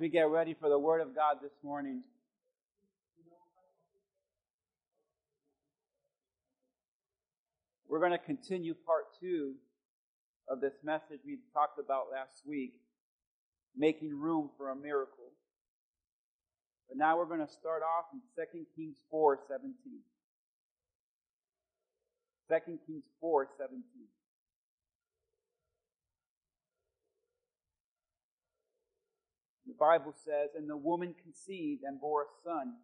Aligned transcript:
we 0.00 0.08
get 0.08 0.30
ready 0.30 0.56
for 0.58 0.70
the 0.70 0.78
Word 0.78 1.02
of 1.02 1.14
God 1.14 1.36
this 1.42 1.52
morning, 1.62 2.02
we're 7.86 7.98
going 7.98 8.12
to 8.12 8.18
continue 8.18 8.74
part 8.86 9.04
two 9.20 9.56
of 10.48 10.62
this 10.62 10.72
message 10.82 11.20
we 11.26 11.36
talked 11.52 11.78
about 11.78 12.06
last 12.10 12.42
week 12.46 12.72
making 13.76 14.18
room 14.18 14.48
for 14.56 14.70
a 14.70 14.74
miracle. 14.74 15.32
But 16.88 16.96
now 16.96 17.18
we're 17.18 17.26
going 17.26 17.46
to 17.46 17.52
start 17.52 17.82
off 17.82 18.06
in 18.14 18.20
2 18.34 18.64
Kings 18.74 18.96
4 19.10 19.38
17. 19.48 19.74
2 22.48 22.78
Kings 22.86 23.04
4 23.20 23.48
17. 23.58 23.82
Bible 29.80 30.14
says, 30.24 30.50
And 30.54 30.68
the 30.68 30.76
woman 30.76 31.14
conceived 31.20 31.82
and 31.82 32.00
bore 32.00 32.22
a 32.22 32.30
son 32.44 32.74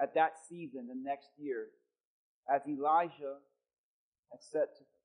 at 0.00 0.14
that 0.14 0.34
season 0.48 0.86
the 0.86 0.94
next 0.94 1.28
year, 1.36 1.66
as 2.48 2.62
Elijah 2.66 3.42
had 4.30 4.40
said 4.40 4.68
to 4.78 4.80
her. 4.80 5.00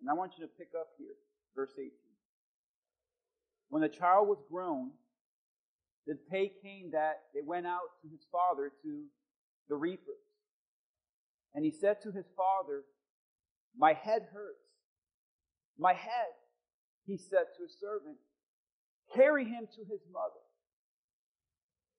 And 0.00 0.08
I 0.08 0.14
want 0.14 0.32
you 0.38 0.46
to 0.46 0.50
pick 0.56 0.68
up 0.78 0.88
here, 0.96 1.16
verse 1.54 1.72
18. 1.76 1.90
When 3.68 3.82
the 3.82 3.88
child 3.88 4.28
was 4.28 4.42
grown, 4.50 4.92
the 6.06 6.16
day 6.30 6.52
came 6.62 6.92
that 6.92 7.20
it 7.34 7.44
went 7.44 7.66
out 7.66 8.00
to 8.02 8.08
his 8.08 8.24
father 8.32 8.72
to 8.82 9.04
the 9.68 9.76
reapers. 9.76 10.24
And 11.54 11.64
he 11.64 11.70
said 11.70 12.00
to 12.02 12.12
his 12.12 12.26
father, 12.36 12.82
My 13.76 13.92
head 13.92 14.28
hurts. 14.32 14.64
My 15.78 15.92
head, 15.92 16.32
he 17.06 17.16
said 17.16 17.46
to 17.56 17.62
his 17.62 17.76
servant, 17.80 18.16
carry 19.14 19.44
him 19.44 19.66
to 19.74 19.80
his 19.80 20.00
mother. 20.12 20.40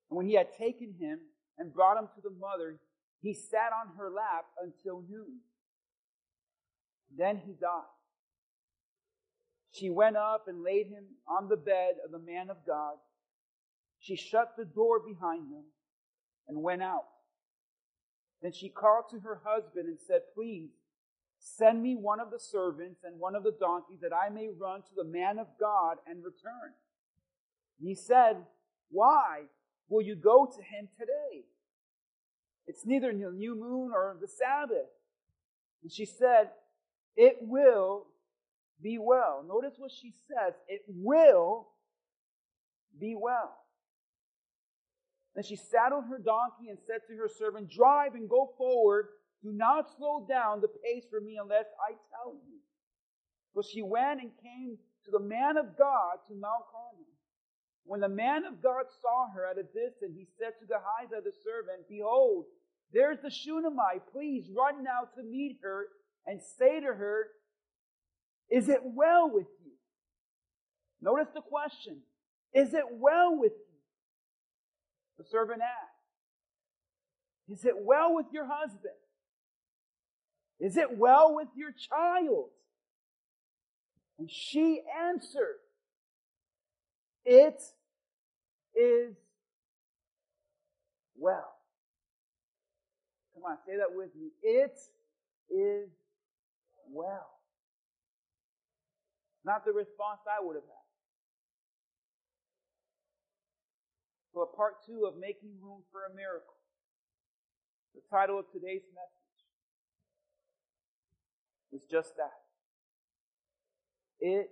And 0.09 0.17
when 0.17 0.27
he 0.27 0.35
had 0.35 0.47
taken 0.57 0.93
him 0.99 1.19
and 1.57 1.73
brought 1.73 1.97
him 1.97 2.07
to 2.15 2.21
the 2.21 2.35
mother, 2.39 2.79
he 3.21 3.33
sat 3.33 3.71
on 3.73 3.95
her 3.97 4.09
lap 4.09 4.45
until 4.61 5.03
noon. 5.09 5.39
Then 7.17 7.37
he 7.37 7.53
died. 7.53 7.83
She 9.73 9.89
went 9.89 10.17
up 10.17 10.45
and 10.47 10.63
laid 10.63 10.87
him 10.87 11.05
on 11.27 11.47
the 11.47 11.57
bed 11.57 11.95
of 12.03 12.11
the 12.11 12.19
man 12.19 12.49
of 12.49 12.57
God. 12.67 12.95
She 13.99 14.15
shut 14.15 14.55
the 14.57 14.65
door 14.65 14.99
behind 14.99 15.51
them 15.51 15.63
and 16.47 16.61
went 16.61 16.81
out. 16.81 17.05
Then 18.41 18.51
she 18.51 18.69
called 18.69 19.05
to 19.11 19.19
her 19.19 19.41
husband 19.45 19.87
and 19.87 19.99
said, 19.99 20.21
Please 20.33 20.71
send 21.39 21.81
me 21.81 21.95
one 21.95 22.19
of 22.19 22.31
the 22.31 22.39
servants 22.39 23.01
and 23.03 23.19
one 23.19 23.35
of 23.35 23.43
the 23.43 23.55
donkeys 23.59 23.99
that 24.01 24.13
I 24.13 24.29
may 24.29 24.49
run 24.49 24.81
to 24.81 24.95
the 24.95 25.03
man 25.03 25.39
of 25.39 25.47
God 25.59 25.97
and 26.07 26.23
return. 26.23 26.73
He 27.87 27.95
said, 27.95 28.37
Why 28.89 29.43
will 29.89 30.01
you 30.01 30.15
go 30.15 30.45
to 30.45 30.61
him 30.61 30.87
today? 30.97 31.45
It's 32.67 32.85
neither 32.85 33.11
the 33.11 33.31
new 33.31 33.55
moon 33.55 33.91
or 33.93 34.17
the 34.19 34.27
Sabbath. 34.27 34.89
And 35.83 35.91
she 35.91 36.05
said, 36.05 36.49
It 37.15 37.37
will 37.41 38.07
be 38.81 38.97
well. 38.99 39.43
Notice 39.47 39.75
what 39.77 39.91
she 39.91 40.13
says. 40.27 40.53
It 40.67 40.81
will 40.87 41.67
be 42.99 43.15
well. 43.15 43.57
Then 45.35 45.43
she 45.43 45.55
saddled 45.55 46.05
her 46.09 46.19
donkey 46.19 46.69
and 46.69 46.77
said 46.85 47.01
to 47.07 47.15
her 47.17 47.29
servant, 47.29 47.69
Drive 47.69 48.15
and 48.15 48.29
go 48.29 48.51
forward. 48.57 49.07
Do 49.43 49.51
not 49.51 49.85
slow 49.97 50.25
down 50.29 50.61
the 50.61 50.67
pace 50.67 51.05
for 51.09 51.19
me 51.19 51.39
unless 51.41 51.65
I 51.89 51.93
tell 52.13 52.33
you. 52.33 52.59
So 53.55 53.61
she 53.61 53.81
went 53.81 54.21
and 54.21 54.31
came 54.43 54.77
to 55.05 55.11
the 55.11 55.19
man 55.19 55.57
of 55.57 55.77
God 55.77 56.21
to 56.27 56.35
Mount 56.35 56.63
Carmel. 56.71 57.07
When 57.83 57.99
the 57.99 58.09
man 58.09 58.45
of 58.45 58.61
God 58.61 58.85
saw 59.01 59.31
her 59.33 59.45
at 59.45 59.57
a 59.57 59.63
distance, 59.63 60.15
he 60.15 60.27
said 60.37 60.53
to 60.59 60.65
Gehazi 60.65 61.23
the 61.23 61.33
servant, 61.43 61.89
Behold, 61.89 62.45
there's 62.93 63.19
the 63.21 63.29
Shunammite. 63.29 64.11
Please 64.11 64.45
run 64.55 64.83
now 64.83 65.07
to 65.15 65.23
meet 65.23 65.59
her 65.63 65.87
and 66.25 66.39
say 66.41 66.79
to 66.79 66.87
her, 66.87 67.27
Is 68.49 68.69
it 68.69 68.81
well 68.83 69.29
with 69.29 69.47
you? 69.63 69.71
Notice 71.01 71.29
the 71.33 71.41
question. 71.41 71.97
Is 72.53 72.73
it 72.73 72.85
well 72.91 73.37
with 73.37 73.53
you? 73.53 73.79
The 75.17 75.23
servant 75.29 75.61
asked, 75.61 76.01
Is 77.49 77.65
it 77.65 77.75
well 77.77 78.13
with 78.13 78.27
your 78.31 78.47
husband? 78.47 78.93
Is 80.59 80.77
it 80.77 80.97
well 80.97 81.35
with 81.35 81.47
your 81.55 81.71
child? 81.71 82.49
And 84.19 84.29
she 84.29 84.81
answered, 85.07 85.60
It 87.25 87.61
is 88.75 89.15
well. 91.17 91.53
Come 93.33 93.43
on, 93.43 93.57
say 93.65 93.77
that 93.77 93.95
with 93.95 94.09
me. 94.15 94.29
It 94.41 94.77
is 95.49 95.89
well. 96.91 97.29
Not 99.43 99.65
the 99.65 99.71
response 99.71 100.21
I 100.27 100.43
would 100.43 100.55
have 100.55 100.63
had. 100.63 100.81
So, 104.33 104.47
part 104.55 104.75
two 104.85 105.05
of 105.05 105.17
Making 105.19 105.51
Room 105.61 105.81
for 105.91 106.05
a 106.11 106.15
Miracle. 106.15 106.55
The 107.95 108.01
title 108.09 108.39
of 108.39 108.45
today's 108.51 108.83
message 108.95 109.43
is 111.73 111.81
just 111.89 112.15
that. 112.17 112.31
It 114.19 114.49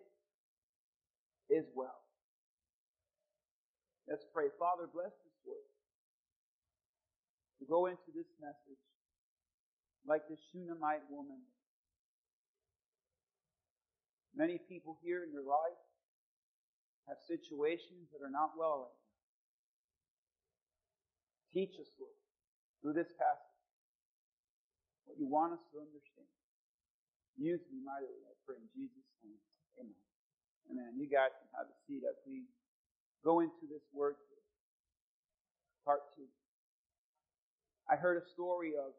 is 1.49 1.65
well. 1.75 2.01
Let's 4.09 4.25
pray. 4.33 4.49
Father, 4.57 4.89
bless 4.89 5.13
this 5.21 5.37
word. 5.45 5.69
To 7.61 7.65
go 7.69 7.85
into 7.85 8.09
this 8.15 8.27
message 8.41 8.81
like 10.07 10.25
the 10.25 10.37
Shunammite 10.49 11.05
woman. 11.11 11.45
Many 14.33 14.57
people 14.57 14.97
here 15.03 15.21
in 15.21 15.31
your 15.31 15.45
life 15.45 15.77
have 17.07 17.17
situations 17.27 18.09
that 18.09 18.25
are 18.25 18.31
not 18.31 18.57
well 18.57 18.89
right 18.89 18.99
Teach 21.49 21.81
us, 21.81 21.89
Lord, 21.97 22.13
through 22.81 22.93
this 22.93 23.09
passage, 23.17 23.57
what 25.09 25.17
you 25.17 25.25
want 25.25 25.57
us 25.57 25.63
to 25.73 25.81
understand. 25.81 26.29
Use 27.41 27.65
me 27.73 27.81
mightily, 27.81 28.21
I 28.29 28.37
pray 28.45 28.61
in 28.61 28.69
Jesus' 28.69 29.09
name. 29.25 29.41
Amen. 29.81 30.01
Amen. 30.69 30.91
You 31.01 31.09
guys 31.09 31.33
can 31.33 31.49
have 31.57 31.65
a 31.65 31.77
seat 31.89 32.05
as 32.05 32.21
we 32.29 32.45
go 33.23 33.39
into 33.39 33.65
this 33.69 33.83
word. 33.93 34.15
Part 35.85 36.01
two. 36.15 36.27
I 37.89 37.95
heard 37.95 38.21
a 38.21 38.25
story 38.33 38.73
of 38.77 38.93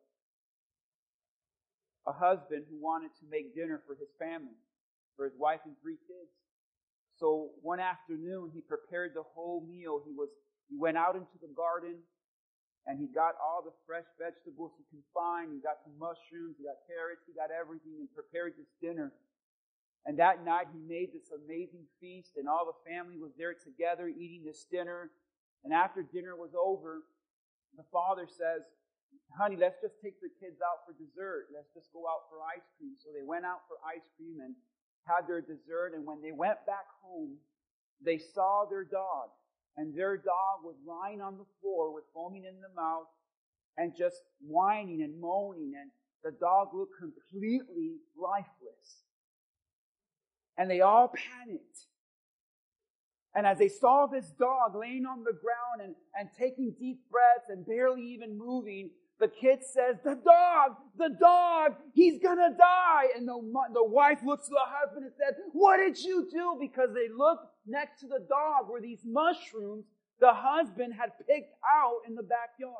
a 2.06 2.12
husband 2.12 2.64
who 2.68 2.80
wanted 2.80 3.14
to 3.20 3.24
make 3.30 3.54
dinner 3.54 3.80
for 3.86 3.94
his 3.94 4.08
family, 4.18 4.56
for 5.16 5.24
his 5.24 5.36
wife 5.38 5.60
and 5.64 5.76
three 5.82 6.00
kids. 6.08 6.32
So 7.20 7.52
one 7.62 7.78
afternoon, 7.78 8.50
he 8.54 8.60
prepared 8.64 9.12
the 9.14 9.22
whole 9.22 9.62
meal. 9.68 10.00
He 10.04 10.12
was 10.12 10.28
he 10.70 10.78
went 10.78 10.96
out 10.96 11.14
into 11.14 11.36
the 11.42 11.52
garden 11.52 11.98
and 12.86 12.96
he 12.98 13.06
got 13.12 13.36
all 13.36 13.60
the 13.60 13.74
fresh 13.84 14.06
vegetables 14.16 14.72
he 14.78 14.86
could 14.88 15.04
find. 15.12 15.52
He 15.52 15.60
got 15.60 15.82
some 15.84 15.92
mushrooms, 16.00 16.56
he 16.56 16.64
got 16.64 16.80
carrots, 16.88 17.20
he 17.28 17.36
got 17.36 17.52
everything 17.52 18.00
and 18.00 18.08
prepared 18.14 18.56
this 18.56 18.70
dinner. 18.80 19.12
And 20.06 20.18
that 20.18 20.44
night 20.44 20.72
he 20.72 20.80
made 20.80 21.12
this 21.12 21.28
amazing 21.30 21.84
feast 22.00 22.36
and 22.36 22.48
all 22.48 22.64
the 22.64 22.78
family 22.88 23.20
was 23.20 23.32
there 23.36 23.54
together 23.54 24.08
eating 24.08 24.42
this 24.44 24.64
dinner. 24.70 25.10
And 25.64 25.72
after 25.72 26.02
dinner 26.02 26.34
was 26.36 26.56
over, 26.56 27.04
the 27.76 27.84
father 27.92 28.24
says, 28.26 28.64
honey, 29.36 29.56
let's 29.60 29.76
just 29.80 30.00
take 30.02 30.16
the 30.20 30.32
kids 30.40 30.58
out 30.64 30.82
for 30.88 30.96
dessert. 30.96 31.52
Let's 31.52 31.68
just 31.76 31.92
go 31.92 32.08
out 32.08 32.26
for 32.32 32.40
ice 32.40 32.64
cream. 32.80 32.96
So 32.96 33.12
they 33.12 33.22
went 33.22 33.44
out 33.44 33.68
for 33.68 33.76
ice 33.84 34.08
cream 34.16 34.40
and 34.40 34.56
had 35.04 35.28
their 35.28 35.44
dessert. 35.44 35.92
And 35.92 36.08
when 36.08 36.24
they 36.24 36.32
went 36.32 36.64
back 36.64 36.88
home, 37.04 37.36
they 38.00 38.16
saw 38.16 38.64
their 38.64 38.84
dog 38.84 39.28
and 39.76 39.94
their 39.94 40.16
dog 40.16 40.64
was 40.64 40.76
lying 40.86 41.20
on 41.20 41.36
the 41.36 41.46
floor 41.60 41.92
with 41.94 42.04
foaming 42.12 42.44
in 42.44 42.60
the 42.60 42.72
mouth 42.74 43.06
and 43.76 43.92
just 43.96 44.20
whining 44.44 45.02
and 45.02 45.20
moaning, 45.20 45.72
and 45.80 45.90
the 46.22 46.36
dog 46.38 46.68
looked 46.74 46.98
completely 46.98 47.96
lifeless. 48.18 49.08
And 50.60 50.70
they 50.70 50.82
all 50.82 51.08
panicked. 51.08 51.86
And 53.34 53.46
as 53.46 53.56
they 53.56 53.68
saw 53.68 54.06
this 54.06 54.30
dog 54.38 54.76
laying 54.76 55.06
on 55.06 55.24
the 55.24 55.32
ground 55.32 55.80
and, 55.82 55.94
and 56.18 56.28
taking 56.38 56.74
deep 56.78 57.00
breaths 57.10 57.48
and 57.48 57.64
barely 57.64 58.02
even 58.02 58.36
moving, 58.36 58.90
the 59.20 59.28
kid 59.28 59.60
says, 59.62 59.96
the 60.04 60.18
dog, 60.22 60.72
the 60.98 61.16
dog, 61.18 61.76
he's 61.94 62.20
gonna 62.22 62.50
die. 62.58 63.06
And 63.16 63.26
the, 63.26 63.40
the 63.72 63.84
wife 63.84 64.18
looks 64.22 64.48
to 64.48 64.50
the 64.50 64.58
husband 64.60 65.06
and 65.06 65.14
says, 65.16 65.34
what 65.52 65.78
did 65.78 65.98
you 65.98 66.28
do? 66.30 66.58
Because 66.60 66.90
they 66.92 67.08
looked 67.08 67.46
next 67.66 68.00
to 68.00 68.06
the 68.06 68.26
dog 68.28 68.68
were 68.68 68.82
these 68.82 69.00
mushrooms 69.06 69.86
the 70.20 70.34
husband 70.34 70.92
had 70.92 71.12
picked 71.26 71.54
out 71.64 72.00
in 72.06 72.14
the 72.14 72.22
backyard. 72.22 72.74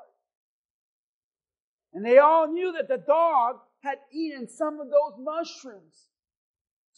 And 1.94 2.04
they 2.04 2.18
all 2.18 2.46
knew 2.46 2.72
that 2.72 2.88
the 2.88 3.02
dog 3.04 3.56
had 3.82 3.96
eaten 4.12 4.46
some 4.46 4.80
of 4.80 4.88
those 4.88 5.18
mushrooms. 5.18 6.09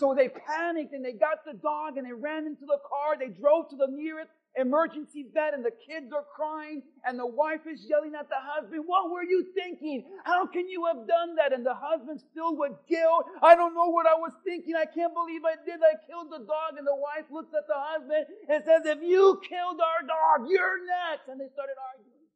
So 0.02 0.18
they 0.18 0.26
panicked 0.26 0.98
and 0.98 1.04
they 1.04 1.14
got 1.14 1.46
the 1.46 1.54
dog 1.54 1.94
and 1.94 2.02
they 2.02 2.12
ran 2.12 2.42
into 2.42 2.66
the 2.66 2.82
car. 2.82 3.14
They 3.14 3.30
drove 3.30 3.70
to 3.70 3.76
the 3.78 3.86
nearest 3.86 4.34
emergency 4.58 5.22
bed 5.22 5.54
and 5.54 5.64
the 5.64 5.70
kids 5.70 6.10
are 6.10 6.26
crying 6.26 6.82
and 7.06 7.14
the 7.14 7.30
wife 7.30 7.62
is 7.70 7.86
yelling 7.86 8.18
at 8.18 8.26
the 8.26 8.42
husband, 8.42 8.82
what 8.84 9.14
were 9.14 9.22
you 9.22 9.46
thinking? 9.54 10.02
How 10.24 10.44
can 10.50 10.66
you 10.66 10.90
have 10.90 11.06
done 11.06 11.36
that? 11.38 11.52
And 11.54 11.64
the 11.64 11.78
husband's 11.78 12.26
filled 12.34 12.58
with 12.58 12.72
guilt. 12.90 13.30
I 13.46 13.54
don't 13.54 13.78
know 13.78 13.94
what 13.94 14.10
I 14.10 14.18
was 14.18 14.34
thinking. 14.42 14.74
I 14.74 14.90
can't 14.90 15.14
believe 15.14 15.46
I 15.46 15.54
did. 15.62 15.78
I 15.78 15.94
killed 16.10 16.34
the 16.34 16.50
dog. 16.50 16.74
And 16.74 16.84
the 16.84 16.98
wife 16.98 17.30
looks 17.30 17.54
at 17.54 17.70
the 17.70 17.78
husband 17.78 18.26
and 18.50 18.58
says, 18.66 18.82
if 18.82 18.98
you 19.06 19.38
killed 19.46 19.78
our 19.78 20.02
dog, 20.02 20.50
you're 20.50 20.82
next. 20.82 21.30
And 21.30 21.38
they 21.38 21.46
started 21.54 21.78
arguing. 21.78 22.26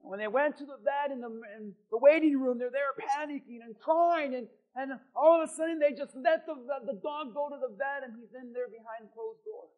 When 0.00 0.18
they 0.18 0.32
went 0.32 0.56
to 0.56 0.64
the 0.64 0.80
bed 0.80 1.12
in 1.12 1.20
the, 1.20 1.28
in 1.28 1.76
the 1.92 1.98
waiting 2.00 2.40
room, 2.40 2.56
they're 2.56 2.72
there 2.72 2.96
panicking 2.96 3.60
and 3.60 3.78
crying 3.78 4.34
and 4.34 4.48
and 4.76 4.92
all 5.16 5.42
of 5.42 5.48
a 5.48 5.52
sudden 5.52 5.78
they 5.78 5.90
just 5.90 6.14
let 6.14 6.46
the, 6.46 6.54
the, 6.86 6.98
dog 7.02 7.34
go 7.34 7.48
to 7.48 7.58
the 7.60 7.74
vet, 7.74 8.06
and 8.06 8.14
he's 8.14 8.30
in 8.34 8.52
there 8.52 8.68
behind 8.68 9.10
closed 9.12 9.42
doors. 9.44 9.74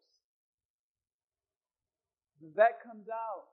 The 2.43 2.49
vet 2.55 2.83
comes 2.85 3.09
out, 3.09 3.49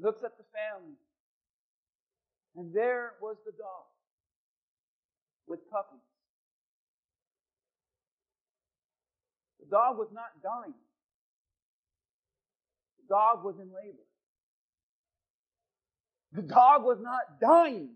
looks 0.00 0.24
at 0.24 0.38
the 0.38 0.44
family, 0.54 0.96
and 2.56 2.72
there 2.72 3.12
was 3.20 3.36
the 3.44 3.52
dog 3.52 3.84
with 5.46 5.60
puppies. 5.70 6.00
The 9.60 9.66
dog 9.68 9.98
was 9.98 10.08
not 10.12 10.40
dying. 10.42 10.74
The 13.02 13.14
dog 13.14 13.44
was 13.44 13.56
in 13.60 13.68
labor. 13.68 14.06
The 16.32 16.42
dog 16.42 16.84
was 16.84 16.98
not 17.00 17.40
dying. 17.40 17.90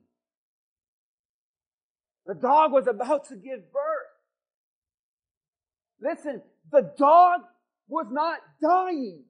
The 2.31 2.37
dog 2.37 2.71
was 2.71 2.87
about 2.87 3.27
to 3.31 3.35
give 3.35 3.73
birth. 3.73 4.15
Listen, 6.00 6.41
the 6.71 6.93
dog 6.97 7.41
was 7.88 8.06
not 8.09 8.38
dying. 8.62 9.25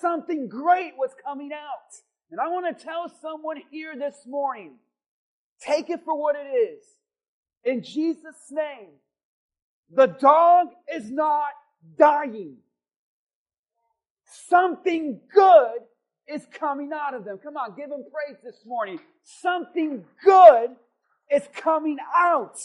Something 0.00 0.48
great 0.48 0.94
was 0.96 1.10
coming 1.22 1.50
out. 1.52 1.92
And 2.30 2.40
I 2.40 2.48
want 2.48 2.74
to 2.74 2.84
tell 2.84 3.12
someone 3.20 3.58
here 3.70 3.96
this 3.98 4.16
morning, 4.26 4.76
take 5.60 5.90
it 5.90 6.00
for 6.06 6.18
what 6.18 6.36
it 6.36 6.48
is. 6.48 6.82
In 7.64 7.82
Jesus' 7.82 8.50
name, 8.50 8.88
the 9.94 10.06
dog 10.06 10.68
is 10.90 11.10
not 11.10 11.50
dying. 11.98 12.56
Something 14.24 15.20
good 15.34 15.80
is 16.28 16.46
coming 16.52 16.90
out 16.92 17.14
of 17.14 17.24
them. 17.24 17.38
Come 17.42 17.56
on, 17.56 17.74
give 17.76 17.90
him 17.90 18.04
praise 18.12 18.38
this 18.44 18.60
morning. 18.66 19.00
Something 19.24 20.04
good 20.24 20.70
is 21.30 21.42
coming 21.54 21.98
out 22.14 22.58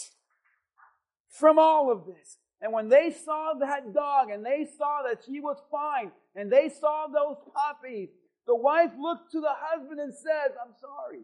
from 1.28 1.58
all 1.58 1.90
of 1.90 2.06
this. 2.06 2.38
And 2.60 2.72
when 2.72 2.88
they 2.88 3.10
saw 3.10 3.54
that 3.60 3.92
dog 3.92 4.30
and 4.30 4.44
they 4.44 4.66
saw 4.78 5.02
that 5.06 5.22
she 5.26 5.40
was 5.40 5.56
fine 5.70 6.12
and 6.34 6.50
they 6.50 6.68
saw 6.68 7.06
those 7.06 7.36
puppies, 7.54 8.08
the 8.46 8.54
wife 8.54 8.90
looked 8.98 9.32
to 9.32 9.40
the 9.40 9.52
husband 9.52 10.00
and 10.00 10.14
says, 10.14 10.52
I'm 10.62 10.74
sorry. 10.80 11.22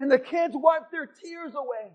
And 0.00 0.10
the 0.10 0.18
kids 0.18 0.54
wiped 0.56 0.90
their 0.90 1.06
tears 1.06 1.54
away. 1.54 1.92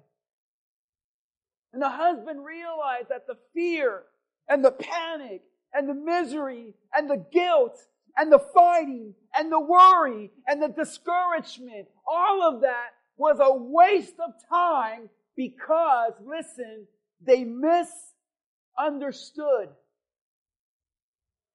And 1.71 1.81
the 1.81 1.89
husband 1.89 2.45
realized 2.45 3.09
that 3.09 3.25
the 3.27 3.37
fear 3.53 4.03
and 4.47 4.63
the 4.63 4.71
panic 4.71 5.41
and 5.73 5.89
the 5.89 5.93
misery 5.95 6.75
and 6.93 7.09
the 7.09 7.25
guilt 7.31 7.79
and 8.17 8.31
the 8.31 8.39
fighting 8.39 9.13
and 9.35 9.51
the 9.51 9.59
worry 9.59 10.31
and 10.47 10.61
the 10.61 10.69
discouragement, 10.69 11.87
all 12.07 12.43
of 12.43 12.61
that 12.61 12.91
was 13.17 13.39
a 13.39 13.53
waste 13.53 14.15
of 14.19 14.31
time 14.49 15.09
because, 15.35 16.13
listen, 16.25 16.87
they 17.25 17.43
misunderstood 17.43 19.69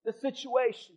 the 0.04 0.12
situation. 0.12 0.96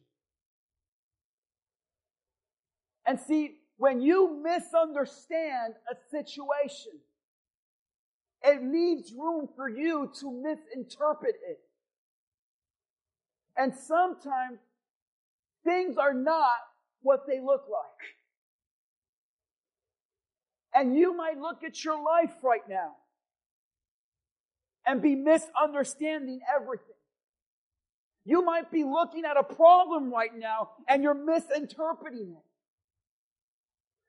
And 3.06 3.20
see, 3.20 3.58
when 3.78 4.02
you 4.02 4.42
misunderstand 4.44 5.76
a 5.92 5.96
situation, 6.10 6.94
it 8.44 8.64
leaves 8.64 9.14
room 9.14 9.48
for 9.56 9.70
you 9.70 10.12
to 10.20 10.32
misinterpret 10.32 11.36
it. 11.48 11.60
And 13.58 13.76
sometimes 13.76 14.60
things 15.64 15.98
are 15.98 16.14
not 16.14 16.58
what 17.02 17.28
they 17.28 17.40
look 17.40 17.66
like. 17.70 18.16
And 20.74 20.98
you 20.98 21.16
might 21.16 21.38
look 21.38 21.64
at 21.64 21.84
your 21.84 22.02
life 22.02 22.32
right 22.44 22.68
now 22.70 22.96
and 24.86 25.02
be 25.02 25.16
misunderstanding 25.16 26.40
everything. 26.56 26.86
You 28.24 28.46
might 28.46 28.72
be 28.72 28.84
looking 28.84 29.26
at 29.26 29.38
a 29.38 29.44
problem 29.44 30.12
right 30.14 30.36
now 30.36 30.70
and 30.88 31.04
you're 31.04 31.14
misinterpreting 31.14 32.36
it. 32.38 32.46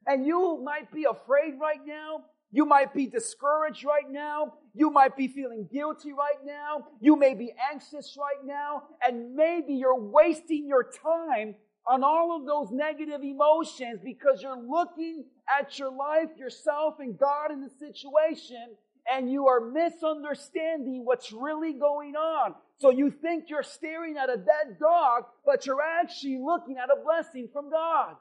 And 0.07 0.27
you 0.27 0.61
might 0.63 0.93
be 0.93 1.05
afraid 1.05 1.55
right 1.61 1.81
now. 1.87 2.25
You 2.53 2.67
might 2.67 2.93
be 2.95 3.07
discouraged 3.07 3.85
right 3.85 4.09
now. 4.11 4.55
You 4.75 4.91
might 4.91 5.17
be 5.17 5.27
feeling 5.27 5.69
guilty 5.73 6.13
right 6.13 6.45
now. 6.45 6.87
You 7.01 7.17
may 7.17 7.35
be 7.35 7.53
anxious 7.73 8.17
right 8.19 8.45
now. 8.45 8.83
And 9.07 9.35
maybe 9.35 9.75
you're 9.75 9.99
wasting 9.99 10.67
your 10.69 10.85
time 10.85 11.55
on 11.89 12.05
all 12.05 12.37
of 12.39 12.47
those 12.47 12.71
negative 12.71 13.23
emotions 13.25 14.01
because 14.05 14.43
you're 14.43 14.63
looking 14.63 15.25
at 15.59 15.79
your 15.79 15.91
life, 15.91 16.29
yourself, 16.39 16.97
and 17.01 17.19
God 17.19 17.51
in 17.51 17.61
the 17.63 17.71
situation 17.71 18.77
and 19.11 19.31
you 19.31 19.49
are 19.49 19.61
misunderstanding 19.61 21.05
what's 21.05 21.33
really 21.33 21.73
going 21.73 22.15
on. 22.15 22.55
So 22.79 22.91
you 22.91 23.11
think 23.11 23.45
you're 23.49 23.63
staring 23.63 24.17
at 24.17 24.31
a 24.31 24.37
dead 24.37 24.79
dog, 24.79 25.25
but 25.45 25.67
you're 25.67 25.83
actually 25.83 26.39
looking 26.39 26.77
at 26.79 26.89
a 26.91 27.03
blessing 27.03 27.49
from 27.53 27.71
God. 27.71 28.15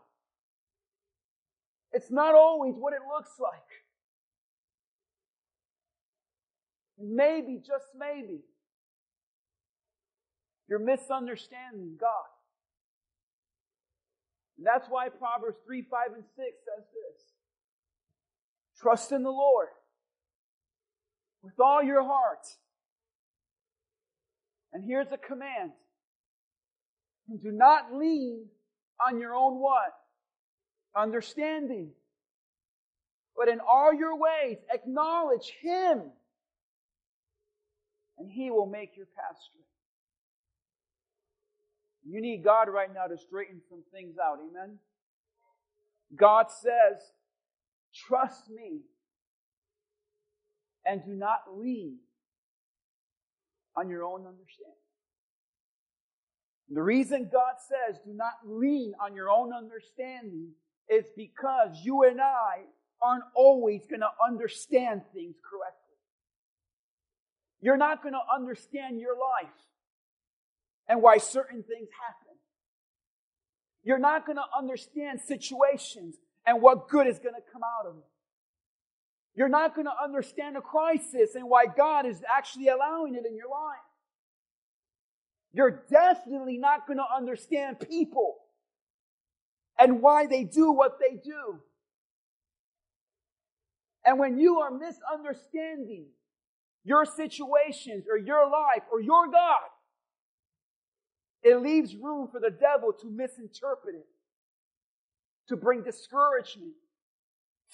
It's 1.93 2.09
not 2.09 2.35
always 2.35 2.75
what 2.75 2.93
it 2.93 3.01
looks 3.07 3.31
like. 3.39 3.51
Maybe, 7.03 7.57
just 7.57 7.88
maybe, 7.98 8.42
you're 10.68 10.80
misunderstanding 10.80 11.98
God. 12.00 12.09
And 14.57 14.65
that's 14.65 14.88
why 14.89 15.09
Proverbs 15.09 15.57
3, 15.65 15.81
5, 15.89 16.00
and 16.15 16.24
6 16.24 16.38
says 16.38 16.86
this. 16.86 17.24
Trust 18.80 19.12
in 19.12 19.24
the 19.24 19.30
Lord 19.30 19.68
with 21.44 21.59
all 21.59 21.83
your 21.83 22.03
heart. 22.03 22.48
And 24.74 24.84
here's 24.86 25.12
a 25.12 25.17
command. 25.17 25.72
And 27.29 27.41
do 27.41 27.51
not 27.51 27.93
lean 27.93 28.46
on 29.05 29.20
your 29.20 29.36
own 29.36 29.60
what? 29.60 29.93
Understanding. 30.96 31.89
But 33.36 33.48
in 33.48 33.60
all 33.60 33.93
your 33.93 34.15
ways, 34.17 34.58
acknowledge 34.74 35.53
Him. 35.62 36.03
And 38.21 38.31
He 38.31 38.51
will 38.51 38.67
make 38.67 38.95
your 38.95 39.07
path 39.07 39.37
straight. 39.49 39.65
You 42.07 42.21
need 42.21 42.43
God 42.43 42.69
right 42.69 42.93
now 42.93 43.07
to 43.07 43.17
straighten 43.17 43.61
some 43.67 43.81
things 43.91 44.17
out. 44.23 44.37
Amen? 44.47 44.77
God 46.15 46.51
says, 46.51 47.01
trust 48.07 48.47
me 48.49 48.81
and 50.85 51.03
do 51.03 51.13
not 51.13 51.39
lean 51.51 51.97
on 53.75 53.89
your 53.89 54.03
own 54.03 54.27
understanding. 54.27 54.75
The 56.69 56.83
reason 56.83 57.29
God 57.31 57.55
says 57.59 57.99
do 58.05 58.13
not 58.13 58.33
lean 58.45 58.93
on 59.03 59.15
your 59.15 59.29
own 59.29 59.51
understanding 59.51 60.49
is 60.89 61.05
because 61.17 61.69
you 61.83 62.03
and 62.03 62.21
I 62.21 62.65
aren't 63.01 63.23
always 63.35 63.87
going 63.87 64.01
to 64.01 64.11
understand 64.23 65.01
things 65.11 65.35
correctly. 65.43 65.80
You're 67.62 67.77
not 67.77 68.01
going 68.01 68.13
to 68.13 68.36
understand 68.36 69.00
your 69.00 69.13
life 69.13 69.53
and 70.88 71.01
why 71.01 71.18
certain 71.18 71.63
things 71.63 71.89
happen. 72.08 72.38
You're 73.84 74.00
not 74.00 74.25
going 74.25 74.38
to 74.38 74.46
understand 74.58 75.22
situations 75.22 76.15
and 76.46 76.62
what 76.62 76.89
good 76.89 77.08
is 77.08 77.20
going 77.20 77.36
to 77.36 77.41
come 77.53 77.62
out 77.63 77.89
of 77.89 77.98
it. 77.98 78.03
You're 79.36 79.50
not 79.50 79.75
going 79.75 79.86
to 79.86 80.03
understand 80.03 80.58
a 80.58 80.62
crisis 80.62 81.36
and 81.36 81.50
why 81.50 81.65
God 81.65 82.06
is 82.06 82.22
actually 82.36 82.68
allowing 82.68 83.15
it 83.15 83.25
in 83.25 83.36
your 83.36 83.50
life. 83.50 83.80
You're 85.53 85.84
definitely 85.89 86.58
not 86.58 86.88
going 86.88 86.98
to 86.98 87.06
understand 87.15 87.80
people 87.80 88.36
and 89.80 90.01
why 90.01 90.27
they 90.27 90.44
do 90.44 90.72
what 90.72 90.98
they 91.00 91.15
do. 91.15 91.60
And 94.06 94.20
when 94.20 94.38
you 94.38 94.60
are 94.60 94.72
misunderstanding 94.72 96.08
your 96.83 97.05
situations 97.05 98.05
or 98.09 98.17
your 98.17 98.50
life 98.50 98.83
or 98.91 99.01
your 99.01 99.27
God, 99.27 99.69
it 101.43 101.61
leaves 101.61 101.95
room 101.95 102.27
for 102.31 102.39
the 102.39 102.51
devil 102.51 102.93
to 103.01 103.09
misinterpret 103.09 103.95
it, 103.95 104.07
to 105.50 105.55
bring 105.55 105.83
discouragement, 105.83 106.73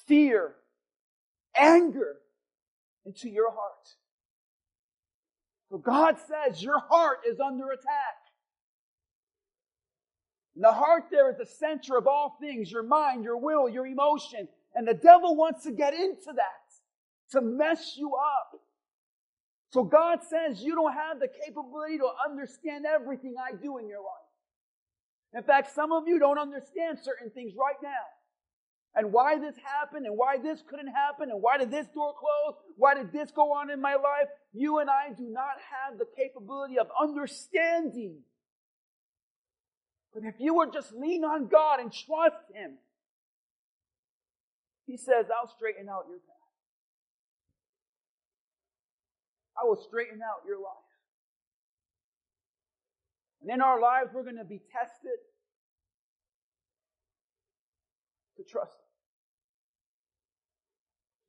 fear, 0.07 0.55
anger 1.55 2.15
into 3.05 3.29
your 3.29 3.51
heart. 3.51 3.87
So 5.69 5.77
God 5.77 6.15
says 6.27 6.63
your 6.63 6.79
heart 6.79 7.19
is 7.29 7.39
under 7.39 7.69
attack. 7.71 8.17
And 10.55 10.63
the 10.63 10.71
heart 10.71 11.05
there 11.11 11.29
is 11.29 11.37
the 11.37 11.45
center 11.45 11.97
of 11.97 12.07
all 12.07 12.37
things, 12.39 12.71
your 12.71 12.83
mind, 12.83 13.23
your 13.23 13.37
will, 13.37 13.69
your 13.69 13.85
emotion. 13.85 14.47
And 14.73 14.87
the 14.87 14.93
devil 14.93 15.35
wants 15.35 15.63
to 15.63 15.71
get 15.71 15.93
into 15.93 16.33
that 16.35 17.31
to 17.31 17.41
mess 17.41 17.95
you 17.97 18.15
up. 18.15 18.56
So 19.69 19.83
God 19.83 20.19
says 20.23 20.61
you 20.61 20.75
don't 20.75 20.93
have 20.93 21.19
the 21.19 21.27
capability 21.27 21.97
to 21.97 22.09
understand 22.27 22.85
everything 22.85 23.35
I 23.37 23.55
do 23.55 23.77
in 23.77 23.87
your 23.87 23.99
life. 23.99 24.27
In 25.33 25.43
fact, 25.43 25.75
some 25.75 25.91
of 25.91 26.07
you 26.07 26.19
don't 26.19 26.39
understand 26.39 26.99
certain 27.03 27.29
things 27.29 27.53
right 27.57 27.75
now. 27.83 27.89
And 28.95 29.11
why 29.11 29.37
this 29.37 29.55
happened 29.63 30.05
and 30.07 30.17
why 30.17 30.37
this 30.37 30.63
couldn't 30.67 30.87
happen 30.87 31.29
and 31.29 31.41
why 31.41 31.57
did 31.57 31.69
this 31.69 31.85
door 31.93 32.15
close? 32.17 32.55
Why 32.77 32.95
did 32.95 33.11
this 33.11 33.29
go 33.29 33.53
on 33.53 33.69
in 33.69 33.79
my 33.79 33.93
life? 33.93 34.29
You 34.53 34.79
and 34.79 34.89
I 34.89 35.13
do 35.15 35.27
not 35.29 35.57
have 35.69 35.99
the 35.99 36.07
capability 36.17 36.79
of 36.79 36.87
understanding. 36.99 38.19
But 40.13 40.23
if 40.23 40.35
you 40.39 40.55
would 40.55 40.73
just 40.73 40.93
lean 40.93 41.23
on 41.23 41.47
God 41.47 41.79
and 41.79 41.93
trust 41.93 42.41
Him, 42.51 42.79
He 44.87 44.97
says, 44.97 45.27
I'll 45.29 45.53
straighten 45.55 45.89
out 45.89 46.05
your 46.09 46.17
path. 46.17 46.36
I 49.59 49.65
will 49.65 49.75
straighten 49.75 50.19
out 50.21 50.45
your 50.45 50.57
life. 50.57 50.87
And 53.41 53.51
in 53.51 53.61
our 53.61 53.79
lives, 53.79 54.11
we're 54.13 54.23
going 54.23 54.37
to 54.37 54.45
be 54.45 54.61
tested 54.71 55.19
to 58.37 58.43
trust. 58.43 58.77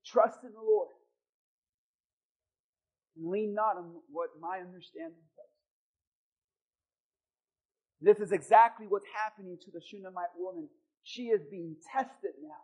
Trust 0.05 0.39
in 0.45 0.53
the 0.53 0.61
Lord. 0.61 0.89
And 3.17 3.31
lean 3.31 3.55
not 3.55 3.77
on 3.77 3.93
what 4.11 4.31
my 4.41 4.59
understanding 4.59 5.25
says. 5.37 5.45
This 8.01 8.19
is 8.21 8.33
exactly 8.33 8.87
what's 8.87 9.09
happening 9.25 9.59
to 9.65 9.71
the 9.73 9.81
Shunammite 9.81 10.37
woman. 10.39 10.69
She 11.03 11.25
is 11.25 11.43
being 11.51 11.77
tested 11.93 12.33
now. 12.43 12.63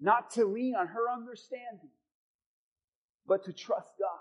Not 0.00 0.30
to 0.32 0.44
lean 0.44 0.74
on 0.74 0.88
her 0.88 1.10
understanding, 1.12 1.90
but 3.26 3.44
to 3.44 3.52
trust 3.52 3.88
God. 3.98 4.18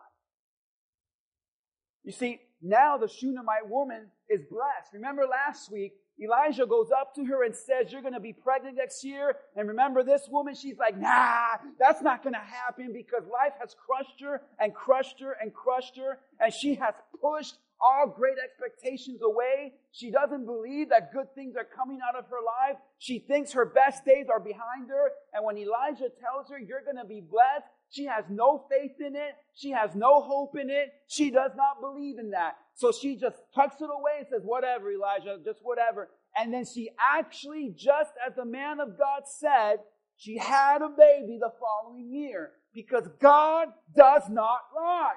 You 2.04 2.12
see, 2.12 2.40
now 2.62 2.98
the 2.98 3.08
Shunammite 3.08 3.70
woman 3.70 4.08
is 4.30 4.42
blessed. 4.50 4.94
Remember 4.94 5.26
last 5.26 5.72
week, 5.72 5.94
Elijah 6.22 6.68
goes 6.68 6.90
up 6.92 7.16
to 7.16 7.26
her 7.26 7.44
and 7.44 7.56
says, 7.56 7.92
You're 7.92 8.02
going 8.02 8.14
to 8.14 8.20
be 8.20 8.34
pregnant 8.34 8.78
next 8.78 9.04
year. 9.04 9.36
And 9.56 9.68
remember 9.68 10.04
this 10.04 10.28
woman? 10.30 10.54
She's 10.54 10.78
like, 10.78 10.98
Nah, 10.98 11.58
that's 11.80 12.02
not 12.02 12.24
going 12.24 12.34
to 12.34 12.40
happen 12.40 12.94
because 12.94 13.24
life 13.28 13.54
has 13.60 13.76
crushed 13.76 14.22
her 14.22 14.42
and 14.60 14.74
crushed 14.74 15.20
her 15.20 15.36
and 15.42 15.54
crushed 15.54 15.98
her. 15.98 16.20
And 16.40 16.54
she 16.54 16.76
has 16.76 16.94
pushed 17.20 17.58
all 17.82 18.08
great 18.08 18.38
expectations 18.38 19.22
away. 19.24 19.74
She 19.92 20.12
doesn't 20.12 20.46
believe 20.46 20.90
that 20.90 21.12
good 21.12 21.34
things 21.34 21.56
are 21.56 21.66
coming 21.66 22.00
out 22.08 22.16
of 22.16 22.30
her 22.30 22.42
life. 22.46 22.78
She 23.00 23.18
thinks 23.18 23.54
her 23.54 23.66
best 23.66 24.06
days 24.06 24.28
are 24.32 24.40
behind 24.40 24.90
her. 24.90 25.12
And 25.34 25.44
when 25.44 25.58
Elijah 25.58 26.10
tells 26.22 26.50
her, 26.50 26.60
You're 26.60 26.84
going 26.84 26.98
to 26.98 27.06
be 27.06 27.22
blessed, 27.22 27.66
she 27.92 28.06
has 28.06 28.26
no 28.30 28.66
faith 28.70 28.96
in 29.00 29.16
it. 29.16 29.36
She 29.54 29.72
has 29.72 29.96
no 29.96 30.22
hope 30.22 30.58
in 30.58 30.70
it. 30.70 30.94
She 31.08 31.30
does 31.30 31.52
not 31.56 31.82
believe 31.82 32.18
in 32.18 32.32
that. 32.32 32.56
So 32.74 32.92
she 32.92 33.18
just 33.18 33.38
tucks 33.54 33.82
it 33.82 33.86
away 33.86 34.20
and 34.20 34.28
says, 34.30 34.42
Whatever, 34.44 34.92
Elijah, 34.92 35.38
just 35.44 35.60
whatever. 35.62 36.10
And 36.36 36.54
then 36.54 36.66
she 36.66 36.90
actually, 37.00 37.76
just 37.78 38.12
as 38.26 38.36
the 38.36 38.46
man 38.46 38.80
of 38.80 38.98
God 38.98 39.24
said, 39.26 39.78
she 40.16 40.38
had 40.38 40.82
a 40.82 40.90
baby 40.90 41.38
the 41.40 41.52
following 41.60 42.10
year 42.10 42.52
because 42.74 43.08
God 43.20 43.68
does 43.96 44.24
not 44.30 44.62
lie 44.76 45.16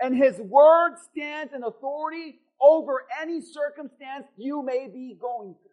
and 0.00 0.16
his 0.16 0.38
word 0.38 0.96
stands 1.10 1.52
in 1.52 1.64
authority 1.64 2.38
over 2.60 3.04
any 3.20 3.40
circumstance 3.40 4.26
you 4.36 4.62
may 4.62 4.86
be 4.86 5.16
going 5.20 5.54
through. 5.54 5.70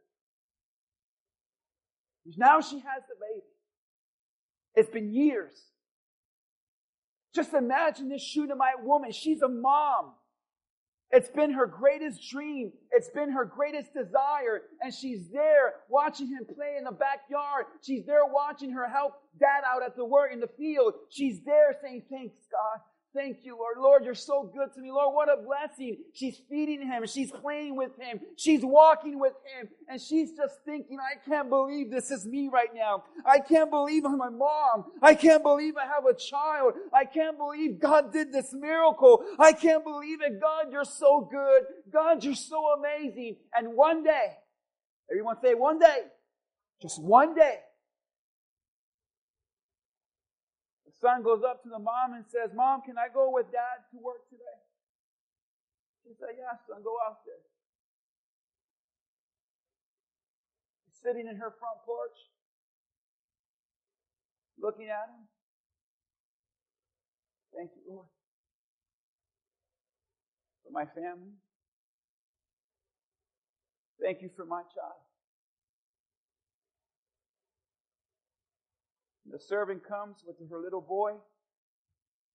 Now 2.37 2.61
she 2.61 2.79
has 2.79 3.03
the 3.07 3.15
baby. 3.19 3.45
It's 4.75 4.89
been 4.89 5.13
years. 5.13 5.74
Just 7.35 7.53
imagine 7.53 8.07
this 8.07 8.23
Shunammite 8.23 8.81
woman. 8.83 9.11
She's 9.11 9.41
a 9.41 9.49
mom. 9.49 10.13
It's 11.11 11.29
been 11.29 11.51
her 11.51 11.67
greatest 11.67 12.29
dream. 12.31 12.71
It's 12.91 13.09
been 13.09 13.31
her 13.31 13.45
greatest 13.45 13.93
desire. 13.93 14.63
And 14.81 14.93
she's 14.93 15.29
there 15.31 15.73
watching 15.89 16.27
him 16.27 16.45
play 16.45 16.75
in 16.77 16.85
the 16.85 16.91
backyard. 16.91 17.65
She's 17.81 18.05
there 18.05 18.25
watching 18.25 18.71
her 18.71 18.89
help 18.89 19.13
dad 19.39 19.63
out 19.67 19.83
at 19.83 19.95
the 19.97 20.05
work 20.05 20.31
in 20.33 20.39
the 20.39 20.49
field. 20.57 20.93
She's 21.09 21.41
there 21.45 21.75
saying, 21.81 22.03
thanks 22.09 22.35
God. 22.49 22.79
Thank 23.15 23.45
you, 23.45 23.57
Lord. 23.57 23.77
Lord, 23.77 24.03
you're 24.03 24.13
so 24.13 24.51
good 24.53 24.73
to 24.73 24.81
me. 24.81 24.91
Lord, 24.91 25.15
what 25.15 25.29
a 25.29 25.41
blessing. 25.41 25.99
She's 26.13 26.37
feeding 26.49 26.85
him. 26.85 27.07
She's 27.07 27.31
playing 27.31 27.77
with 27.77 27.97
him. 27.97 28.19
She's 28.35 28.59
walking 28.61 29.19
with 29.21 29.31
him. 29.45 29.69
And 29.87 30.01
she's 30.01 30.33
just 30.33 30.55
thinking, 30.65 30.97
I 30.99 31.17
can't 31.27 31.47
believe 31.47 31.89
this 31.89 32.11
is 32.11 32.25
me 32.25 32.49
right 32.51 32.75
now. 32.75 33.05
I 33.25 33.39
can't 33.39 33.69
believe 33.69 34.03
I'm 34.05 34.19
a 34.19 34.31
mom. 34.31 34.91
I 35.01 35.15
can't 35.15 35.43
believe 35.43 35.75
I 35.77 35.85
have 35.85 36.05
a 36.05 36.13
child. 36.13 36.73
I 36.93 37.05
can't 37.05 37.37
believe 37.37 37.79
God 37.79 38.11
did 38.11 38.33
this 38.33 38.51
miracle. 38.51 39.23
I 39.39 39.53
can't 39.53 39.85
believe 39.85 40.21
it. 40.21 40.41
God, 40.41 40.65
you're 40.73 40.83
so 40.83 41.27
good. 41.31 41.63
God, 41.93 42.21
you're 42.21 42.35
so 42.35 42.73
amazing. 42.77 43.37
And 43.55 43.75
one 43.75 44.03
day, 44.03 44.33
everyone 45.09 45.37
say 45.41 45.53
one 45.53 45.79
day, 45.79 45.99
just 46.81 47.01
one 47.01 47.33
day, 47.33 47.59
son 51.05 51.21
goes 51.21 51.45
up 51.45 51.61
to 51.61 51.69
the 51.69 51.77
mom 51.77 52.17
and 52.17 52.25
says, 52.25 52.49
Mom, 52.57 52.81
can 52.81 52.97
I 52.97 53.13
go 53.13 53.29
with 53.29 53.53
dad 53.53 53.85
to 53.93 54.01
work 54.01 54.25
today? 54.33 54.57
She 56.01 56.17
said, 56.17 56.33
Yeah, 56.33 56.57
son, 56.65 56.81
go 56.81 56.97
out 57.05 57.21
there. 57.29 57.45
He's 60.89 60.97
sitting 60.97 61.29
in 61.29 61.37
her 61.37 61.53
front 61.61 61.77
porch, 61.85 62.17
looking 64.57 64.89
at 64.89 65.13
him. 65.13 65.29
Thank 67.53 67.69
you, 67.77 67.93
Lord, 67.93 68.09
for 70.65 70.73
my 70.73 70.85
family. 70.89 71.37
Thank 74.01 74.21
you 74.23 74.29
for 74.35 74.45
my 74.45 74.61
child. 74.73 75.04
The 79.31 79.39
servant 79.39 79.81
comes 79.87 80.17
with 80.25 80.37
her 80.49 80.59
little 80.59 80.81
boy. 80.81 81.13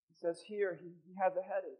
He 0.08 0.14
says, 0.20 0.42
Here, 0.46 0.78
he, 0.80 0.88
he 1.06 1.14
has 1.22 1.32
a 1.36 1.42
headache. 1.42 1.78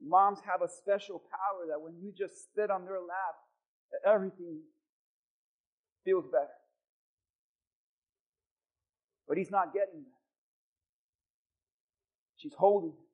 Moms 0.00 0.38
have 0.46 0.62
a 0.62 0.68
special 0.68 1.18
power 1.18 1.66
that 1.70 1.80
when 1.80 1.94
you 2.00 2.12
just 2.16 2.54
sit 2.54 2.70
on 2.70 2.84
their 2.84 3.00
lap, 3.00 3.34
everything 4.06 4.60
feels 6.04 6.26
better. 6.30 6.46
But 9.26 9.38
he's 9.38 9.50
not 9.50 9.74
getting 9.74 10.00
that. 10.04 10.18
She's 12.36 12.54
holding 12.56 12.90
him. 12.90 13.04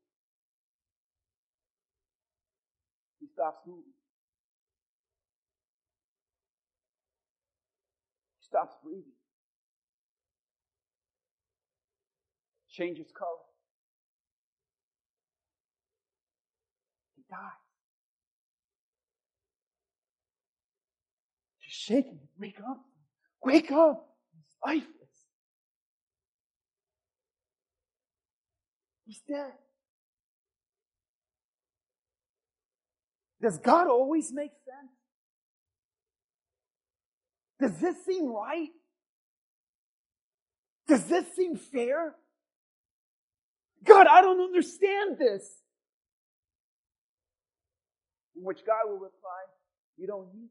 He 3.20 3.26
stops 3.32 3.60
moving. 3.66 3.93
Stops 8.54 8.76
breathing. 8.84 9.02
Changes 12.70 13.10
color. 13.16 13.30
He 17.16 17.22
dies. 17.28 17.40
She's 21.58 21.74
shaking. 21.74 22.20
Wake 22.38 22.60
up. 22.68 22.80
Wake 23.42 23.72
up. 23.72 24.06
He's 24.32 24.54
lifeless. 24.64 24.88
He's 29.04 29.20
dead. 29.28 29.52
Does 33.42 33.58
God 33.58 33.88
always 33.88 34.32
make? 34.32 34.52
Does 37.60 37.78
this 37.78 37.96
seem 38.04 38.26
right? 38.32 38.70
Does 40.86 41.04
this 41.04 41.24
seem 41.34 41.56
fair? 41.56 42.14
God, 43.84 44.06
I 44.06 44.20
don't 44.22 44.40
understand 44.40 45.18
this. 45.18 45.62
In 48.36 48.42
which 48.42 48.60
God 48.66 48.90
will 48.90 48.98
reply, 48.98 49.44
You 49.96 50.06
don't 50.06 50.34
need. 50.34 50.48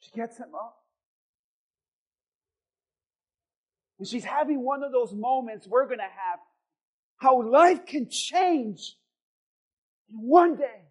She 0.00 0.10
gets 0.12 0.36
him 0.38 0.54
up. 0.54 0.76
And 3.98 4.08
she's 4.08 4.24
having 4.24 4.64
one 4.64 4.82
of 4.82 4.92
those 4.92 5.12
moments 5.12 5.68
we're 5.68 5.84
going 5.84 5.98
to 5.98 6.04
have 6.04 6.40
how 7.18 7.42
life 7.42 7.84
can 7.84 8.08
change 8.10 8.96
in 10.10 10.16
one 10.16 10.56
day. 10.56 10.89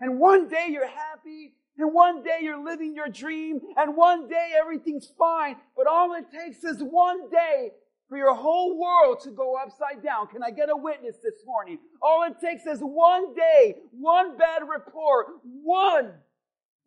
And 0.00 0.18
one 0.18 0.48
day 0.48 0.68
you're 0.70 0.86
happy, 0.86 1.54
and 1.76 1.92
one 1.92 2.22
day 2.22 2.38
you're 2.42 2.62
living 2.62 2.94
your 2.94 3.08
dream, 3.08 3.60
and 3.76 3.96
one 3.96 4.28
day 4.28 4.52
everything's 4.58 5.10
fine. 5.18 5.56
But 5.76 5.86
all 5.86 6.14
it 6.14 6.26
takes 6.32 6.64
is 6.64 6.80
one 6.80 7.30
day 7.30 7.72
for 8.08 8.16
your 8.16 8.34
whole 8.34 8.78
world 8.78 9.20
to 9.24 9.30
go 9.30 9.56
upside 9.56 10.02
down. 10.02 10.28
Can 10.28 10.42
I 10.42 10.50
get 10.50 10.70
a 10.70 10.76
witness 10.76 11.16
this 11.22 11.44
morning? 11.44 11.78
All 12.00 12.24
it 12.24 12.40
takes 12.40 12.64
is 12.66 12.80
one 12.80 13.34
day, 13.34 13.76
one 13.90 14.38
bad 14.38 14.62
report, 14.68 15.26
one 15.42 16.12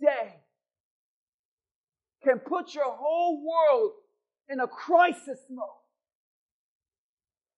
day 0.02 0.42
can 2.24 2.40
put 2.40 2.74
your 2.74 2.92
whole 2.92 3.44
world 3.44 3.92
in 4.50 4.60
a 4.60 4.68
crisis 4.68 5.40
mode. 5.50 5.68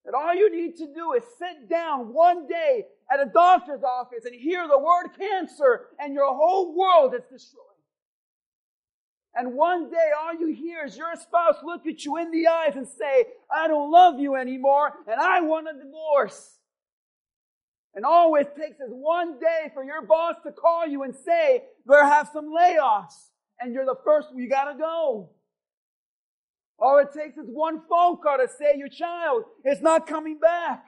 That 0.06 0.14
all 0.14 0.36
you 0.36 0.52
need 0.52 0.76
to 0.78 0.88
do 0.94 1.14
is 1.14 1.24
sit 1.40 1.70
down 1.70 2.14
one 2.14 2.48
day 2.48 2.86
at 3.12 3.26
a 3.26 3.30
doctor's 3.30 3.84
office 3.84 4.26
and 4.26 4.36
hear 4.36 4.68
the 4.68 4.78
word 4.78 5.10
cancer 5.18 5.88
and 6.00 6.14
your 6.14 6.34
whole 6.34 6.76
world 6.76 7.14
is 7.14 7.24
destroyed. 7.32 7.64
And 9.36 9.54
one 9.54 9.90
day 9.90 10.10
all 10.22 10.34
you 10.36 10.54
hear 10.54 10.86
is 10.86 10.98
your 10.98 11.16
spouse 11.16 11.56
look 11.64 11.88
at 11.88 12.06
you 12.06 12.18
in 12.18 12.32
the 12.32 12.48
eyes 12.48 12.76
and 12.76 12.88
say, 12.88 13.26
I 13.52 13.68
don't 13.68 13.92
love 13.92 14.20
you 14.20 14.36
anymore 14.36 14.94
and 15.08 15.20
I 15.20 15.42
want 15.42 15.68
a 15.70 15.74
divorce. 15.74 16.60
And 17.96 18.06
all 18.06 18.36
it 18.36 18.56
takes 18.56 18.80
is 18.80 18.90
one 18.90 19.40
day 19.40 19.72
for 19.74 19.84
your 19.84 20.02
boss 20.02 20.36
to 20.46 20.52
call 20.52 20.88
you 20.88 21.04
and 21.04 21.16
say, 21.16 21.64
there 21.86 22.06
have 22.06 22.30
some 22.34 22.50
layoffs. 22.54 23.30
And 23.60 23.74
you're 23.74 23.86
the 23.86 23.96
first, 24.04 24.30
you 24.36 24.50
gotta 24.50 24.78
go. 24.78 25.30
All 26.80 26.98
it 27.00 27.10
takes 27.14 27.38
is 27.38 27.48
one 27.48 27.82
phone 27.90 28.18
call 28.18 28.38
to 28.38 28.48
say 28.48 28.78
your 28.78 28.90
child 28.90 29.44
is 29.66 29.82
not 29.82 30.08
coming 30.08 30.40
back. 30.40 30.86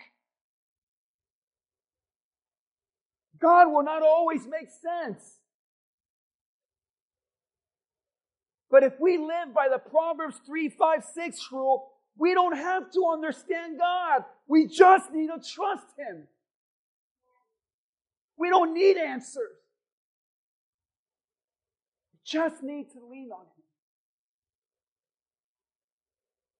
God 3.39 3.72
will 3.72 3.84
not 3.84 4.01
always 4.01 4.48
make 4.48 4.70
sense. 4.70 5.38
But 8.70 8.84
if 8.84 9.00
we 9.00 9.18
live 9.18 9.54
by 9.54 9.68
the 9.70 9.77
Proverbs 9.77 10.38
3, 10.46 10.70
5, 10.70 11.04
6 11.13 11.48
rule, 11.51 11.92
we 12.18 12.34
don't 12.34 12.58
have 12.58 12.92
to 12.92 13.06
understand 13.12 13.77
God. 13.80 14.24
We 14.48 14.68
just 14.68 15.12
need 15.12 15.27
to 15.27 15.39
trust 15.54 15.86
Him. 15.98 16.27
We 18.38 18.50
don't 18.50 18.74
need 18.74 18.98
answers. 18.98 19.60
We 22.12 22.20
just 22.25 22.63
need 22.63 22.92
to 22.92 23.00
lean 23.10 23.30
on 23.32 23.46
Him. 23.46 23.55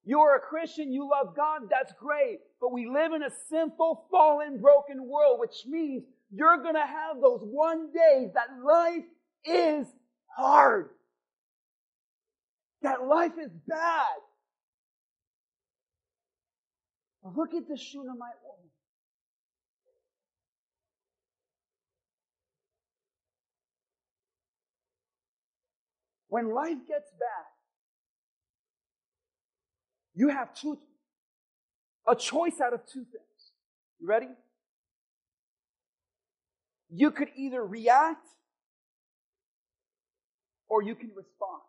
You 0.05 0.19
are 0.19 0.35
a 0.35 0.39
Christian, 0.39 0.93
you 0.93 1.09
love 1.09 1.35
God, 1.35 1.63
that's 1.69 1.91
great. 1.93 2.39
But 2.62 2.71
we 2.71 2.88
live 2.88 3.13
in 3.13 3.24
a 3.24 3.31
sinful, 3.50 4.05
fallen, 4.12 4.62
broken 4.62 5.03
world, 5.03 5.39
which 5.39 5.65
means 5.67 6.03
you're 6.31 6.62
gonna 6.62 6.85
have 6.85 7.19
those 7.21 7.41
one 7.41 7.91
days 7.91 8.29
that 8.35 8.50
life 8.63 9.03
is 9.43 9.88
hard. 10.27 10.89
That 12.83 13.07
life 13.07 13.33
is 13.41 13.51
bad. 13.67 14.05
Look 17.35 17.55
at 17.55 17.67
the 17.67 17.75
Shunammite 17.75 18.19
woman. 18.43 18.69
When 26.27 26.53
life 26.53 26.77
gets 26.88 27.12
bad, 27.19 27.54
you 30.15 30.29
have 30.29 30.53
two, 30.53 30.79
a 32.07 32.15
choice 32.15 32.62
out 32.62 32.74
of 32.74 32.86
two 32.86 33.03
things. 33.03 33.51
You 34.00 34.07
ready? 34.07 34.29
You 36.89 37.12
could 37.12 37.29
either 37.36 37.63
react 37.63 38.25
or 40.69 40.81
you 40.81 40.95
can 40.95 41.10
respond. 41.15 41.62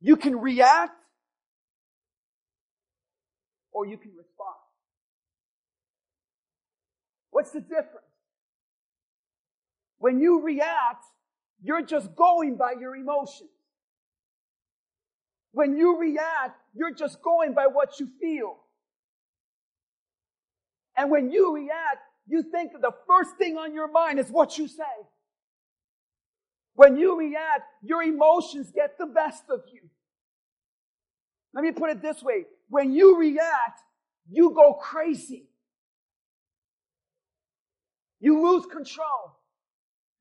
You 0.00 0.16
can 0.16 0.40
react 0.40 0.96
or 3.72 3.86
you 3.86 3.96
can 3.96 4.10
respond. 4.16 4.56
What's 7.30 7.52
the 7.52 7.60
difference? 7.60 8.06
When 9.98 10.18
you 10.18 10.42
react, 10.42 11.04
you're 11.62 11.82
just 11.82 12.16
going 12.16 12.56
by 12.56 12.72
your 12.80 12.96
emotions. 12.96 13.50
When 15.52 15.76
you 15.76 15.98
react, 15.98 16.60
you're 16.74 16.94
just 16.94 17.22
going 17.22 17.54
by 17.54 17.66
what 17.66 17.98
you 17.98 18.08
feel. 18.20 18.56
And 20.96 21.10
when 21.10 21.30
you 21.30 21.54
react, 21.54 21.98
you 22.26 22.42
think 22.42 22.72
the 22.72 22.92
first 23.06 23.36
thing 23.36 23.56
on 23.56 23.74
your 23.74 23.90
mind 23.90 24.18
is 24.18 24.30
what 24.30 24.58
you 24.58 24.68
say. 24.68 24.84
When 26.74 26.96
you 26.96 27.18
react, 27.18 27.64
your 27.82 28.02
emotions 28.02 28.70
get 28.70 28.96
the 28.98 29.06
best 29.06 29.44
of 29.50 29.60
you. 29.72 29.80
Let 31.52 31.64
me 31.64 31.72
put 31.72 31.90
it 31.90 32.00
this 32.00 32.22
way. 32.22 32.44
When 32.68 32.92
you 32.92 33.18
react, 33.18 33.80
you 34.30 34.52
go 34.54 34.74
crazy. 34.74 35.48
You 38.20 38.40
lose 38.40 38.66
control. 38.66 39.38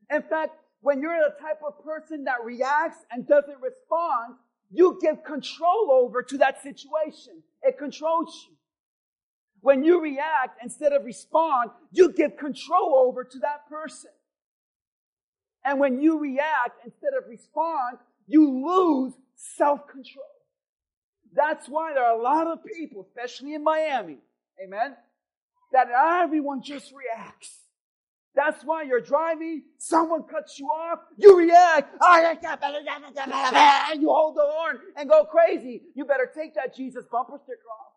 In 0.10 0.24
fact, 0.24 0.54
when 0.82 1.02
you're 1.02 1.20
the 1.20 1.36
type 1.40 1.60
of 1.66 1.84
person 1.84 2.24
that 2.24 2.44
reacts 2.44 2.98
and 3.12 3.28
doesn't 3.28 3.62
respond, 3.62 4.36
you 4.70 5.00
give 5.02 5.24
control 5.24 5.90
over 5.92 6.22
to 6.24 6.38
that 6.40 6.62
situation. 6.62 7.42
It 7.64 7.78
controls 7.78 8.48
you. 8.48 8.56
When 9.62 9.84
you 9.84 10.02
react 10.02 10.64
instead 10.64 10.94
of 10.94 11.04
respond, 11.04 11.72
you 11.92 12.14
give 12.14 12.38
control 12.38 12.96
over 12.96 13.24
to 13.24 13.40
that 13.40 13.68
person. 13.70 14.12
And 15.66 15.80
when 15.80 16.02
you 16.02 16.20
react 16.20 16.86
instead 16.86 17.12
of 17.18 17.28
respond, 17.30 17.98
you 18.28 18.66
lose 18.66 19.14
self-control. 19.36 20.26
That's 21.34 21.68
why 21.68 21.94
there 21.94 22.06
are 22.06 22.18
a 22.18 22.22
lot 22.22 22.48
of 22.48 22.64
people, 22.64 23.06
especially 23.08 23.54
in 23.54 23.64
Miami, 23.64 24.18
amen, 24.64 24.96
that 25.74 25.90
everyone 25.90 26.62
just 26.64 26.94
reacts. 26.94 27.56
That's 28.36 28.64
why 28.64 28.84
you're 28.84 29.02
driving, 29.02 29.64
someone 29.78 30.24
cuts 30.24 30.60
you 30.60 30.68
off, 30.68 31.00
you 31.18 31.38
react, 31.38 31.96
oh, 32.00 32.36
and 33.92 34.02
you 34.02 34.08
hold 34.08 34.36
the 34.36 34.46
horn 34.46 34.78
and 34.96 35.10
go 35.10 35.26
crazy. 35.26 35.82
You 35.96 36.06
better 36.06 36.30
take 36.34 36.56
that 36.56 36.76
Jesus 36.76 37.06
bumper 37.12 37.40
sticker 37.44 37.60
off. 37.82 37.94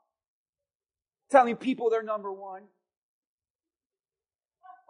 Telling 1.31 1.57
people 1.57 1.91
they're 1.91 2.03
number 2.03 2.33
one. 2.33 2.63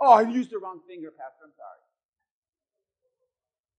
Oh, 0.01 0.13
I 0.13 0.23
used 0.23 0.51
the 0.51 0.59
wrong 0.59 0.81
finger, 0.89 1.11
Pastor. 1.11 1.45
I'm 1.45 1.53
sorry. 1.57 1.83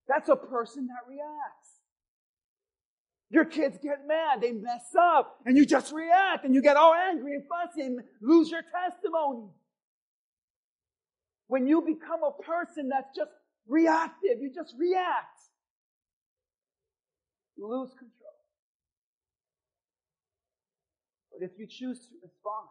That's 0.08 0.30
a 0.30 0.36
person 0.36 0.88
that 0.88 1.10
reacts. 1.10 1.70
Your 3.30 3.46
kids 3.46 3.80
get 3.82 4.08
mad, 4.08 4.42
they 4.42 4.52
mess 4.52 4.94
up, 5.00 5.38
and 5.46 5.58
you 5.58 5.66
just 5.66 5.92
react 5.92 6.46
and 6.46 6.54
you 6.54 6.62
get 6.62 6.78
all 6.78 6.94
angry 6.94 7.34
and 7.34 7.44
fussy 7.48 7.82
and 7.88 8.00
lose 8.22 8.52
your 8.52 8.62
testimony. 8.62 9.48
When 11.54 11.68
you 11.68 11.82
become 11.82 12.24
a 12.24 12.32
person 12.42 12.90
that's 12.90 13.16
just 13.16 13.30
reactive, 13.68 14.42
you 14.42 14.52
just 14.52 14.74
react, 14.76 15.38
you 17.56 17.68
lose 17.68 17.92
control. 17.92 18.40
But 21.32 21.46
if 21.46 21.52
you 21.60 21.68
choose 21.68 22.00
to 22.00 22.16
respond, 22.24 22.70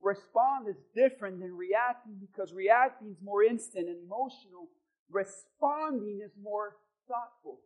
respond 0.00 0.68
is 0.70 0.80
different 0.94 1.40
than 1.40 1.54
reacting 1.54 2.14
because 2.18 2.54
reacting 2.54 3.10
is 3.10 3.18
more 3.22 3.42
instant 3.42 3.90
and 3.90 3.98
emotional. 4.06 4.70
Responding 5.10 6.22
is 6.24 6.32
more 6.42 6.76
thoughtful. 7.06 7.58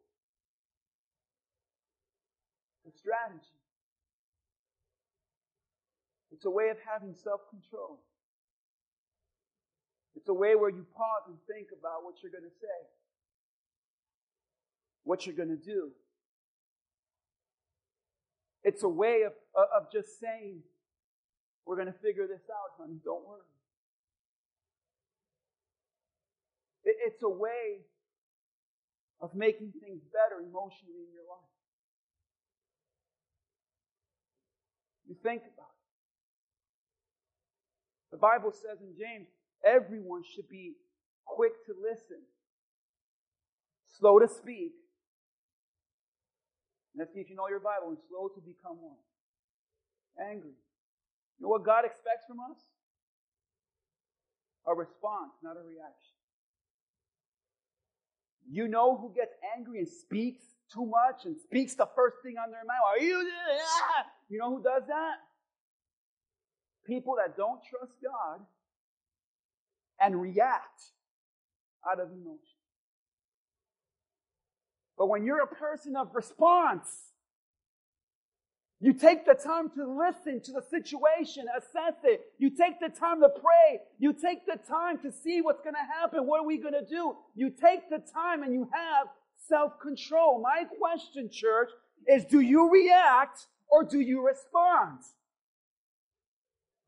A 2.89 2.99
strategy. 2.99 3.55
It's 6.33 6.45
a 6.45 6.51
way 6.51 6.71
of 6.71 6.79
having 6.85 7.15
self 7.15 7.43
control. 7.51 8.01
It's 10.21 10.29
a 10.29 10.35
way 10.35 10.55
where 10.55 10.69
you 10.69 10.85
pause 10.95 11.25
and 11.29 11.39
think 11.49 11.69
about 11.73 12.05
what 12.05 12.17
you're 12.23 12.31
going 12.31 12.45
to 12.45 12.57
say, 12.61 12.81
what 15.03 15.25
you're 15.25 15.35
going 15.35 15.49
to 15.49 15.57
do. 15.57 15.93
It's 18.63 18.83
a 18.83 18.89
way 18.89 19.23
of, 19.23 19.33
of 19.57 19.91
just 19.91 20.21
saying, 20.21 20.61
we're 21.65 21.77
going 21.77 21.89
to 21.89 21.99
figure 22.05 22.27
this 22.27 22.45
out, 22.53 22.77
honey, 22.79 23.01
don't 23.03 23.27
worry. 23.27 23.49
It's 26.85 27.23
a 27.23 27.29
way 27.31 27.81
of 29.23 29.35
making 29.35 29.73
things 29.81 30.03
better 30.13 30.43
emotionally 30.43 31.01
in 31.01 31.15
your 31.15 31.25
life. 31.31 31.49
You 35.09 35.17
think 35.23 35.41
about 35.41 35.73
it. 35.73 35.81
The 38.13 38.19
Bible 38.19 38.53
says 38.53 38.83
in 38.83 38.93
James, 38.99 39.29
everyone 39.65 40.23
should 40.35 40.49
be 40.49 40.75
quick 41.27 41.53
to 41.67 41.75
listen, 41.81 42.23
slow 43.99 44.19
to 44.19 44.29
speak. 44.29 44.73
Let's 46.97 47.15
see 47.15 47.21
if 47.21 47.31
you 47.31 47.37
know 47.37 47.49
your 47.49 47.61
Bible, 47.61 47.89
and 47.89 47.99
slow 48.09 48.29
to 48.29 48.41
become 48.41 48.77
one. 48.83 48.99
Angry. 50.21 50.51
You 51.39 51.47
know 51.47 51.49
what 51.49 51.65
God 51.65 51.85
expects 51.85 52.27
from 52.27 52.41
us? 52.41 52.59
A 54.67 54.75
response, 54.75 55.33
not 55.43 55.57
a 55.57 55.63
reaction. 55.63 56.17
You 58.51 58.67
know 58.67 58.97
who 58.97 59.15
gets 59.15 59.33
angry 59.57 59.79
and 59.79 59.89
speaks 59.89 60.43
too 60.75 60.85
much 60.85 61.25
and 61.25 61.37
speaks 61.39 61.75
the 61.75 61.87
first 61.95 62.17
thing 62.23 62.35
on 62.37 62.51
their 62.51 62.65
mind? 62.67 62.81
Are 62.87 62.99
you? 62.99 63.31
You 64.29 64.39
know 64.39 64.51
who 64.57 64.63
does 64.63 64.83
that? 64.89 65.15
People 66.87 67.17
that 67.17 67.37
don't 67.37 67.61
trust 67.71 67.93
God 68.03 68.41
and 70.01 70.21
react 70.21 70.83
out 71.91 72.01
of 72.01 72.09
emotion. 72.09 72.39
But 74.97 75.09
when 75.09 75.25
you're 75.25 75.43
a 75.43 75.47
person 75.47 75.97
of 75.97 76.15
response, 76.15 76.87
you 78.83 78.95
take 78.95 79.27
the 79.27 79.35
time 79.35 79.71
to 79.77 79.87
listen 79.87 80.41
to 80.41 80.53
the 80.53 80.63
situation, 80.63 81.45
assess 81.57 81.95
it. 82.05 82.23
You 82.39 82.51
take 82.51 82.81
the 82.81 82.89
time 82.89 83.21
to 83.21 83.29
pray. 83.29 83.81
You 83.99 84.15
take 84.15 84.47
the 84.47 84.57
time 84.57 84.99
to 85.01 85.13
see 85.13 85.43
what's 85.43 85.61
going 85.61 85.75
to 85.75 86.01
happen. 86.01 86.27
What 86.27 86.41
are 86.41 86.47
we 86.47 86.57
going 86.57 86.75
to 86.75 86.87
do? 86.87 87.15
You 87.35 87.51
take 87.51 87.91
the 87.91 88.03
time 88.13 88.43
and 88.43 88.55
you 88.55 88.69
have 88.73 89.09
self-control. 89.49 90.41
My 90.43 90.65
question, 90.79 91.29
church, 91.31 91.71
is 92.09 92.25
do 92.25 92.41
you 92.41 92.71
react 92.71 93.47
or 93.71 93.85
do 93.85 94.01
you 94.01 94.27
respond? 94.27 95.01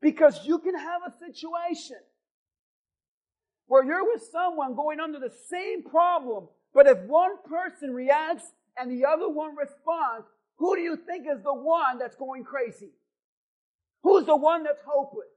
Because 0.01 0.45
you 0.45 0.57
can 0.59 0.75
have 0.75 1.01
a 1.07 1.13
situation 1.25 1.97
where 3.73 3.83
you're 3.83 4.05
with 4.05 4.21
someone 4.31 4.75
going 4.75 4.99
under 4.99 5.17
the 5.17 5.31
same 5.49 5.81
problem, 5.81 6.47
but 6.75 6.85
if 6.85 6.99
one 7.07 7.31
person 7.49 7.91
reacts 7.91 8.51
and 8.77 8.91
the 8.91 9.03
other 9.03 9.27
one 9.27 9.55
responds, 9.55 10.27
who 10.57 10.75
do 10.75 10.81
you 10.83 10.95
think 10.95 11.25
is 11.25 11.41
the 11.41 11.51
one 11.51 11.97
that's 11.97 12.15
going 12.15 12.43
crazy? 12.43 12.91
Who's 14.03 14.27
the 14.27 14.35
one 14.35 14.63
that's 14.63 14.83
hopeless? 14.85 15.33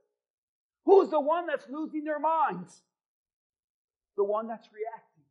Who's 0.85 1.09
the 1.09 1.19
one 1.19 1.47
that's 1.47 1.65
losing 1.71 2.05
their 2.05 2.19
minds? 2.19 2.83
The 4.19 4.25
one 4.25 4.49
that's 4.49 4.69
reacting, 4.71 5.25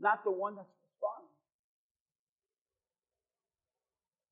not 0.00 0.24
the 0.24 0.30
one 0.30 0.56
that's 0.56 0.72
responding. 0.82 1.28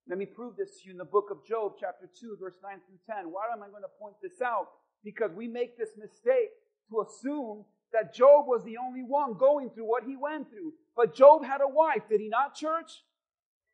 Let 0.08 0.18
me 0.18 0.24
prove 0.24 0.56
this 0.56 0.80
to 0.80 0.86
you 0.86 0.92
in 0.92 0.96
the 0.96 1.04
book 1.04 1.28
of 1.30 1.46
Job, 1.46 1.74
chapter 1.78 2.08
2, 2.18 2.38
verse 2.40 2.56
9 2.62 2.80
through 2.86 3.14
10. 3.14 3.30
Why 3.30 3.52
am 3.52 3.62
I 3.62 3.68
going 3.68 3.82
to 3.82 3.92
point 4.00 4.14
this 4.22 4.40
out? 4.40 4.68
Because 5.04 5.32
we 5.32 5.48
make 5.48 5.76
this 5.76 5.90
mistake 5.98 6.48
to 6.92 7.04
assume 7.08 7.64
that 7.92 8.14
Job 8.14 8.46
was 8.46 8.62
the 8.64 8.76
only 8.78 9.02
one 9.02 9.34
going 9.34 9.70
through 9.70 9.88
what 9.88 10.04
he 10.04 10.16
went 10.16 10.48
through. 10.50 10.72
But 10.96 11.14
Job 11.14 11.44
had 11.44 11.60
a 11.60 11.68
wife, 11.68 12.02
did 12.08 12.20
he 12.20 12.28
not, 12.28 12.54
church? 12.54 13.02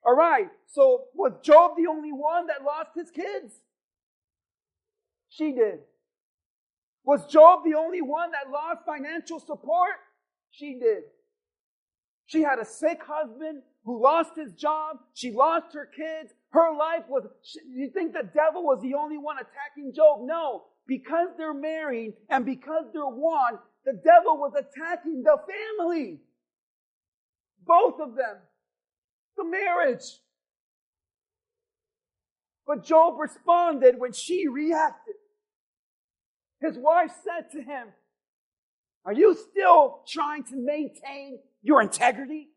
All 0.04 0.16
right. 0.16 0.48
So 0.66 1.04
was 1.14 1.33
Job 1.42 1.72
the 1.76 1.88
only 1.88 2.12
one 2.12 2.46
that 2.46 2.64
lost 2.64 2.90
his 2.96 3.11
kids? 3.11 3.61
She 5.28 5.52
did. 5.52 5.81
Was 7.04 7.26
Job 7.26 7.61
the 7.64 7.74
only 7.74 8.02
one 8.02 8.31
that 8.33 8.50
lost 8.50 8.85
financial 8.87 9.40
support? 9.40 9.94
She 10.50 10.78
did. 10.78 11.04
She 12.26 12.42
had 12.42 12.59
a 12.59 12.64
sick 12.64 13.00
husband 13.07 13.62
who 13.85 14.02
lost 14.02 14.37
his 14.37 14.52
job. 14.52 14.98
She 15.14 15.33
lost 15.33 15.74
her 15.74 15.87
kids. 15.87 16.35
Her 16.50 16.76
life 16.76 17.04
was, 17.09 17.26
you 17.66 17.90
think 17.90 18.12
the 18.12 18.28
devil 18.35 18.62
was 18.62 18.81
the 18.83 18.94
only 18.94 19.16
one 19.16 19.37
attacking 19.37 19.94
Job? 19.94 20.20
No. 20.22 20.64
Because 20.88 21.29
they're 21.37 21.55
married 21.55 22.14
and 22.29 22.44
because 22.44 22.87
they're 22.92 23.07
one, 23.07 23.59
the 23.85 23.92
devil 23.92 24.37
was 24.37 24.55
attacking 24.55 25.22
the 25.22 25.37
family. 25.46 26.18
Both 27.64 28.01
of 28.01 28.16
them 28.16 28.38
the 29.38 29.44
marriage. 29.44 30.20
But 32.66 32.85
Job 32.85 33.18
responded 33.18 33.98
when 33.98 34.12
she 34.12 34.46
reacted. 34.46 35.14
His 36.61 36.77
wife 36.77 37.12
said 37.24 37.51
to 37.53 37.62
him, 37.62 37.88
Are 39.07 39.12
you 39.12 39.35
still 39.51 40.01
trying 40.07 40.44
to 40.44 40.57
maintain 40.57 41.38
your 41.62 41.81
integrity? 41.81 42.48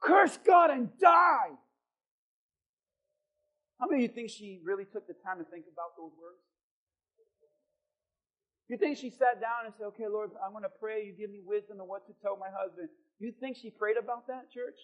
Curse 0.00 0.38
God 0.46 0.70
and 0.70 0.90
die. 1.00 1.48
How 3.78 3.86
many 3.86 4.04
of 4.04 4.10
you 4.10 4.14
think 4.14 4.30
she 4.30 4.60
really 4.64 4.84
took 4.84 5.06
the 5.06 5.14
time 5.22 5.38
to 5.38 5.46
think 5.46 5.66
about 5.70 5.94
those 5.96 6.10
words? 6.18 6.42
You 8.68 8.76
think 8.76 8.98
she 8.98 9.08
sat 9.08 9.40
down 9.40 9.64
and 9.64 9.72
said, 9.78 9.86
Okay, 9.96 10.06
Lord, 10.06 10.30
I'm 10.44 10.52
going 10.52 10.66
to 10.66 10.76
pray. 10.80 11.06
You 11.06 11.14
give 11.16 11.30
me 11.30 11.40
wisdom 11.40 11.80
on 11.80 11.88
what 11.88 12.06
to 12.06 12.12
tell 12.20 12.36
my 12.36 12.52
husband. 12.52 12.88
You 13.18 13.32
think 13.40 13.56
she 13.56 13.70
prayed 13.70 13.96
about 13.96 14.26
that, 14.28 14.50
church? 14.52 14.76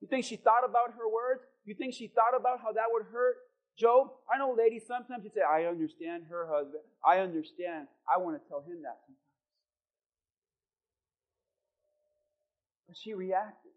You 0.00 0.08
think 0.08 0.24
she 0.24 0.36
thought 0.36 0.64
about 0.66 0.98
her 0.98 1.06
words? 1.06 1.42
You 1.64 1.74
think 1.74 1.94
she 1.94 2.08
thought 2.08 2.34
about 2.36 2.58
how 2.60 2.72
that 2.72 2.90
would 2.90 3.06
hurt 3.12 3.36
Job? 3.78 4.08
I 4.32 4.38
know 4.38 4.54
ladies, 4.56 4.82
sometimes 4.86 5.24
you 5.24 5.30
say, 5.34 5.42
I 5.42 5.64
understand 5.64 6.24
her 6.28 6.48
husband. 6.50 6.82
I 7.06 7.20
understand. 7.20 7.86
I 8.08 8.18
want 8.18 8.42
to 8.42 8.48
tell 8.48 8.60
him 8.60 8.82
that 8.82 8.98
sometimes. 9.06 9.22
But 12.88 12.96
she 12.98 13.14
reacted. 13.14 13.71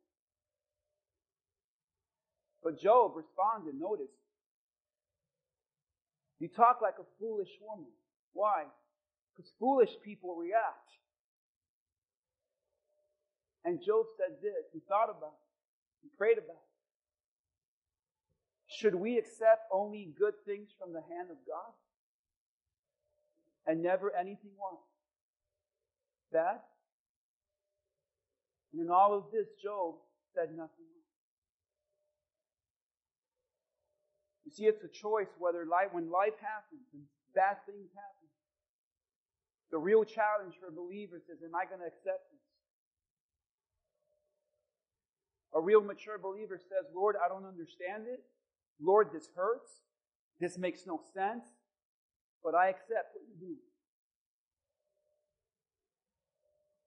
But 2.65 2.81
Job 2.81 3.11
responded, 3.15 3.79
notice. 3.79 4.09
You 6.39 6.47
talk 6.47 6.79
like 6.81 6.95
a 6.99 7.05
foolish 7.19 7.51
woman. 7.61 7.91
Why? 8.33 8.63
Because 9.37 9.51
foolish 9.59 9.91
people 10.03 10.35
react. 10.35 10.89
And 13.63 13.79
Job 13.85 14.07
said 14.17 14.37
this. 14.41 14.65
He 14.73 14.79
thought 14.89 15.11
about 15.15 15.37
it. 15.37 16.01
He 16.01 16.09
prayed 16.17 16.39
about 16.39 16.57
it. 16.57 16.73
Should 18.67 18.95
we 18.95 19.19
accept 19.19 19.69
only 19.71 20.09
good 20.17 20.33
things 20.47 20.69
from 20.79 20.91
the 20.91 21.01
hand 21.01 21.29
of 21.29 21.37
God? 21.47 21.71
And 23.67 23.83
never 23.83 24.11
anything 24.15 24.51
what? 24.57 24.79
Bad? 26.33 26.57
And 28.73 28.81
in 28.81 28.89
all 28.89 29.13
of 29.13 29.25
this, 29.31 29.45
Job 29.63 29.95
said 30.33 30.49
nothing 30.49 30.85
You 30.95 31.04
see, 34.55 34.65
it's 34.65 34.83
a 34.83 34.87
choice 34.87 35.27
whether 35.37 35.65
life, 35.65 35.91
when 35.91 36.09
life 36.09 36.39
happens 36.39 36.87
and 36.93 37.03
bad 37.35 37.57
things 37.65 37.91
happen, 37.93 38.29
the 39.71 39.77
real 39.77 40.03
challenge 40.03 40.55
for 40.59 40.71
believers 40.71 41.23
is, 41.27 41.43
am 41.43 41.55
I 41.55 41.65
going 41.65 41.81
to 41.81 41.87
accept 41.87 42.31
this? 42.31 42.45
A 45.53 45.59
real 45.59 45.81
mature 45.81 46.17
believer 46.17 46.57
says, 46.57 46.87
Lord, 46.93 47.15
I 47.23 47.27
don't 47.27 47.45
understand 47.45 48.07
it. 48.07 48.23
Lord, 48.81 49.09
this 49.13 49.29
hurts. 49.35 49.71
This 50.39 50.57
makes 50.57 50.85
no 50.85 50.99
sense. 51.13 51.45
But 52.43 52.55
I 52.55 52.67
accept 52.69 53.15
what 53.15 53.23
you 53.27 53.35
do. 53.39 53.55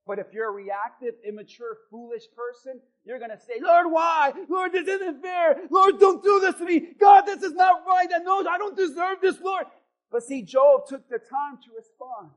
But 0.08 0.18
if 0.18 0.32
you're 0.32 0.48
a 0.48 0.52
reactive, 0.52 1.16
immature, 1.22 1.76
foolish 1.90 2.22
person, 2.34 2.80
you're 3.04 3.18
going 3.18 3.30
to 3.30 3.38
say, 3.38 3.60
Lord, 3.60 3.92
why? 3.92 4.32
Lord, 4.48 4.72
this 4.72 4.88
isn't 4.88 5.20
fair. 5.20 5.58
Lord, 5.70 6.00
don't 6.00 6.24
do 6.24 6.40
this 6.40 6.54
to 6.54 6.64
me. 6.64 6.94
God, 6.98 7.26
this 7.26 7.42
is 7.42 7.52
not 7.52 7.86
right. 7.86 8.08
I 8.12 8.20
know 8.20 8.40
I 8.48 8.56
don't 8.56 8.74
deserve 8.74 9.18
this, 9.20 9.38
Lord. 9.42 9.66
But 10.10 10.22
see, 10.22 10.40
Job 10.40 10.86
took 10.88 11.06
the 11.10 11.18
time 11.18 11.58
to 11.62 11.70
respond. 11.76 12.30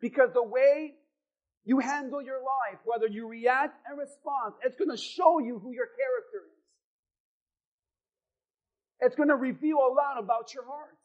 Because 0.00 0.30
the 0.32 0.42
way 0.42 0.94
you 1.66 1.78
handle 1.78 2.22
your 2.22 2.38
life, 2.38 2.80
whether 2.86 3.06
you 3.06 3.28
react 3.28 3.78
and 3.86 3.98
respond, 3.98 4.54
it's 4.64 4.76
going 4.76 4.90
to 4.90 4.96
show 4.96 5.40
you 5.40 5.58
who 5.58 5.72
your 5.72 5.88
character 5.88 6.40
is. 6.46 6.64
It's 9.00 9.14
going 9.14 9.28
to 9.28 9.36
reveal 9.36 9.76
a 9.76 9.92
lot 9.92 10.18
about 10.18 10.54
your 10.54 10.64
heart. 10.64 10.96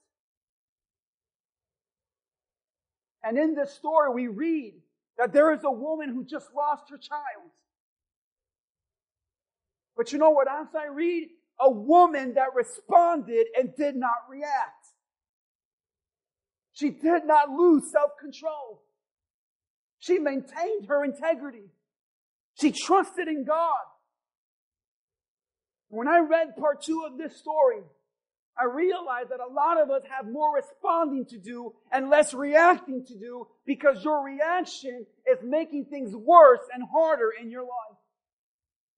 And 3.23 3.37
in 3.37 3.55
this 3.55 3.73
story, 3.73 4.13
we 4.13 4.27
read 4.27 4.73
that 5.17 5.33
there 5.33 5.53
is 5.53 5.61
a 5.63 5.71
woman 5.71 6.09
who 6.09 6.23
just 6.23 6.47
lost 6.55 6.89
her 6.89 6.97
child. 6.97 7.51
But 9.97 10.13
you 10.13 10.17
know 10.17 10.29
what 10.29 10.49
else 10.49 10.69
I 10.73 10.87
read? 10.87 11.27
A 11.59 11.69
woman 11.69 12.35
that 12.35 12.55
responded 12.55 13.47
and 13.57 13.75
did 13.75 13.97
not 13.97 14.29
react. 14.29 14.87
She 16.71 16.89
did 16.89 17.25
not 17.25 17.49
lose 17.49 17.91
self 17.91 18.11
control. 18.21 18.81
She 19.99 20.17
maintained 20.17 20.87
her 20.87 21.03
integrity. 21.03 21.65
She 22.61 22.71
trusted 22.71 23.27
in 23.27 23.43
God. 23.43 23.75
When 25.89 26.07
I 26.07 26.19
read 26.19 26.55
part 26.57 26.81
two 26.81 27.03
of 27.05 27.17
this 27.17 27.37
story, 27.37 27.81
I 28.59 28.65
realize 28.65 29.27
that 29.29 29.39
a 29.39 29.51
lot 29.51 29.81
of 29.81 29.89
us 29.89 30.01
have 30.09 30.29
more 30.29 30.55
responding 30.55 31.25
to 31.27 31.37
do 31.37 31.73
and 31.91 32.09
less 32.09 32.33
reacting 32.33 33.05
to 33.05 33.17
do 33.17 33.47
because 33.65 34.03
your 34.03 34.23
reaction 34.23 35.05
is 35.31 35.37
making 35.43 35.85
things 35.85 36.13
worse 36.13 36.59
and 36.73 36.83
harder 36.91 37.29
in 37.41 37.49
your 37.49 37.61
life. 37.61 37.98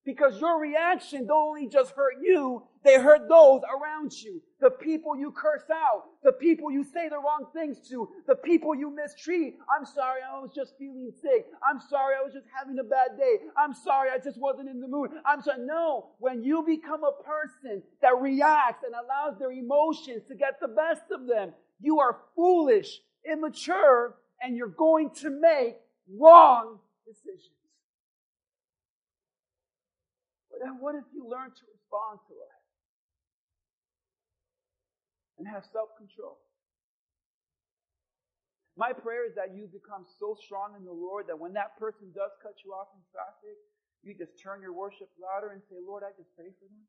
Because 0.03 0.39
your 0.41 0.59
reaction 0.59 1.27
don't 1.27 1.49
only 1.49 1.67
just 1.67 1.91
hurt 1.91 2.15
you, 2.23 2.63
they 2.83 2.95
hurt 2.95 3.29
those 3.29 3.61
around 3.61 4.11
you. 4.13 4.41
The 4.59 4.71
people 4.71 5.15
you 5.15 5.31
curse 5.31 5.69
out, 5.71 6.05
the 6.23 6.31
people 6.31 6.71
you 6.71 6.83
say 6.83 7.07
the 7.07 7.17
wrong 7.17 7.45
things 7.53 7.77
to, 7.89 8.09
the 8.27 8.35
people 8.35 8.73
you 8.73 8.89
mistreat. 8.89 9.57
I'm 9.75 9.85
sorry, 9.85 10.21
I 10.27 10.39
was 10.39 10.51
just 10.55 10.73
feeling 10.79 11.11
sick. 11.21 11.45
I'm 11.69 11.79
sorry, 11.87 12.15
I 12.19 12.23
was 12.23 12.33
just 12.33 12.47
having 12.57 12.79
a 12.79 12.83
bad 12.83 13.17
day. 13.17 13.37
I'm 13.55 13.73
sorry, 13.73 14.09
I 14.09 14.17
just 14.17 14.39
wasn't 14.39 14.69
in 14.69 14.79
the 14.79 14.87
mood. 14.87 15.11
I'm 15.23 15.41
sorry. 15.41 15.59
No, 15.65 16.09
when 16.17 16.43
you 16.43 16.63
become 16.65 17.03
a 17.03 17.23
person 17.23 17.83
that 18.01 18.19
reacts 18.19 18.83
and 18.83 18.95
allows 18.95 19.37
their 19.37 19.51
emotions 19.51 20.23
to 20.29 20.35
get 20.35 20.59
the 20.59 20.67
best 20.67 21.03
of 21.11 21.27
them, 21.27 21.53
you 21.79 21.99
are 21.99 22.17
foolish, 22.35 23.01
immature, 23.31 24.15
and 24.41 24.57
you're 24.57 24.67
going 24.67 25.11
to 25.21 25.29
make 25.29 25.77
wrong 26.19 26.79
decisions. 27.05 27.51
But 30.50 30.50
then 30.61 30.77
what 30.77 30.93
if 30.93 31.09
you 31.09 31.25
learn 31.25 31.49
to 31.49 31.63
respond 31.73 32.21
to 32.29 32.33
it 32.37 32.53
and 35.41 35.49
have 35.49 35.65
self 35.65 35.89
control? 35.97 36.37
My 38.77 38.93
prayer 38.93 39.25
is 39.25 39.35
that 39.35 39.51
you 39.57 39.67
become 39.67 40.05
so 40.21 40.37
strong 40.37 40.77
in 40.77 40.85
the 40.85 40.93
Lord 40.93 41.27
that 41.27 41.37
when 41.37 41.57
that 41.57 41.75
person 41.81 42.13
does 42.13 42.31
cut 42.39 42.55
you 42.63 42.71
off 42.71 42.87
in 42.93 43.01
traffic, 43.11 43.57
you 44.01 44.15
just 44.15 44.37
turn 44.39 44.61
your 44.61 44.73
worship 44.73 45.09
louder 45.19 45.51
and 45.53 45.61
say, 45.67 45.77
Lord, 45.81 46.05
I 46.05 46.13
just 46.15 46.31
pray 46.37 46.49
for 46.55 46.65
them. 46.65 46.85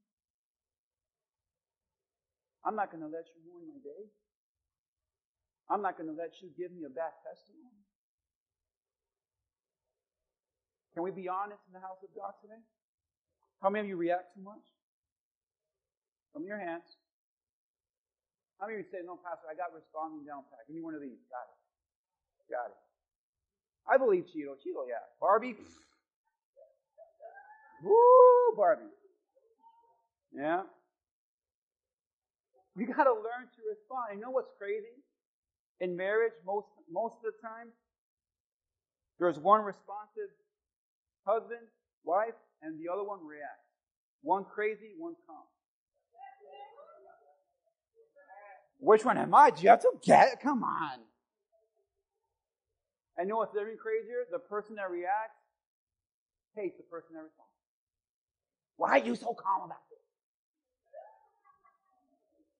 I'm 2.63 2.79
not 2.79 2.95
going 2.95 3.03
to 3.03 3.11
let 3.11 3.27
you 3.35 3.43
ruin 3.43 3.67
my 3.67 3.81
day. 3.83 4.05
I'm 5.69 5.83
not 5.83 5.99
going 5.99 6.09
to 6.09 6.15
let 6.15 6.39
you 6.39 6.53
give 6.55 6.71
me 6.71 6.87
a 6.87 6.93
bad 6.93 7.13
testimony. 7.27 7.83
Can 10.95 11.03
we 11.03 11.11
be 11.11 11.27
honest 11.27 11.65
in 11.67 11.73
the 11.73 11.83
house 11.83 11.99
of 12.05 12.13
God 12.15 12.37
today? 12.45 12.61
How 13.63 13.71
many 13.71 13.87
of 13.87 13.89
you 13.89 13.97
react 13.97 14.35
too 14.35 14.43
much? 14.43 14.67
From 16.35 16.45
your 16.45 16.59
hands. 16.59 16.83
How 18.59 18.67
many 18.67 18.81
of 18.81 18.87
you 18.87 18.91
say, 18.91 19.07
no, 19.07 19.19
Pastor, 19.23 19.47
I 19.47 19.55
got 19.55 19.71
responding 19.71 20.27
down 20.27 20.43
pat. 20.51 20.67
Give 20.67 20.75
me 20.75 20.83
one 20.83 20.95
of 20.95 21.01
these. 21.01 21.23
Got 21.31 21.47
it. 21.47 21.59
Got 22.51 22.69
it. 22.75 22.81
I 23.87 23.99
believe 23.99 24.25
Cheeto. 24.27 24.59
Cheeto, 24.59 24.87
yeah. 24.89 25.03
Barbie. 25.21 25.55
Woo, 27.85 28.55
Barbie. 28.57 28.91
Yeah. 30.35 30.63
We 32.75 32.87
got 32.87 33.05
to 33.05 33.13
learn 33.13 33.47
to 33.47 33.61
respond. 33.69 34.19
You 34.19 34.21
know 34.21 34.31
what's 34.31 34.51
crazy? 34.59 34.99
In 35.81 35.97
marriage, 35.97 36.33
most, 36.47 36.69
most 36.91 37.17
of 37.17 37.33
the 37.35 37.39
time, 37.47 37.69
there's 39.19 39.39
one 39.39 39.63
responsive 39.63 40.31
husband, 41.27 41.67
wife, 42.05 42.35
and 42.63 42.79
the 42.79 42.91
other 42.93 43.05
one 43.05 43.19
reacts. 43.27 43.67
One 44.23 44.45
crazy, 44.45 44.95
one 44.97 45.15
calm. 45.27 45.45
Which 48.79 49.05
one 49.05 49.19
am 49.19 49.35
I? 49.35 49.51
Do 49.51 49.63
you 49.63 49.69
have 49.69 49.83
to 49.83 49.93
get? 50.03 50.41
Come 50.41 50.65
on. 50.65 50.99
I 53.19 53.25
know 53.25 53.37
what's 53.37 53.55
even 53.55 53.77
crazier? 53.77 54.27
The 54.31 54.39
person 54.39 54.77
that 54.77 54.91
reacts 54.91 55.39
hates 56.57 56.77
the 56.77 56.83
person 56.85 57.15
that 57.15 57.23
responds. 57.23 57.51
Why 58.77 58.99
are 58.99 59.05
you 59.05 59.15
so 59.15 59.35
calm 59.35 59.67
about 59.67 59.79
this? 59.91 59.99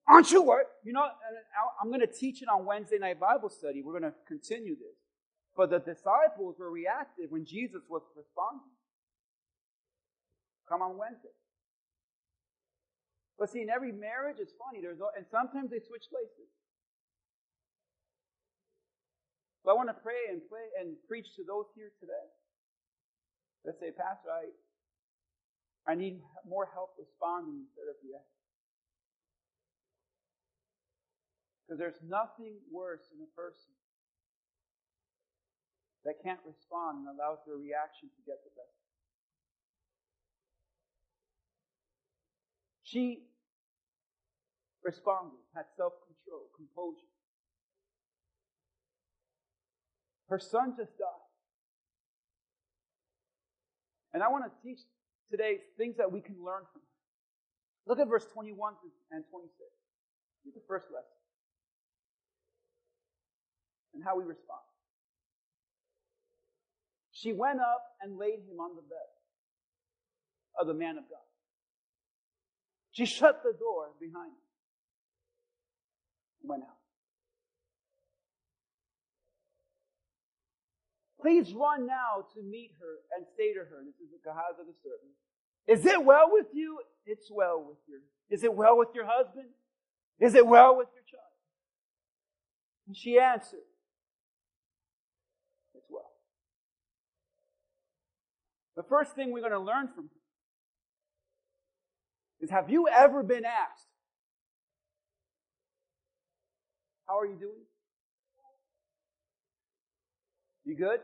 Aren't 0.07 0.31
you 0.31 0.43
worried? 0.43 0.67
You 0.83 0.93
know, 0.93 1.05
I'm 1.81 1.89
going 1.89 2.01
to 2.01 2.07
teach 2.07 2.41
it 2.41 2.47
on 2.47 2.65
Wednesday 2.65 2.97
night 2.99 3.19
Bible 3.19 3.49
study. 3.49 3.81
We're 3.81 3.99
going 3.99 4.11
to 4.11 4.17
continue 4.27 4.75
this. 4.75 4.95
But 5.55 5.69
the 5.69 5.79
disciples 5.79 6.55
were 6.59 6.71
reactive 6.71 7.29
when 7.29 7.45
Jesus 7.45 7.81
was 7.89 8.01
responding. 8.15 8.71
Come 10.67 10.81
on 10.81 10.97
Wednesday. 10.97 11.35
But 13.37 13.49
see, 13.49 13.61
in 13.61 13.69
every 13.69 13.91
marriage, 13.91 14.37
it's 14.39 14.53
funny. 14.55 14.79
There's 14.81 14.99
and 15.17 15.25
sometimes 15.27 15.71
they 15.71 15.79
switch 15.79 16.07
places. 16.07 16.49
But 19.65 19.71
I 19.71 19.75
want 19.75 19.89
to 19.89 19.99
pray 19.99 20.27
and 20.29 20.41
pray 20.47 20.67
and 20.79 20.95
preach 21.07 21.35
to 21.35 21.43
those 21.43 21.71
here 21.75 21.91
today. 21.99 22.27
Let's 23.65 23.79
say, 23.79 23.91
Pastor, 23.91 24.31
I 24.31 24.51
I 25.87 25.95
need 25.95 26.19
more 26.47 26.67
help 26.71 26.95
responding 26.99 27.67
instead 27.67 27.87
of 27.91 27.99
reacting. 28.03 28.43
Because 31.63 31.79
there's 31.79 31.99
nothing 32.03 32.59
worse 32.71 33.03
in 33.11 33.19
a 33.23 33.31
person 33.35 33.71
that 36.03 36.19
can't 36.23 36.39
respond 36.43 37.03
and 37.03 37.07
allows 37.07 37.39
their 37.47 37.55
reaction 37.55 38.11
to 38.11 38.21
get 38.27 38.43
the 38.43 38.51
best. 38.55 38.82
She 42.83 43.23
responded, 44.83 45.39
had 45.55 45.65
self 45.77 45.93
control, 46.05 46.49
composure. 46.55 47.07
Her 50.27 50.39
son 50.39 50.75
just 50.77 50.97
died. 50.97 51.23
And 54.13 54.21
I 54.21 54.29
want 54.29 54.45
to 54.45 54.51
teach 54.61 54.79
today 55.31 55.57
things 55.77 55.97
that 55.97 56.11
we 56.11 56.21
can 56.21 56.35
learn 56.43 56.63
from 56.71 56.81
her. 56.81 56.93
Look 57.87 57.99
at 57.99 58.07
verse 58.07 58.25
21 58.33 58.73
and 59.11 59.23
26. 59.29 59.51
the 60.53 60.61
first 60.67 60.85
lesson. 60.93 61.17
And 63.93 64.03
how 64.03 64.17
we 64.17 64.23
respond. 64.23 64.61
She 67.11 67.33
went 67.33 67.59
up 67.59 67.83
and 68.01 68.17
laid 68.17 68.43
him 68.45 68.59
on 68.59 68.75
the 68.75 68.81
bed 68.81 69.09
of 70.59 70.67
the 70.67 70.73
man 70.73 70.97
of 70.97 71.03
God. 71.09 71.22
She 72.93 73.05
shut 73.05 73.41
the 73.43 73.53
door 73.57 73.89
behind 73.99 74.31
her 74.31 74.47
and 76.41 76.49
went 76.49 76.63
out. 76.63 76.77
Please 81.19 81.53
run 81.53 81.87
now 81.87 82.25
to 82.35 82.43
meet 82.43 82.71
her 82.79 83.17
and 83.17 83.25
say 83.35 83.53
to 83.53 83.59
her, 83.59 83.81
this 83.83 83.95
is 83.95 84.11
the 84.11 84.19
Gehazi 84.23 84.61
the 84.67 84.75
servant, 84.83 85.15
is 85.67 85.85
it 85.85 86.03
well 86.03 86.29
with 86.31 86.47
you? 86.53 86.79
It's 87.05 87.31
well 87.31 87.63
with 87.67 87.77
you. 87.87 88.01
Is 88.29 88.43
it 88.43 88.53
well 88.53 88.77
with 88.77 88.89
your 88.93 89.05
husband? 89.05 89.47
Is 90.19 90.35
it 90.35 90.45
well 90.45 90.77
with 90.77 90.89
your 90.93 91.03
child? 91.03 91.23
And 92.87 92.95
she 92.95 93.17
answered, 93.17 93.65
It's 95.73 95.87
well. 95.89 96.11
The 98.75 98.83
first 98.83 99.15
thing 99.15 99.31
we're 99.31 99.39
going 99.39 99.51
to 99.53 99.59
learn 99.59 99.87
from 99.87 100.03
her 100.03 100.22
is 102.43 102.51
have 102.51 102.69
you 102.69 102.87
ever 102.87 103.23
been 103.23 103.45
asked, 103.45 103.87
How 107.07 107.19
are 107.19 107.25
you 107.25 107.37
doing? 107.37 107.63
You 110.65 110.77
good? 110.77 110.99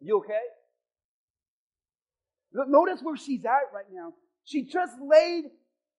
You 0.00 0.18
okay? 0.18 0.34
Notice 2.52 3.00
where 3.02 3.16
she's 3.16 3.44
at 3.44 3.74
right 3.74 3.84
now. 3.92 4.12
She 4.44 4.64
just 4.64 4.94
laid 5.04 5.44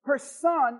her 0.06 0.18
son 0.18 0.80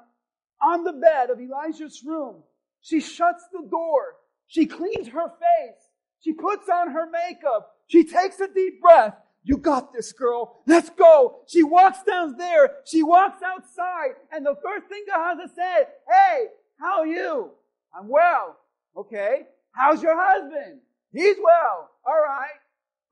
on 0.62 0.84
the 0.84 0.94
bed 0.94 1.30
of 1.30 1.40
Elijah's 1.40 2.02
room. 2.06 2.42
She 2.82 3.02
shuts 3.02 3.44
the 3.52 3.68
door. 3.70 4.16
She 4.48 4.66
cleans 4.66 5.10
her 5.10 5.28
face. 5.28 5.82
She 6.22 6.34
puts 6.34 6.68
on 6.70 6.92
her 6.92 7.08
makeup. 7.12 7.70
She 7.88 8.06
takes 8.06 8.40
a 8.40 8.48
deep 8.48 8.82
breath. 8.82 9.16
You 9.48 9.56
got 9.56 9.94
this, 9.94 10.12
girl. 10.12 10.62
Let's 10.68 10.90
go. 10.90 11.38
She 11.48 11.64
walks 11.64 12.04
down 12.04 12.36
there. 12.36 12.70
She 12.84 13.02
walks 13.02 13.42
outside. 13.42 14.16
And 14.30 14.46
the 14.46 14.56
first 14.62 14.88
thing 14.88 15.06
Gehazi 15.08 15.54
said, 15.56 15.86
Hey, 16.06 16.48
how 16.78 17.00
are 17.00 17.08
you? 17.08 17.52
I'm 17.98 18.10
well. 18.10 18.58
Okay. 18.98 19.44
How's 19.72 20.04
your 20.04 20.18
husband? 20.22 20.82
He's 21.14 21.38
well. 21.42 21.90
All 22.06 22.22
right. 22.22 22.60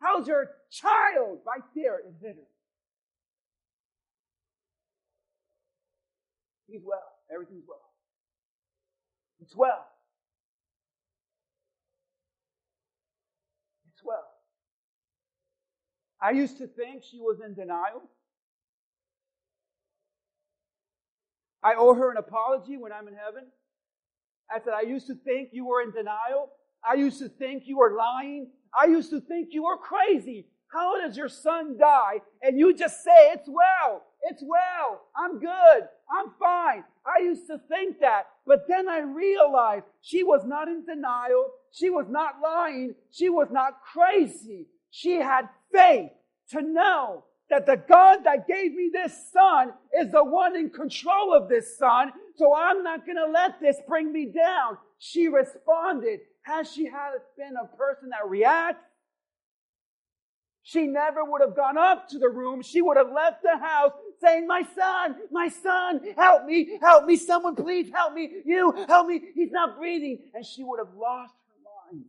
How's 0.01 0.27
your 0.27 0.49
child? 0.69 1.39
Right 1.47 1.63
there 1.73 1.99
in 2.05 2.11
dinner. 2.21 2.45
He's 6.67 6.81
well. 6.83 7.13
Everything's 7.33 7.63
well. 7.65 7.79
It's 9.39 9.55
well. 9.55 9.85
It's 13.93 14.03
well. 14.03 14.25
I 16.25 16.31
used 16.31 16.57
to 16.57 16.65
think 16.65 17.03
she 17.03 17.19
was 17.19 17.37
in 17.45 17.53
denial. 17.53 18.01
I 21.61 21.75
owe 21.77 21.93
her 21.93 22.09
an 22.09 22.17
apology 22.17 22.77
when 22.77 22.91
I'm 22.91 23.07
in 23.07 23.13
heaven. 23.13 23.43
I 24.49 24.59
said, 24.59 24.73
I 24.73 24.81
used 24.81 25.05
to 25.05 25.13
think 25.13 25.49
you 25.51 25.67
were 25.67 25.83
in 25.83 25.91
denial. 25.91 26.49
I 26.87 26.95
used 26.95 27.19
to 27.19 27.29
think 27.29 27.67
you 27.67 27.77
were 27.77 27.95
lying. 27.95 28.49
I 28.75 28.85
used 28.85 29.11
to 29.11 29.19
think 29.19 29.49
you 29.51 29.65
were 29.65 29.77
crazy. 29.77 30.47
How 30.73 30.99
does 30.99 31.15
your 31.15 31.29
son 31.29 31.77
die 31.77 32.21
and 32.41 32.57
you 32.57 32.75
just 32.75 33.03
say, 33.03 33.31
it's 33.33 33.47
well, 33.47 34.01
it's 34.23 34.43
well, 34.43 35.01
I'm 35.15 35.39
good, 35.39 35.81
I'm 36.09 36.31
fine. 36.39 36.83
I 37.05 37.21
used 37.21 37.45
to 37.47 37.59
think 37.69 37.99
that, 37.99 38.23
but 38.47 38.65
then 38.67 38.89
I 38.89 39.01
realized 39.01 39.85
she 40.01 40.23
was 40.23 40.43
not 40.43 40.67
in 40.69 40.83
denial. 40.87 41.49
She 41.71 41.91
was 41.91 42.07
not 42.09 42.41
lying. 42.43 42.95
She 43.11 43.29
was 43.29 43.49
not 43.51 43.73
crazy. 43.93 44.65
She 44.89 45.15
had 45.15 45.49
faith 45.75 46.11
to 46.51 46.61
know 46.61 47.23
that 47.49 47.65
the 47.65 47.77
God 47.87 48.19
that 48.23 48.47
gave 48.47 48.73
me 48.73 48.89
this 48.91 49.13
son 49.31 49.71
is 49.99 50.11
the 50.11 50.23
one 50.23 50.55
in 50.55 50.69
control 50.69 51.33
of 51.33 51.49
this 51.49 51.77
son, 51.77 52.11
so 52.37 52.55
I'm 52.55 52.83
not 52.83 53.05
going 53.05 53.17
to 53.17 53.31
let 53.31 53.59
this 53.61 53.77
bring 53.87 54.11
me 54.11 54.25
down. 54.25 54.77
She 54.97 55.27
responded. 55.27 56.21
Has 56.43 56.71
she 56.71 56.85
had 56.85 57.11
been 57.37 57.55
a 57.61 57.75
person 57.75 58.09
that 58.09 58.27
reacts? 58.27 58.83
She 60.63 60.87
never 60.87 61.23
would 61.23 61.41
have 61.41 61.55
gone 61.55 61.77
up 61.77 62.09
to 62.09 62.17
the 62.17 62.27
room. 62.27 62.63
She 62.63 62.81
would 62.81 62.97
have 62.97 63.11
left 63.11 63.43
the 63.43 63.55
house 63.55 63.91
saying, 64.19 64.47
My 64.47 64.63
son, 64.75 65.15
my 65.31 65.47
son, 65.47 66.01
help 66.17 66.45
me, 66.45 66.79
help 66.81 67.05
me, 67.05 67.17
someone 67.17 67.55
please 67.55 67.91
help 67.93 68.13
me, 68.15 68.41
you 68.45 68.73
help 68.87 69.07
me, 69.07 69.21
he's 69.35 69.51
not 69.51 69.77
breathing. 69.77 70.17
And 70.33 70.43
she 70.43 70.63
would 70.63 70.79
have 70.79 70.95
lost 70.95 71.35
her 71.35 71.93
mind. 71.93 72.05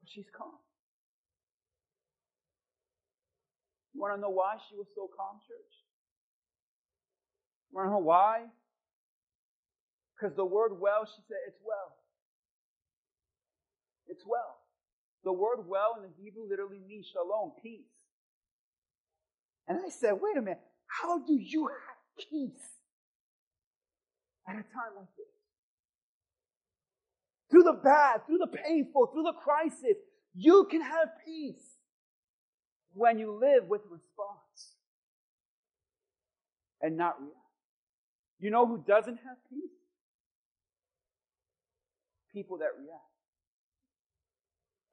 But 0.00 0.05
she's 0.16 0.32
calm. 0.32 0.56
You 3.92 4.00
want 4.00 4.16
to 4.16 4.20
know 4.20 4.32
why 4.32 4.56
she 4.68 4.76
was 4.76 4.86
so 4.96 5.08
calm, 5.12 5.40
church? 5.46 5.72
You 7.70 7.76
want 7.76 7.88
to 7.88 7.92
know 7.92 8.04
why? 8.04 8.44
Because 10.16 10.34
the 10.34 10.44
word 10.44 10.72
well, 10.80 11.04
she 11.04 11.20
said, 11.28 11.36
it's 11.46 11.60
well. 11.60 11.92
It's 14.08 14.24
well. 14.26 14.56
The 15.24 15.32
word 15.32 15.68
well 15.68 15.96
in 15.96 16.02
the 16.08 16.14
Hebrew 16.22 16.48
literally 16.48 16.80
means 16.88 17.06
shalom, 17.12 17.52
peace. 17.62 17.92
And 19.68 19.78
I 19.84 19.90
said, 19.90 20.12
wait 20.20 20.36
a 20.38 20.40
minute, 20.40 20.60
how 20.86 21.18
do 21.18 21.34
you 21.34 21.66
have 21.68 22.28
peace 22.30 22.80
at 24.48 24.54
a 24.54 24.62
time 24.62 24.96
like 24.96 25.12
this? 25.16 25.35
Through 27.50 27.62
the 27.62 27.80
bad, 27.84 28.26
through 28.26 28.38
the 28.38 28.48
painful, 28.48 29.06
through 29.12 29.22
the 29.22 29.32
crisis, 29.32 29.96
you 30.34 30.66
can 30.70 30.82
have 30.82 31.08
peace 31.24 31.76
when 32.92 33.18
you 33.18 33.38
live 33.38 33.68
with 33.68 33.82
response 33.90 34.74
and 36.80 36.96
not 36.96 37.20
react. 37.20 37.36
You 38.38 38.50
know 38.50 38.66
who 38.66 38.82
doesn't 38.86 39.16
have 39.16 39.36
peace? 39.48 39.70
People 42.32 42.58
that 42.58 42.70
react. 42.78 43.00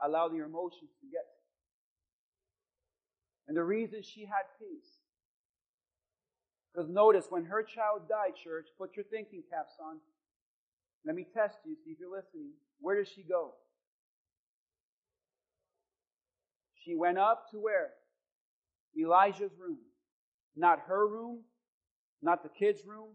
Allow 0.01 0.29
their 0.29 0.45
emotions 0.45 0.91
to 1.01 1.07
get 1.11 1.23
to 1.23 1.43
And 3.47 3.57
the 3.57 3.63
reason 3.63 4.01
she 4.01 4.21
had 4.21 4.45
peace. 4.59 4.99
Because 6.73 6.89
notice, 6.89 7.25
when 7.29 7.45
her 7.45 7.63
child 7.63 8.09
died, 8.09 8.35
church, 8.41 8.67
put 8.77 8.95
your 8.95 9.05
thinking 9.05 9.43
caps 9.49 9.73
on. 9.79 9.97
Let 11.05 11.15
me 11.15 11.25
test 11.33 11.57
you, 11.65 11.75
see 11.83 11.91
if 11.91 11.99
you're 11.99 12.15
listening. 12.15 12.51
Where 12.79 12.97
does 12.97 13.11
she 13.13 13.23
go? 13.23 13.51
She 16.83 16.95
went 16.95 17.17
up 17.17 17.45
to 17.51 17.57
where? 17.59 17.91
Elijah's 18.97 19.51
room. 19.59 19.79
Not 20.55 20.83
her 20.87 21.07
room, 21.07 21.39
not 22.21 22.43
the 22.43 22.49
kids' 22.49 22.85
room, 22.85 23.09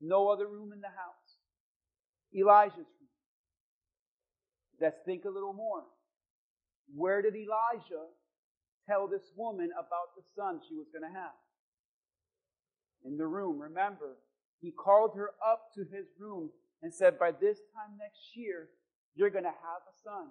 no 0.00 0.28
other 0.28 0.46
room 0.46 0.72
in 0.72 0.80
the 0.80 0.88
house. 0.88 1.36
Elijah's 2.34 2.76
room. 2.76 3.08
Let's 4.80 4.98
think 5.04 5.24
a 5.24 5.30
little 5.30 5.52
more. 5.52 5.84
Where 6.94 7.22
did 7.22 7.34
Elijah 7.36 8.06
tell 8.88 9.06
this 9.08 9.22
woman 9.36 9.70
about 9.72 10.14
the 10.16 10.22
son 10.36 10.60
she 10.68 10.74
was 10.74 10.86
going 10.92 11.10
to 11.10 11.18
have? 11.18 11.34
In 13.04 13.16
the 13.16 13.26
room. 13.26 13.60
Remember, 13.60 14.16
he 14.60 14.72
called 14.72 15.12
her 15.16 15.30
up 15.46 15.72
to 15.74 15.82
his 15.82 16.06
room 16.18 16.50
and 16.82 16.92
said, 16.92 17.18
By 17.18 17.32
this 17.32 17.58
time 17.74 17.96
next 17.98 18.36
year, 18.36 18.68
you're 19.14 19.30
going 19.30 19.44
to 19.44 19.50
have 19.50 19.82
a 19.88 19.94
son. 20.02 20.28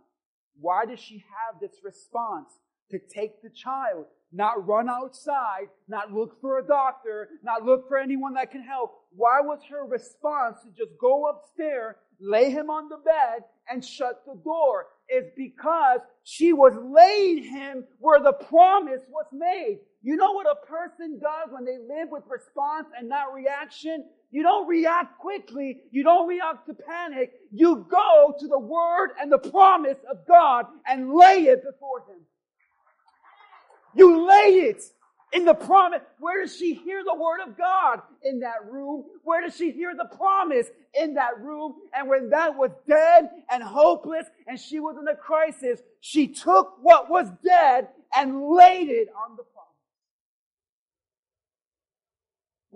Why 0.60 0.86
does 0.86 1.00
she 1.00 1.18
have 1.18 1.60
this 1.60 1.80
response? 1.84 2.50
To 2.92 3.00
take 3.14 3.42
the 3.42 3.50
child, 3.50 4.06
not 4.32 4.66
run 4.66 4.88
outside, 4.90 5.68
not 5.90 6.14
look 6.14 6.40
for 6.40 6.60
a 6.60 6.66
doctor, 6.66 7.28
not 7.44 7.66
look 7.66 7.90
for 7.90 7.98
anyone 7.98 8.34
that 8.36 8.50
can 8.50 8.64
help. 8.64 8.92
Why 9.12 9.42
was 9.42 9.60
her 9.70 9.86
response 9.86 10.62
to 10.64 10.70
just 10.70 10.98
go 11.00 11.28
upstairs, 11.28 11.96
lay 12.22 12.50
him 12.50 12.70
on 12.70 12.88
the 12.88 12.98
bed, 12.98 13.44
and 13.70 13.84
shut 13.84 14.24
the 14.26 14.40
door? 14.42 14.86
Is 15.10 15.26
because 15.36 16.00
she 16.24 16.54
was 16.54 16.74
laying 16.76 17.44
him 17.44 17.84
where 18.00 18.22
the 18.22 18.34
promise 18.34 19.06
was 19.10 19.26
made. 19.34 19.80
You 20.08 20.16
know 20.16 20.32
what 20.32 20.48
a 20.48 20.56
person 20.66 21.20
does 21.20 21.50
when 21.52 21.66
they 21.66 21.78
live 21.80 22.08
with 22.10 22.24
response 22.30 22.88
and 22.98 23.10
not 23.10 23.34
reaction? 23.34 24.06
You 24.32 24.42
don't 24.42 24.66
react 24.66 25.20
quickly. 25.20 25.80
You 25.92 26.02
don't 26.02 26.30
react 26.30 26.66
to 26.68 26.76
panic. 26.76 27.34
You 27.52 27.86
go 27.92 28.34
to 28.40 28.48
the 28.48 28.58
word 28.58 29.10
and 29.20 29.30
the 29.30 29.38
promise 29.38 29.98
of 30.10 30.26
God 30.26 30.68
and 30.88 31.14
lay 31.14 31.48
it 31.48 31.62
before 31.62 32.06
Him. 32.08 32.22
You 33.96 34.26
lay 34.26 34.70
it 34.70 34.82
in 35.34 35.44
the 35.44 35.54
promise. 35.54 36.00
Where 36.20 36.42
does 36.42 36.56
she 36.56 36.74
hear 36.74 37.04
the 37.04 37.14
word 37.14 37.42
of 37.46 37.58
God? 37.58 38.00
In 38.24 38.40
that 38.40 38.72
room. 38.72 39.04
Where 39.26 39.42
does 39.42 39.58
she 39.58 39.72
hear 39.72 39.94
the 39.94 40.16
promise? 40.16 40.68
In 40.98 41.16
that 41.16 41.38
room. 41.42 41.74
And 41.94 42.08
when 42.08 42.30
that 42.30 42.56
was 42.56 42.72
dead 42.88 43.30
and 43.52 43.62
hopeless 43.62 44.28
and 44.48 44.58
she 44.58 44.80
was 44.80 44.96
in 44.98 45.06
a 45.10 45.18
crisis, 45.18 45.82
she 46.00 46.30
took 46.30 46.78
what 46.82 47.10
was 47.10 47.28
dead 47.44 47.90
and 48.16 48.52
laid 48.52 48.88
it 48.88 49.10
on 49.10 49.36
the 49.36 49.44
promise. 49.44 49.58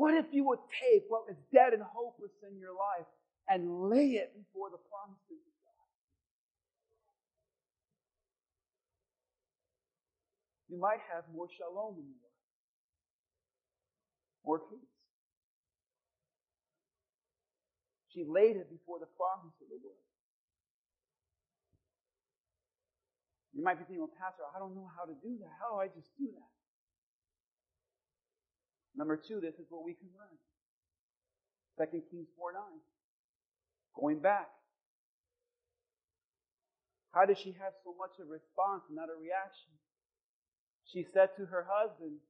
What 0.01 0.17
if 0.17 0.33
you 0.33 0.49
would 0.49 0.65
take 0.81 1.05
what 1.13 1.29
was 1.29 1.37
dead 1.53 1.77
and 1.77 1.83
hopeless 1.85 2.33
in 2.41 2.57
your 2.57 2.73
life 2.73 3.05
and 3.45 3.85
lay 3.85 4.17
it 4.17 4.33
before 4.33 4.73
the 4.73 4.81
promises 4.89 5.37
of 5.45 5.53
God? 5.61 5.85
You 10.73 10.81
might 10.81 11.05
have 11.13 11.29
more 11.29 11.45
shalom 11.53 12.01
in 12.01 12.09
your 12.09 12.17
life, 12.17 12.49
more 14.41 14.57
peace. 14.73 14.89
She 18.09 18.25
laid 18.25 18.57
it 18.57 18.73
before 18.73 18.97
the 18.97 19.11
promise 19.21 19.53
of 19.61 19.69
the 19.69 19.77
Lord. 19.85 20.01
You 23.53 23.61
might 23.61 23.77
be 23.77 23.85
thinking, 23.85 24.01
well, 24.01 24.17
Pastor, 24.17 24.49
I 24.49 24.57
don't 24.57 24.73
know 24.73 24.89
how 24.97 25.05
to 25.05 25.13
do 25.21 25.37
that. 25.45 25.53
How 25.61 25.77
do 25.77 25.85
I 25.85 25.93
just 25.93 26.09
do 26.17 26.25
that? 26.33 26.60
Number 29.01 29.17
two, 29.17 29.41
this 29.41 29.57
is 29.57 29.65
what 29.73 29.81
we 29.81 29.97
can 29.97 30.13
learn. 30.13 30.37
2 31.89 32.05
Kings 32.13 32.29
4 32.37 32.53
9. 32.53 32.61
Going 33.97 34.21
back. 34.21 34.45
How 37.09 37.25
does 37.25 37.41
she 37.41 37.57
have 37.57 37.73
so 37.81 37.97
much 37.97 38.21
of 38.21 38.29
a 38.29 38.37
response 38.37 38.85
not 38.93 39.09
a 39.09 39.17
reaction? 39.17 39.73
She 40.85 41.01
said 41.01 41.33
to 41.41 41.49
her 41.49 41.65
husband, 41.65 42.21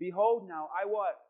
Behold 0.00 0.48
now, 0.48 0.66
I 0.74 0.90
what? 0.90 1.22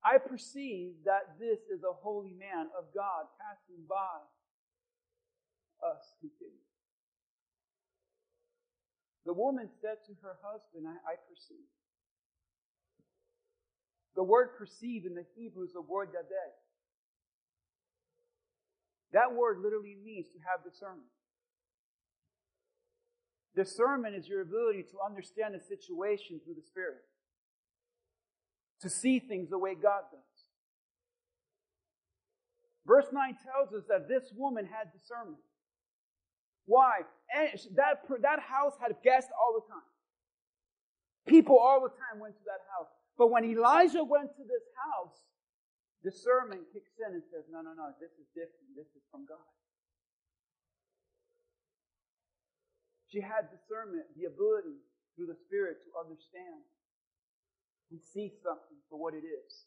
I 0.00 0.16
perceive 0.16 1.04
that 1.04 1.36
this 1.36 1.60
is 1.68 1.84
a 1.84 1.92
holy 1.92 2.32
man 2.32 2.72
of 2.72 2.88
God 2.96 3.28
passing 3.36 3.84
by 3.84 4.24
us. 5.84 6.16
The 9.26 9.36
woman 9.36 9.68
said 9.84 10.00
to 10.08 10.16
her 10.24 10.40
husband, 10.40 10.88
I, 10.88 10.96
I 11.04 11.14
perceive. 11.28 11.68
The 14.18 14.24
word 14.24 14.58
perceive 14.58 15.06
in 15.06 15.14
the 15.14 15.22
Hebrew 15.36 15.62
is 15.62 15.72
the 15.72 15.80
word 15.80 16.08
yadeh. 16.08 16.50
That 19.12 19.32
word 19.32 19.60
literally 19.62 19.94
means 19.94 20.26
to 20.34 20.38
have 20.42 20.66
discernment. 20.66 21.06
Discernment 23.54 24.16
is 24.16 24.26
your 24.26 24.42
ability 24.42 24.86
to 24.90 24.98
understand 25.06 25.54
a 25.54 25.62
situation 25.62 26.40
through 26.44 26.54
the 26.54 26.66
Spirit, 26.66 26.98
to 28.82 28.90
see 28.90 29.20
things 29.20 29.50
the 29.50 29.58
way 29.58 29.76
God 29.76 30.02
does. 30.10 30.38
Verse 32.88 33.06
9 33.12 33.36
tells 33.46 33.72
us 33.72 33.86
that 33.88 34.08
this 34.08 34.32
woman 34.34 34.66
had 34.66 34.90
discernment. 34.90 35.38
Why? 36.66 37.06
And 37.32 37.50
that, 37.76 38.02
that 38.22 38.40
house 38.40 38.74
had 38.82 38.96
guests 39.04 39.30
all 39.38 39.54
the 39.54 39.72
time. 39.72 39.86
People 41.28 41.56
all 41.56 41.80
the 41.80 41.94
time 41.94 42.18
went 42.18 42.34
to 42.34 42.44
that 42.46 42.66
house. 42.74 42.97
But 43.18 43.34
when 43.34 43.44
Elijah 43.44 44.06
went 44.06 44.30
to 44.38 44.44
this 44.46 44.62
house, 44.78 45.18
discernment 46.06 46.70
kicks 46.72 46.94
in 47.02 47.18
and 47.18 47.22
says, 47.34 47.50
no, 47.50 47.60
no, 47.60 47.74
no, 47.74 47.90
this 47.98 48.14
is 48.14 48.30
different. 48.30 48.78
This 48.78 48.86
is 48.94 49.02
from 49.10 49.26
God. 49.26 49.42
She 53.10 53.18
had 53.18 53.50
discernment, 53.50 54.06
the 54.14 54.30
ability 54.30 54.78
through 55.16 55.26
the 55.26 55.40
Spirit 55.50 55.82
to 55.82 55.90
understand 55.98 56.62
and 57.90 57.98
see 57.98 58.30
something 58.44 58.78
for 58.86 59.00
what 59.00 59.18
it 59.18 59.26
is. 59.26 59.66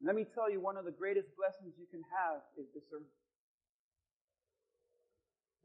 Let 0.00 0.16
me 0.16 0.24
tell 0.24 0.48
you, 0.48 0.62
one 0.62 0.78
of 0.80 0.88
the 0.88 0.96
greatest 0.96 1.28
blessings 1.36 1.76
you 1.76 1.84
can 1.92 2.00
have 2.08 2.40
is 2.56 2.64
discernment. 2.72 3.12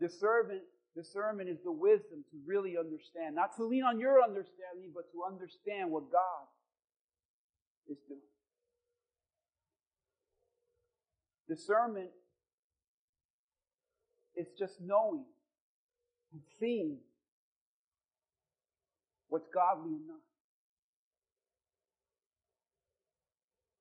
Discernment 0.01 0.67
Discernment 0.95 1.49
is 1.49 1.57
the 1.63 1.71
wisdom 1.71 2.23
to 2.31 2.37
really 2.45 2.77
understand, 2.77 3.35
not 3.35 3.55
to 3.57 3.65
lean 3.65 3.83
on 3.83 3.99
your 3.99 4.23
understanding, 4.23 4.91
but 4.93 5.11
to 5.11 5.23
understand 5.29 5.91
what 5.91 6.09
God 6.11 6.47
is 7.89 7.97
doing. 8.07 8.19
Discernment 11.49 12.09
is 14.35 14.47
just 14.57 14.75
knowing 14.81 15.25
and 16.31 16.41
seeing 16.59 16.97
what's 19.27 19.47
godly 19.53 19.95
and 19.95 20.07
not. 20.07 20.17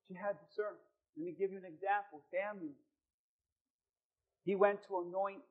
She 0.07 0.13
had 0.13 0.35
discernment. 0.47 0.83
Let 1.17 1.25
me 1.25 1.35
give 1.37 1.51
you 1.51 1.57
an 1.57 1.65
example. 1.65 2.21
Samuel. 2.29 2.75
He 4.43 4.55
went 4.55 4.79
to 4.87 5.03
anoint 5.07 5.41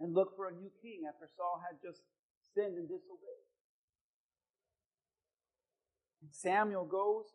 and 0.00 0.14
look 0.14 0.36
for 0.36 0.48
a 0.48 0.52
new 0.52 0.70
king 0.82 1.02
after 1.08 1.28
Saul 1.36 1.62
had 1.62 1.78
just 1.82 2.00
sinned 2.54 2.76
and 2.76 2.88
disobeyed. 2.88 3.44
And 6.22 6.30
Samuel 6.32 6.84
goes 6.84 7.26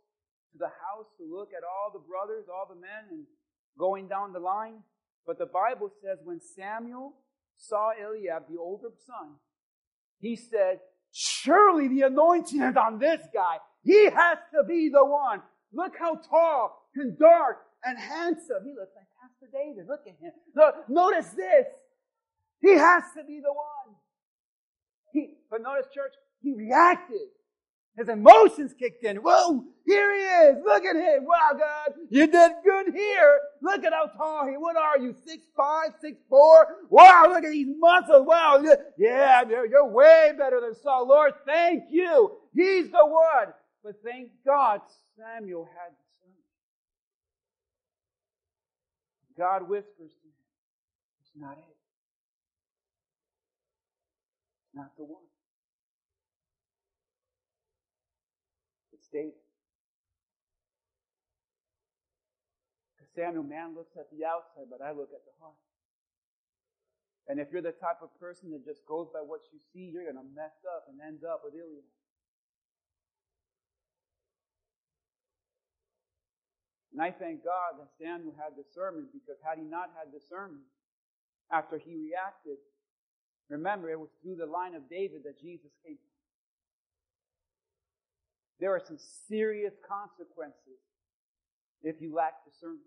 to 0.51 0.57
the 0.57 0.67
house 0.67 1.07
to 1.17 1.23
look 1.23 1.49
at 1.55 1.63
all 1.63 1.91
the 1.93 2.05
brothers, 2.05 2.45
all 2.49 2.67
the 2.67 2.79
men, 2.79 3.05
and 3.11 3.25
going 3.77 4.07
down 4.07 4.33
the 4.33 4.39
line. 4.39 4.83
But 5.25 5.37
the 5.37 5.45
Bible 5.45 5.91
says 6.01 6.19
when 6.23 6.39
Samuel 6.41 7.13
saw 7.57 7.91
Eliab, 7.91 8.43
the 8.49 8.59
older 8.59 8.89
son, 9.05 9.35
he 10.19 10.35
said, 10.35 10.79
Surely 11.11 11.87
the 11.87 12.01
anointing 12.03 12.61
is 12.61 12.75
on 12.75 12.99
this 12.99 13.21
guy. 13.33 13.57
He 13.83 14.05
has 14.05 14.37
to 14.53 14.63
be 14.67 14.89
the 14.89 15.03
one. 15.03 15.41
Look 15.73 15.93
how 15.97 16.15
tall 16.15 16.89
and 16.95 17.17
dark 17.17 17.57
and 17.83 17.97
handsome. 17.97 18.63
He 18.63 18.73
looks 18.73 18.93
like 18.95 19.07
Pastor 19.21 19.47
David. 19.51 19.87
Look 19.87 20.01
at 20.01 20.19
him. 20.19 20.31
Look, 20.55 20.89
notice 20.89 21.29
this. 21.29 21.65
He 22.61 22.71
has 22.73 23.03
to 23.17 23.23
be 23.23 23.39
the 23.39 23.53
one. 23.53 23.95
He, 25.13 25.35
but 25.49 25.61
notice, 25.61 25.87
church, 25.93 26.13
he 26.41 26.53
reacted. 26.53 27.29
His 27.97 28.07
emotions 28.07 28.73
kicked 28.79 29.03
in. 29.03 29.17
Whoa, 29.17 29.65
here 29.85 30.15
he 30.15 30.21
is. 30.21 30.63
Look 30.63 30.85
at 30.85 30.95
him. 30.95 31.25
Wow, 31.25 31.51
God, 31.57 31.95
you 32.09 32.27
did 32.27 32.51
good 32.63 32.93
here. 32.95 33.39
Look 33.61 33.83
at 33.83 33.91
how 33.91 34.05
tall 34.05 34.47
he. 34.47 34.53
What 34.53 34.77
are 34.77 34.97
you? 34.97 35.13
Six 35.25 35.43
five, 35.57 35.89
six 35.99 36.17
four. 36.29 36.67
Wow, 36.89 37.25
look 37.27 37.43
at 37.43 37.51
these 37.51 37.67
muscles. 37.77 38.25
Wow, 38.25 38.63
yeah, 38.97 39.43
you're 39.49 39.89
way 39.89 40.31
better 40.37 40.61
than 40.61 40.75
Saul. 40.81 41.09
Lord, 41.09 41.33
thank 41.45 41.85
you. 41.89 42.37
He's 42.53 42.89
the 42.89 43.05
one. 43.05 43.53
But 43.83 43.95
thank 44.03 44.29
God 44.45 44.81
Samuel 45.17 45.65
had 45.65 45.91
discernment. 45.91 46.45
God 49.37 49.69
whispers 49.69 50.11
to 50.21 50.27
him, 50.27 50.33
It's 51.21 51.31
not 51.35 51.57
it. 51.57 51.63
It's 54.45 54.58
not 54.73 54.95
the 54.97 55.03
one. 55.03 55.25
It's 58.93 59.07
David. 59.07 59.33
Because 62.93 63.09
Samuel, 63.15 63.43
man 63.43 63.75
looks 63.75 63.95
at 63.97 64.11
the 64.11 64.25
outside, 64.25 64.69
but 64.69 64.83
I 64.83 64.91
look 64.91 65.09
at 65.13 65.23
the 65.25 65.35
heart. 65.39 65.57
And 67.29 67.39
if 67.39 67.53
you're 67.53 67.61
the 67.61 67.77
type 67.77 68.01
of 68.01 68.09
person 68.19 68.49
that 68.51 68.65
just 68.65 68.81
goes 68.89 69.07
by 69.13 69.21
what 69.21 69.41
you 69.53 69.59
see, 69.71 69.93
you're 69.93 70.09
going 70.09 70.17
to 70.17 70.33
mess 70.33 70.57
up 70.65 70.89
and 70.89 70.97
end 70.97 71.21
up 71.21 71.41
with 71.45 71.53
Eliab. 71.53 71.85
And 76.91 77.07
I 77.07 77.13
thank 77.13 77.45
God 77.45 77.77
that 77.77 77.93
Samuel 78.01 78.33
had 78.35 78.57
discernment 78.57 79.13
because 79.13 79.37
had 79.45 79.61
he 79.61 79.63
not 79.63 79.93
had 79.93 80.11
discernment 80.11 80.65
after 81.53 81.77
he 81.77 81.95
reacted, 81.95 82.57
remember 83.49 83.89
it 83.89 83.99
was 83.99 84.09
through 84.21 84.35
the 84.35 84.45
line 84.45 84.75
of 84.75 84.89
David 84.89 85.23
that 85.25 85.39
Jesus 85.41 85.71
came. 85.85 85.97
There 88.59 88.71
are 88.71 88.81
some 88.85 88.97
serious 89.27 89.73
consequences 89.87 90.79
if 91.81 92.01
you 92.01 92.13
lack 92.13 92.33
discernment. 92.45 92.81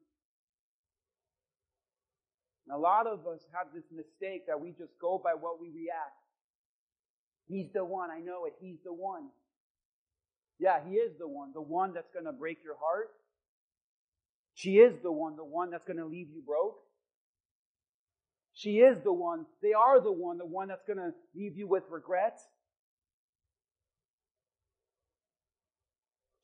And 2.66 2.76
a 2.76 2.78
lot 2.78 3.06
of 3.06 3.26
us 3.26 3.40
have 3.52 3.68
this 3.74 3.84
mistake 3.90 4.46
that 4.46 4.60
we 4.60 4.70
just 4.70 4.92
go 5.00 5.20
by 5.22 5.32
what 5.32 5.60
we 5.60 5.68
react. 5.68 6.18
He's 7.48 7.72
the 7.72 7.84
one, 7.84 8.10
I 8.10 8.20
know 8.20 8.44
it, 8.46 8.54
he's 8.60 8.78
the 8.84 8.92
one. 8.92 9.28
Yeah, 10.58 10.78
he 10.86 10.94
is 10.94 11.12
the 11.18 11.26
one, 11.26 11.52
the 11.54 11.60
one 11.60 11.92
that's 11.94 12.10
going 12.12 12.26
to 12.26 12.32
break 12.32 12.58
your 12.62 12.76
heart, 12.80 13.08
she 14.54 14.78
is 14.78 14.94
the 15.02 15.10
one, 15.10 15.36
the 15.36 15.44
one 15.44 15.70
that's 15.70 15.84
going 15.86 15.98
to 15.98 16.06
leave 16.06 16.28
you 16.30 16.42
broke. 16.46 16.76
She 18.62 18.78
is 18.78 19.02
the 19.02 19.12
one, 19.12 19.44
they 19.60 19.72
are 19.72 20.00
the 20.00 20.12
one, 20.12 20.38
the 20.38 20.46
one 20.46 20.68
that's 20.68 20.84
going 20.86 20.98
to 20.98 21.10
leave 21.34 21.56
you 21.56 21.66
with 21.66 21.82
regret. 21.90 22.38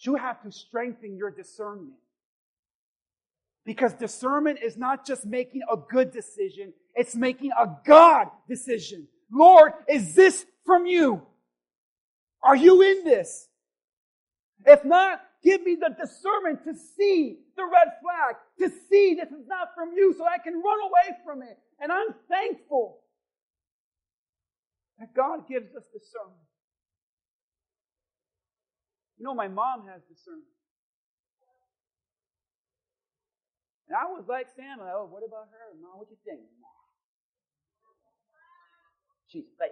You 0.01 0.17
have 0.17 0.43
to 0.43 0.51
strengthen 0.51 1.17
your 1.17 1.31
discernment. 1.31 1.93
Because 3.65 3.93
discernment 3.93 4.59
is 4.65 4.77
not 4.77 5.07
just 5.07 5.27
making 5.27 5.61
a 5.73 5.77
good 5.77 6.11
decision, 6.11 6.73
it's 6.97 7.15
making 7.15 7.53
a 7.53 7.69
God 7.87 8.27
decision. 8.49 9.07
Lord, 9.31 9.75
is 9.89 10.15
this 10.15 10.45
from 10.67 10.87
you? 10.87 11.23
Are 12.43 12.57
you 12.57 12.83
in 12.83 13.05
this? 13.05 13.47
If 14.67 14.85
not, 14.85 15.21
Give 15.43 15.63
me 15.63 15.77
the 15.77 15.95
discernment 15.95 16.65
to 16.65 16.75
see 16.75 17.39
the 17.57 17.65
red 17.65 17.95
flag, 18.03 18.37
to 18.59 18.69
see 18.91 19.15
this 19.15 19.31
is 19.31 19.47
not 19.47 19.69
from 19.75 19.93
you 19.95 20.15
so 20.19 20.25
I 20.25 20.39
can 20.39 20.55
run 20.55 20.81
away 20.83 21.17
from 21.25 21.43
it. 21.43 21.59
And 21.81 21.93
I'm 21.93 22.15
thankful 22.29 22.99
that 24.99 25.15
God 25.15 25.49
gives 25.49 25.75
us 25.77 25.85
discernment. 25.93 26.43
You 29.19 29.27
know, 29.27 29.35
my 29.35 29.49
mom 29.49 29.87
has 29.87 30.03
discernment. 30.11 30.47
And 33.89 33.97
I 33.97 34.07
was 34.07 34.25
like 34.29 34.49
Sam, 34.57 34.79
oh, 34.81 35.09
what 35.11 35.23
about 35.27 35.49
her? 35.51 35.79
Mom, 35.81 35.99
what 35.99 36.09
you 36.11 36.17
think? 36.27 36.41
She's 39.29 39.47
fake. 39.59 39.71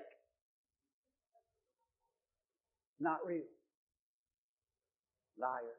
Not 3.00 3.18
real. 3.26 3.42
Liar. 5.38 5.78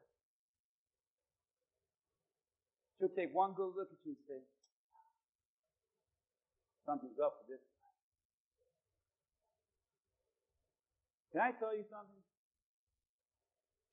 She'll 2.98 3.14
take 3.14 3.34
one 3.34 3.54
good 3.54 3.74
look 3.76 3.90
at 3.90 3.98
you 4.04 4.14
and 4.18 4.24
say, 4.26 4.42
Something's 6.86 7.20
up 7.22 7.36
with 7.42 7.58
this. 7.58 7.64
Can 11.32 11.42
I 11.42 11.52
tell 11.60 11.76
you 11.76 11.84
something? 11.90 12.22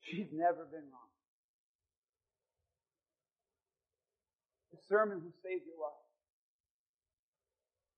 She's 0.00 0.32
never 0.32 0.64
been 0.64 0.88
wrong. 0.88 1.12
The 4.72 4.78
sermon 4.88 5.22
will 5.22 5.36
save 5.42 5.60
your 5.66 5.76
life. 5.82 6.05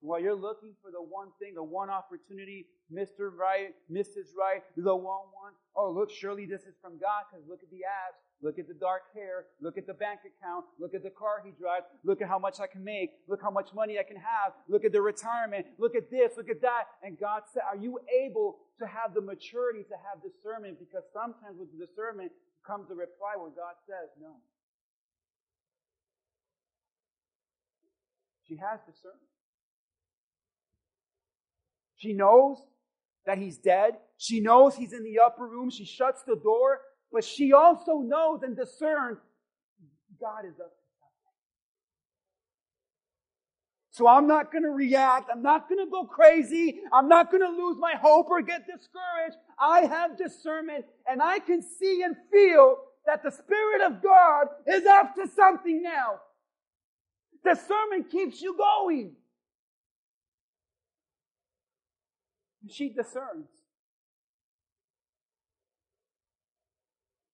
While 0.01 0.21
you're 0.21 0.39
looking 0.39 0.75
for 0.81 0.91
the 0.91 1.03
one 1.03 1.35
thing, 1.41 1.55
the 1.55 1.63
one 1.63 1.91
opportunity, 1.91 2.67
Mr. 2.87 3.35
Right, 3.35 3.75
Mrs. 3.91 4.31
Right, 4.39 4.63
the 4.77 4.95
one 4.95 5.27
one, 5.35 5.53
oh, 5.75 5.91
look, 5.91 6.11
surely 6.11 6.47
this 6.47 6.63
is 6.63 6.79
from 6.81 6.99
God 7.03 7.27
because 7.27 7.43
look 7.49 7.63
at 7.63 7.71
the 7.71 7.83
abs, 7.83 8.23
look 8.41 8.59
at 8.59 8.69
the 8.69 8.79
dark 8.79 9.11
hair, 9.13 9.47
look 9.61 9.77
at 9.77 9.87
the 9.87 9.95
bank 9.95 10.21
account, 10.23 10.67
look 10.79 10.95
at 10.95 11.03
the 11.03 11.11
car 11.11 11.43
he 11.45 11.51
drives, 11.59 11.87
look 12.05 12.23
at 12.23 12.29
how 12.29 12.39
much 12.39 12.61
I 12.61 12.69
can 12.69 12.85
make, 12.85 13.11
look 13.27 13.43
how 13.43 13.51
much 13.51 13.75
money 13.75 13.99
I 13.99 14.07
can 14.07 14.17
have, 14.17 14.55
look 14.69 14.85
at 14.85 14.93
the 14.93 15.03
retirement, 15.03 15.67
look 15.79 15.97
at 15.97 16.11
this, 16.11 16.37
look 16.37 16.49
at 16.49 16.63
that. 16.63 16.85
And 17.03 17.19
God 17.19 17.43
said, 17.53 17.63
are 17.67 17.77
you 17.77 17.99
able 18.07 18.59
to 18.79 18.87
have 18.87 19.15
the 19.15 19.21
maturity 19.21 19.83
to 19.83 19.97
have 20.07 20.23
discernment? 20.23 20.79
Because 20.79 21.03
sometimes 21.13 21.59
with 21.59 21.75
discernment 21.75 22.31
comes 22.63 22.87
the 22.87 22.95
reply 22.95 23.35
where 23.35 23.51
God 23.51 23.75
says, 23.83 24.15
no. 24.23 24.39
She 28.47 28.57
has 28.57 28.79
discernment. 28.87 29.27
She 31.99 32.13
knows 32.15 32.59
that 33.27 33.39
he's 33.39 33.59
dead. 33.59 33.95
She 34.17 34.41
knows 34.41 34.75
he's 34.75 34.93
in 34.93 35.05
the 35.05 35.19
upper 35.25 35.47
room. 35.47 35.71
She 35.71 35.85
shuts 35.85 36.23
the 36.27 36.37
door, 36.37 36.81
but 37.13 37.25
she 37.25 37.53
also 37.53 37.99
knows 37.99 38.43
and 38.43 38.57
discerns 38.57 39.19
God 40.21 40.45
is 40.45 40.59
up 40.59 40.71
to 40.71 40.83
something. 40.99 41.19
So 43.91 44.07
I'm 44.09 44.27
not 44.27 44.51
going 44.51 44.65
to 44.65 44.71
react. 44.71 45.29
I'm 45.33 45.43
not 45.43 45.69
going 45.69 45.85
to 45.85 45.91
go 45.91 46.05
crazy. 46.05 46.81
I'm 46.93 47.09
not 47.09 47.31
going 47.31 47.43
to 47.43 47.49
lose 47.49 47.77
my 47.79 47.95
hope 47.95 48.29
or 48.31 48.43
get 48.43 48.67
discouraged. 48.67 49.37
I 49.59 49.81
have 49.83 50.17
discernment 50.17 50.85
and 51.09 51.23
I 51.23 51.39
can 51.41 51.63
see 51.63 52.03
and 52.03 52.17
feel 52.33 52.79
that 53.07 53.23
the 53.23 53.31
Spirit 53.31 53.83
of 53.83 54.03
God 54.03 54.47
is 54.67 54.85
up 54.87 55.15
to 55.17 55.29
something 55.29 55.83
now. 55.83 56.21
Discernment 57.45 58.11
keeps 58.11 58.43
you 58.43 58.57
going. 58.57 59.13
She 62.67 62.89
discerns. 62.89 63.47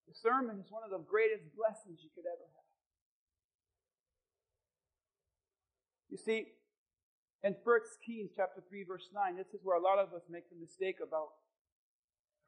Discernment 0.06 0.60
is 0.60 0.70
one 0.70 0.82
of 0.84 0.90
the 0.90 0.98
greatest 0.98 1.44
blessings 1.56 2.00
you 2.02 2.10
could 2.14 2.24
ever 2.28 2.44
have. 2.44 2.64
You 6.10 6.18
see, 6.18 6.46
in 7.42 7.56
1 7.64 7.80
Kings 8.06 8.30
chapter 8.36 8.62
3, 8.68 8.84
verse 8.84 9.08
9, 9.12 9.36
this 9.36 9.48
is 9.52 9.60
where 9.62 9.76
a 9.76 9.82
lot 9.82 9.98
of 9.98 10.14
us 10.14 10.22
make 10.30 10.48
the 10.48 10.56
mistake 10.56 10.96
about 11.02 11.28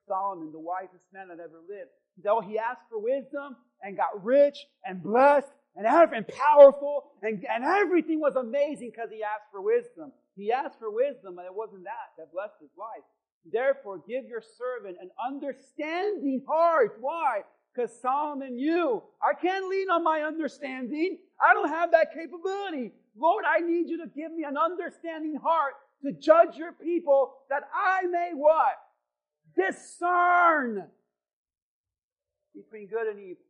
Solomon, 0.07 0.53
the 0.53 0.61
wisest 0.61 1.05
man 1.13 1.29
that 1.29 1.43
ever 1.43 1.61
lived. 1.69 1.91
Though 2.23 2.41
he 2.41 2.59
asked 2.59 2.89
for 2.89 2.99
wisdom 2.99 3.57
and 3.83 3.97
got 3.97 4.25
rich 4.25 4.57
and 4.85 5.03
blessed 5.03 5.53
and, 5.75 5.87
and 5.87 6.27
powerful 6.29 7.13
and, 7.23 7.45
and 7.45 7.65
everything 7.65 8.21
was 8.21 8.37
amazing 8.37 8.91
because 8.95 9.11
he 9.11 9.23
asked 9.23 9.51
for 9.51 9.61
wisdom. 9.61 10.13
He 10.37 10.53
asked 10.53 10.79
for 10.79 10.91
wisdom, 10.91 11.39
and 11.39 11.47
it 11.47 11.55
wasn't 11.55 11.85
that 11.85 12.13
that 12.19 12.33
blessed 12.33 12.61
his 12.61 12.71
life. 12.79 13.05
Therefore, 13.51 14.03
give 14.07 14.27
your 14.27 14.43
servant 14.43 14.99
an 15.01 15.11
understanding 15.25 16.43
heart. 16.47 16.99
Why? 17.01 17.43
Because 17.75 17.91
Solomon 18.01 18.57
knew, 18.57 19.03
I 19.23 19.35
can't 19.35 19.69
lean 19.69 19.91
on 19.91 20.03
my 20.03 20.23
understanding. 20.23 21.19
I 21.41 21.55
don't 21.55 21.69
have 21.69 21.93
that 21.93 22.13
capability. 22.15 22.93
Lord, 23.17 23.45
I 23.47 23.61
need 23.61 23.89
you 23.89 23.99
to 23.99 24.07
give 24.07 24.33
me 24.33 24.45
an 24.45 24.57
understanding 24.57 25.37
heart 25.43 25.75
to 26.05 26.13
judge 26.13 26.57
your 26.57 26.73
people 26.73 27.35
that 27.49 27.63
I 27.75 28.07
may 28.07 28.33
what? 28.35 28.75
Discern 29.57 30.85
between 32.55 32.89
good 32.89 33.07
and 33.09 33.21
evil. 33.21 33.43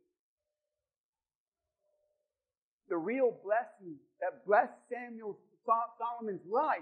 The 2.89 2.97
real 2.97 3.37
blessing 3.43 3.95
that 4.21 4.45
blessed 4.45 4.73
Samuel 4.89 5.37
Solomon's 5.67 6.45
life 6.49 6.79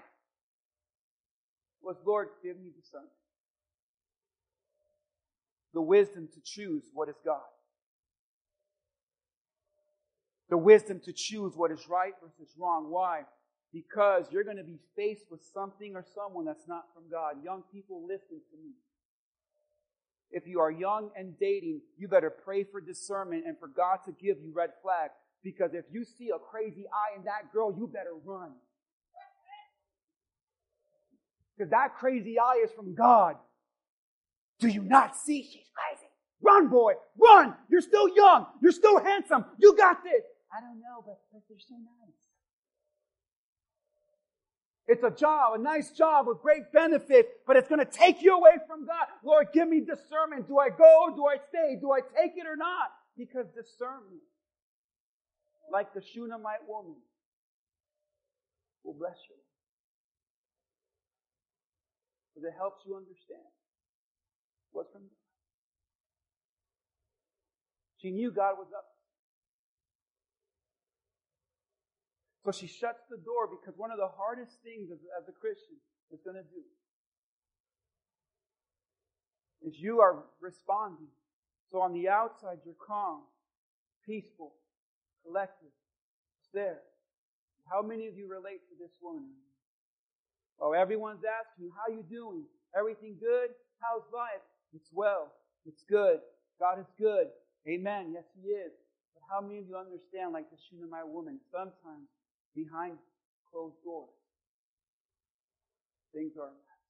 was, 1.81 1.95
Lord, 2.05 2.29
give 2.43 2.57
me 2.57 2.69
discernment. 2.75 3.11
The 5.73 5.81
wisdom 5.81 6.29
to 6.33 6.39
choose 6.43 6.83
what 6.93 7.09
is 7.09 7.15
God. 7.25 7.41
The 10.49 10.57
wisdom 10.57 11.01
to 11.05 11.11
choose 11.11 11.53
what 11.55 11.71
is 11.71 11.87
right 11.89 12.13
versus 12.21 12.53
wrong. 12.57 12.89
Why? 12.89 13.21
Because 13.73 14.25
you're 14.31 14.43
going 14.43 14.57
to 14.57 14.63
be 14.63 14.79
faced 14.95 15.25
with 15.29 15.41
something 15.53 15.95
or 15.95 16.05
someone 16.15 16.45
that's 16.45 16.67
not 16.67 16.85
from 16.93 17.03
God. 17.11 17.43
Young 17.43 17.63
people, 17.73 18.05
listen 18.07 18.39
to 18.51 18.57
me. 18.63 18.71
If 20.31 20.47
you 20.47 20.59
are 20.59 20.71
young 20.71 21.09
and 21.15 21.37
dating, 21.39 21.81
you 21.97 22.07
better 22.07 22.29
pray 22.29 22.63
for 22.63 22.79
discernment 22.79 23.43
and 23.45 23.57
for 23.59 23.67
God 23.67 23.99
to 24.05 24.11
give 24.11 24.37
you 24.41 24.51
red 24.53 24.71
flags. 24.81 25.13
Because 25.43 25.73
if 25.73 25.85
you 25.91 26.03
see 26.03 26.29
a 26.29 26.39
crazy 26.39 26.85
eye 26.87 27.17
in 27.17 27.25
that 27.25 27.51
girl, 27.53 27.75
you 27.77 27.87
better 27.87 28.15
run. 28.23 28.51
Because 31.57 31.71
that 31.71 31.95
crazy 31.95 32.37
eye 32.39 32.61
is 32.63 32.71
from 32.71 32.95
God. 32.95 33.35
Do 34.59 34.67
you 34.67 34.83
not 34.83 35.15
see 35.15 35.43
she's 35.43 35.69
crazy? 35.73 36.09
Run, 36.41 36.67
boy, 36.67 36.93
run! 37.17 37.55
You're 37.69 37.81
still 37.81 38.13
young. 38.15 38.45
You're 38.61 38.71
still 38.71 38.99
handsome. 39.03 39.45
You 39.57 39.75
got 39.75 40.03
this. 40.03 40.23
I 40.55 40.61
don't 40.61 40.79
know, 40.79 41.03
but, 41.05 41.19
they're 41.49 41.57
so 41.59 41.75
nice. 41.75 42.15
It's 44.87 45.03
a 45.03 45.09
job, 45.09 45.59
a 45.59 45.61
nice 45.61 45.89
job 45.91 46.27
with 46.27 46.41
great 46.41 46.71
benefit, 46.71 47.27
but 47.47 47.57
it's 47.57 47.67
going 47.67 47.79
to 47.79 47.91
take 47.91 48.21
you 48.21 48.37
away 48.37 48.51
from 48.67 48.85
God. 48.85 49.07
Lord, 49.23 49.47
give 49.51 49.67
me 49.67 49.79
discernment. 49.79 50.47
Do 50.47 50.59
I 50.59 50.69
go? 50.69 51.11
Do 51.15 51.25
I 51.25 51.37
stay? 51.49 51.77
Do 51.81 51.91
I 51.91 52.01
take 52.01 52.33
it 52.37 52.45
or 52.45 52.55
not? 52.55 52.91
Because 53.17 53.47
discernment, 53.47 54.21
like 55.71 55.93
the 55.93 56.01
Shunammite 56.01 56.67
woman, 56.67 56.95
will 58.83 58.93
bless 58.93 59.17
you. 59.27 59.35
Because 62.35 62.51
it 62.51 62.53
helps 62.59 62.83
you 62.85 62.99
understand 62.99 63.47
what's 64.75 64.91
from 64.91 65.07
God. 65.07 65.23
She 68.03 68.11
knew 68.11 68.29
God 68.29 68.59
was 68.59 68.67
up. 68.75 68.85
So 72.43 72.51
she 72.51 72.67
shuts 72.67 73.01
the 73.09 73.17
door 73.17 73.47
because 73.49 73.73
one 73.79 73.89
of 73.89 73.97
the 73.97 74.11
hardest 74.11 74.61
things 74.61 74.91
as, 74.91 74.99
as 75.17 75.27
a 75.27 75.31
Christian 75.31 75.79
is 76.11 76.19
going 76.21 76.35
to 76.35 76.43
do 76.43 76.61
is 79.65 79.79
you 79.79 80.01
are 80.01 80.25
responding. 80.39 81.07
So 81.71 81.81
on 81.81 81.93
the 81.93 82.07
outside, 82.07 82.59
you're 82.63 82.75
calm, 82.85 83.21
peaceful, 84.05 84.53
collected. 85.25 85.73
It's 86.39 86.49
there. 86.53 86.81
How 87.71 87.81
many 87.81 88.05
of 88.05 88.15
you 88.15 88.29
relate 88.29 88.61
to 88.69 88.75
this 88.77 88.93
woman? 89.01 89.25
Oh, 90.59 90.71
everyone's 90.71 91.23
asking 91.27 91.65
you, 91.65 91.71
how 91.75 91.91
you 91.91 92.03
doing? 92.09 92.43
Everything 92.77 93.17
good? 93.19 93.51
How's 93.79 94.03
life? 94.13 94.43
It's 94.73 94.89
well. 94.93 95.31
It's 95.65 95.83
good. 95.83 96.19
God 96.59 96.79
is 96.79 96.87
good. 96.99 97.27
Amen. 97.67 98.11
Yes, 98.13 98.23
He 98.39 98.49
is. 98.49 98.71
But 99.13 99.23
how 99.29 99.41
many 99.41 99.59
of 99.59 99.67
you 99.67 99.75
understand, 99.75 100.31
like 100.31 100.49
the 100.49 100.57
Shunammite 100.69 101.07
woman, 101.07 101.39
sometimes 101.51 102.07
behind 102.55 102.97
closed 103.51 103.75
doors, 103.83 104.15
things 106.13 106.37
are 106.39 106.47
a 106.47 106.55
mess. 106.55 106.83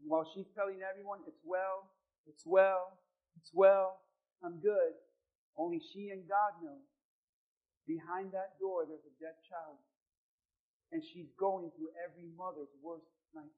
And 0.00 0.10
while 0.10 0.28
she's 0.34 0.48
telling 0.54 0.80
everyone, 0.84 1.20
it's 1.26 1.40
well, 1.44 1.88
it's 2.28 2.44
well, 2.44 2.98
it's 3.40 3.50
well, 3.54 4.00
I'm 4.44 4.60
good, 4.60 4.96
only 5.56 5.80
she 5.80 6.10
and 6.10 6.28
God 6.28 6.60
know. 6.64 6.80
Behind 7.86 8.32
that 8.32 8.60
door, 8.60 8.84
there's 8.88 9.04
a 9.04 9.14
dead 9.20 9.36
child 9.48 9.80
and 10.92 11.02
she's 11.02 11.30
going 11.38 11.70
through 11.76 11.88
every 12.02 12.26
mother's 12.36 12.70
worst 12.82 13.06
nightmare. 13.34 13.52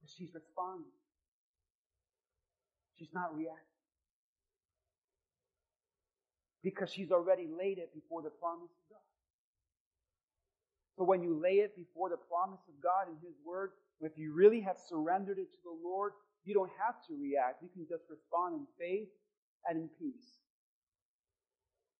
But 0.00 0.10
she's 0.16 0.28
responding. 0.34 0.92
She's 2.98 3.12
not 3.12 3.34
reacting. 3.34 3.76
Because 6.62 6.90
she's 6.90 7.10
already 7.10 7.48
laid 7.48 7.78
it 7.78 7.94
before 7.94 8.22
the 8.22 8.30
promise 8.30 8.70
of 8.70 8.84
God. 8.90 9.06
So 10.96 11.04
when 11.04 11.22
you 11.22 11.38
lay 11.40 11.60
it 11.60 11.76
before 11.76 12.08
the 12.08 12.16
promise 12.16 12.60
of 12.68 12.82
God 12.82 13.08
and 13.08 13.16
His 13.22 13.36
Word, 13.44 13.70
if 14.00 14.12
you 14.16 14.32
really 14.34 14.60
have 14.60 14.76
surrendered 14.88 15.38
it 15.38 15.52
to 15.52 15.60
the 15.64 15.76
Lord, 15.84 16.12
you 16.44 16.54
don't 16.54 16.70
have 16.84 16.94
to 17.08 17.14
react. 17.20 17.62
You 17.62 17.68
can 17.72 17.86
just 17.88 18.04
respond 18.08 18.54
in 18.54 18.66
faith 18.78 19.08
and 19.68 19.78
in 19.78 19.88
peace. 19.98 20.38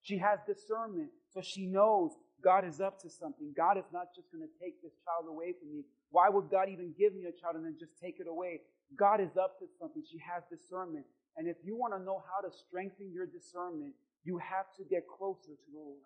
She 0.02 0.18
has 0.18 0.38
discernment, 0.46 1.10
so 1.34 1.40
she 1.42 1.66
knows 1.66 2.12
God 2.42 2.64
is 2.66 2.80
up 2.80 3.00
to 3.02 3.10
something. 3.10 3.52
God 3.56 3.78
is 3.78 3.88
not 3.92 4.14
just 4.14 4.30
going 4.30 4.46
to 4.46 4.52
take 4.62 4.82
this 4.82 4.92
child 5.04 5.26
away 5.28 5.54
from 5.58 5.72
me. 5.72 5.84
Why 6.10 6.28
would 6.28 6.50
God 6.50 6.68
even 6.68 6.94
give 6.98 7.14
me 7.14 7.24
a 7.24 7.32
child 7.32 7.56
and 7.56 7.64
then 7.64 7.76
just 7.78 7.92
take 8.00 8.20
it 8.20 8.26
away? 8.28 8.60
God 8.94 9.20
is 9.20 9.36
up 9.36 9.58
to 9.58 9.66
something. 9.80 10.02
She 10.04 10.18
has 10.18 10.44
discernment. 10.50 11.06
And 11.36 11.48
if 11.48 11.56
you 11.64 11.76
want 11.76 11.92
to 11.94 12.00
know 12.00 12.22
how 12.24 12.46
to 12.46 12.54
strengthen 12.54 13.12
your 13.12 13.26
discernment, 13.26 13.94
you 14.24 14.38
have 14.38 14.66
to 14.76 14.84
get 14.84 15.06
closer 15.08 15.52
to 15.52 15.70
the 15.72 15.78
Lord. 15.78 16.02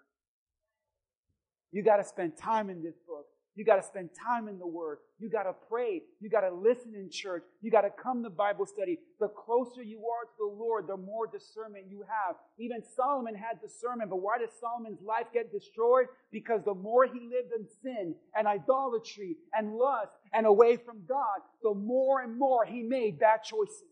You 1.73 1.83
got 1.83 1.97
to 1.97 2.05
spend 2.05 2.37
time 2.37 2.71
in 2.71 2.83
this 2.83 2.97
book. 3.07 3.27
You 3.61 3.67
got 3.67 3.77
to 3.77 3.83
spend 3.83 4.09
time 4.27 4.49
in 4.49 4.59
the 4.59 4.67
Word. 4.67 5.01
You 5.19 5.29
got 5.29 5.43
to 5.43 5.53
pray. 5.69 6.01
You 6.19 6.31
got 6.31 6.49
to 6.49 6.51
listen 6.51 6.95
in 6.95 7.11
church. 7.11 7.43
You 7.61 7.71
got 7.71 7.83
to 7.83 7.91
come 7.91 8.23
to 8.23 8.31
Bible 8.31 8.65
study. 8.65 9.01
The 9.21 9.29
closer 9.29 9.83
you 9.83 9.99
are 9.99 10.25
to 10.25 10.33
the 10.39 10.57
Lord, 10.59 10.87
the 10.89 10.97
more 10.97 11.27
discernment 11.27 11.85
you 11.91 12.03
have. 12.09 12.37
Even 12.59 12.83
Solomon 12.97 13.35
had 13.35 13.61
discernment, 13.61 14.09
but 14.09 14.23
why 14.23 14.39
did 14.39 14.49
Solomon's 14.59 15.03
life 15.07 15.27
get 15.35 15.53
destroyed? 15.53 16.07
Because 16.33 16.63
the 16.65 16.73
more 16.73 17.05
he 17.05 17.21
lived 17.21 17.53
in 17.55 17.67
sin 17.83 18.15
and 18.35 18.49
idolatry 18.49 19.37
and 19.53 19.75
lust 19.75 20.13
and 20.33 20.47
away 20.47 20.79
from 20.79 21.03
God, 21.07 21.45
the 21.63 21.75
more 21.75 22.23
and 22.23 22.39
more 22.39 22.65
he 22.65 22.83
made 22.83 23.19
bad 23.19 23.43
choices. 23.45 23.85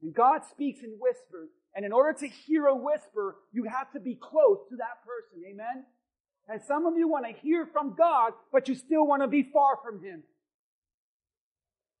And 0.00 0.14
God 0.14 0.42
speaks 0.48 0.84
in 0.84 0.90
whispers. 1.00 1.50
And 1.74 1.84
in 1.84 1.92
order 1.92 2.16
to 2.20 2.28
hear 2.28 2.66
a 2.66 2.76
whisper, 2.76 3.34
you 3.50 3.64
have 3.64 3.90
to 3.94 4.00
be 4.00 4.14
close 4.14 4.58
to 4.68 4.76
that 4.76 5.02
person. 5.04 5.42
Amen? 5.44 5.86
And 6.50 6.60
some 6.60 6.84
of 6.84 6.96
you 6.96 7.06
want 7.06 7.26
to 7.26 7.32
hear 7.32 7.64
from 7.64 7.94
God, 7.96 8.32
but 8.50 8.66
you 8.68 8.74
still 8.74 9.06
want 9.06 9.22
to 9.22 9.28
be 9.28 9.44
far 9.44 9.78
from 9.84 10.02
Him. 10.02 10.24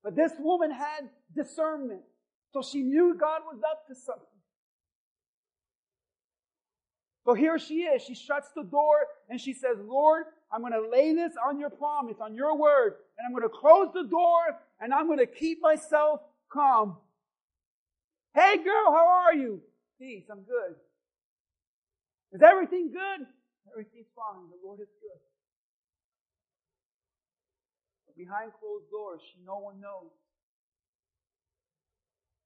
But 0.02 0.16
this 0.16 0.32
woman 0.40 0.72
had 0.72 1.08
discernment. 1.36 2.00
So 2.52 2.60
she 2.60 2.82
knew 2.82 3.16
God 3.18 3.42
was 3.46 3.60
up 3.62 3.86
to 3.86 3.94
something. 3.94 4.26
So 7.24 7.34
here 7.34 7.60
she 7.60 7.82
is. 7.82 8.02
She 8.02 8.14
shuts 8.16 8.48
the 8.56 8.64
door 8.64 9.06
and 9.28 9.40
she 9.40 9.52
says, 9.52 9.76
Lord, 9.86 10.24
I'm 10.50 10.62
going 10.62 10.72
to 10.72 10.88
lay 10.90 11.14
this 11.14 11.34
on 11.46 11.60
your 11.60 11.70
promise, 11.70 12.16
on 12.20 12.34
your 12.34 12.56
word, 12.56 12.94
and 13.18 13.26
I'm 13.26 13.32
going 13.32 13.48
to 13.48 13.56
close 13.56 13.90
the 13.94 14.08
door 14.08 14.58
and 14.80 14.92
I'm 14.92 15.06
going 15.06 15.20
to 15.20 15.26
keep 15.26 15.60
myself 15.62 16.22
calm. 16.52 16.96
Hey 18.34 18.56
girl, 18.56 18.86
how 18.90 19.26
are 19.26 19.34
you? 19.34 19.60
Peace, 20.00 20.24
I'm 20.28 20.40
good. 20.40 20.74
Is 22.32 22.42
everything 22.42 22.90
good? 22.92 23.26
Everything's 23.70 24.10
fine. 24.18 24.50
The 24.50 24.58
Lord 24.62 24.82
is 24.82 24.90
good. 24.98 25.20
But 28.06 28.18
behind 28.18 28.50
closed 28.58 28.90
doors, 28.90 29.22
she, 29.30 29.38
no 29.46 29.62
one 29.62 29.78
knows 29.78 30.10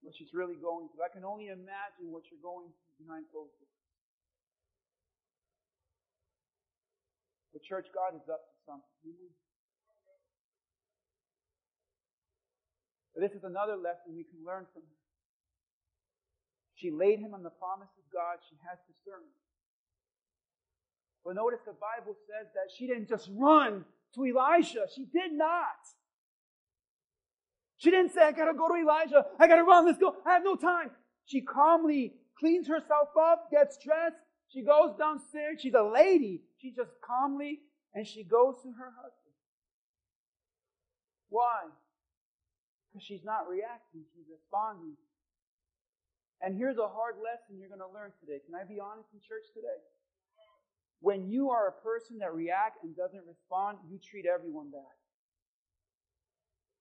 what 0.04 0.12
she's 0.20 0.32
really 0.36 0.60
going 0.60 0.92
through. 0.92 1.00
I 1.00 1.08
can 1.08 1.24
only 1.24 1.48
imagine 1.48 2.12
what 2.12 2.28
you're 2.28 2.44
going 2.44 2.68
through 2.68 3.08
behind 3.08 3.24
closed 3.32 3.56
doors. 3.56 3.80
The 7.56 7.62
church 7.64 7.88
God 7.94 8.12
is 8.18 8.26
up 8.28 8.44
to 8.44 8.56
something. 8.68 9.16
But 13.14 13.22
this 13.22 13.32
is 13.32 13.46
another 13.46 13.78
lesson 13.78 14.18
we 14.18 14.26
can 14.26 14.42
learn 14.42 14.66
from 14.74 14.82
her. 14.82 15.00
She 16.82 16.90
laid 16.90 17.22
him 17.22 17.32
on 17.32 17.46
the 17.46 17.54
promise 17.54 17.88
of 17.94 18.04
God. 18.10 18.42
She 18.50 18.58
has 18.66 18.76
discernment. 18.90 19.43
But 21.24 21.36
notice 21.36 21.60
the 21.64 21.72
Bible 21.72 22.16
says 22.26 22.48
that 22.54 22.70
she 22.76 22.86
didn't 22.86 23.08
just 23.08 23.30
run 23.32 23.84
to 24.14 24.26
Elijah. 24.26 24.86
She 24.94 25.06
did 25.06 25.32
not. 25.32 25.80
She 27.76 27.90
didn't 27.90 28.12
say, 28.12 28.22
I 28.22 28.32
gotta 28.32 28.54
go 28.54 28.68
to 28.68 28.74
Elijah. 28.74 29.24
I 29.38 29.48
gotta 29.48 29.64
run. 29.64 29.86
Let's 29.86 29.98
go. 29.98 30.16
I 30.26 30.34
have 30.34 30.44
no 30.44 30.56
time. 30.56 30.90
She 31.26 31.40
calmly 31.40 32.14
cleans 32.38 32.68
herself 32.68 33.08
up, 33.18 33.50
gets 33.50 33.78
dressed. 33.82 34.16
She 34.48 34.62
goes 34.62 34.94
downstairs. 34.98 35.60
She's 35.60 35.74
a 35.74 35.82
lady. 35.82 36.42
She 36.60 36.70
just 36.70 36.92
calmly, 37.04 37.60
and 37.94 38.06
she 38.06 38.24
goes 38.24 38.56
to 38.62 38.70
her 38.72 38.92
husband. 38.96 39.34
Why? 41.28 41.66
Because 42.92 43.04
she's 43.04 43.24
not 43.24 43.48
reacting, 43.48 44.06
she's 44.14 44.30
responding. 44.30 44.94
And 46.40 46.54
here's 46.54 46.78
a 46.78 46.86
hard 46.86 47.16
lesson 47.18 47.58
you're 47.58 47.72
going 47.72 47.82
to 47.82 47.90
learn 47.90 48.12
today. 48.20 48.38
Can 48.44 48.54
I 48.54 48.62
be 48.62 48.78
honest 48.78 49.08
in 49.12 49.18
church 49.18 49.48
today? 49.50 49.80
When 51.04 51.28
you 51.28 51.50
are 51.50 51.68
a 51.68 51.84
person 51.84 52.16
that 52.24 52.32
reacts 52.32 52.80
and 52.82 52.96
doesn't 52.96 53.28
respond, 53.28 53.76
you 53.90 54.00
treat 54.00 54.24
everyone 54.24 54.70
bad. 54.72 54.96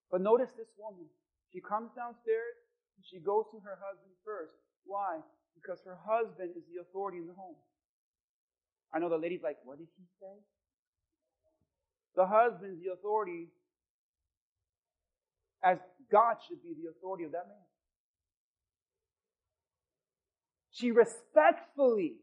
But 0.10 0.22
notice 0.22 0.48
this 0.56 0.72
woman. 0.80 1.12
She 1.52 1.60
comes 1.60 1.92
downstairs 1.92 2.56
and 2.96 3.04
she 3.04 3.20
goes 3.20 3.44
to 3.52 3.60
her 3.60 3.76
husband 3.84 4.16
first. 4.24 4.56
Why? 4.86 5.20
Because 5.60 5.80
her 5.84 6.00
husband 6.08 6.52
is 6.56 6.64
the 6.72 6.80
authority 6.80 7.18
in 7.18 7.28
the 7.28 7.34
home. 7.34 7.60
I 8.94 9.00
know 9.00 9.10
the 9.10 9.18
lady's 9.18 9.44
like, 9.44 9.58
what 9.66 9.78
did 9.78 9.92
he 9.98 10.06
say? 10.22 10.40
The 12.16 12.26
husband's 12.26 12.82
the 12.82 12.94
authority 12.94 13.50
as 15.62 15.80
God 16.10 16.38
should 16.48 16.64
be 16.64 16.72
the 16.82 16.92
authority 16.92 17.26
of 17.26 17.34
that 17.34 17.50
man. 17.50 17.68
She 20.72 20.92
respectfully, 20.92 22.14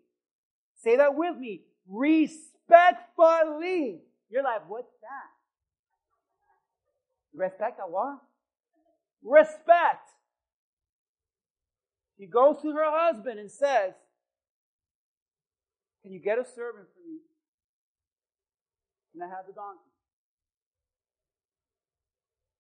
say 0.82 0.96
that 0.96 1.14
with 1.14 1.36
me, 1.36 1.64
respectfully. 1.89 4.03
You're 4.31 4.43
like, 4.43 4.68
what's 4.68 4.91
that? 5.03 5.31
Respect 7.35 7.78
a 7.81 7.85
what? 7.91 8.18
Respect. 9.22 10.09
She 12.18 12.26
goes 12.26 12.61
to 12.62 12.72
her 12.72 12.85
husband 12.85 13.39
and 13.39 13.51
says, 13.51 13.95
Can 16.03 16.12
you 16.12 16.20
get 16.20 16.39
a 16.39 16.45
servant 16.45 16.89
for 16.93 17.01
me? 17.09 17.18
Can 19.12 19.22
I 19.22 19.28
have 19.28 19.47
the 19.47 19.53
donkey? 19.53 19.81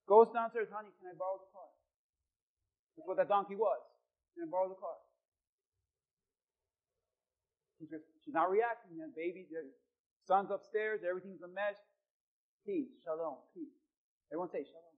Goes 0.08 0.28
downstairs, 0.34 0.68
honey, 0.72 0.90
can 0.98 1.10
I 1.12 1.14
borrow 1.16 1.38
the 1.38 1.46
car? 1.54 1.68
That's 2.96 3.06
what 3.06 3.16
that 3.16 3.28
donkey 3.28 3.54
was. 3.54 3.78
Can 4.34 4.44
I 4.44 4.50
borrow 4.50 4.68
the 4.68 4.74
car? 4.74 4.96
She's, 7.80 7.88
she's 8.20 8.36
not 8.36 8.52
reacting 8.52 9.00
yet. 9.00 9.16
Baby, 9.16 9.48
the 9.48 9.64
son's 10.28 10.52
upstairs, 10.52 11.00
everything's 11.00 11.40
a 11.40 11.48
mess. 11.48 11.80
Peace, 12.68 12.92
shalom, 13.02 13.40
peace. 13.56 13.72
Everyone 14.28 14.52
say 14.52 14.68
shalom. 14.68 14.92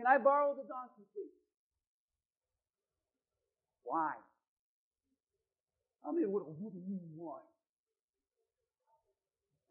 Can 0.00 0.06
I 0.08 0.16
borrow 0.16 0.56
the 0.56 0.64
donkey, 0.64 1.04
please? 1.12 1.36
Why? 3.84 4.16
Mean, 6.08 6.32
what, 6.32 6.48
what 6.48 6.72
do 6.72 6.78
you 6.78 6.88
mean? 6.88 7.02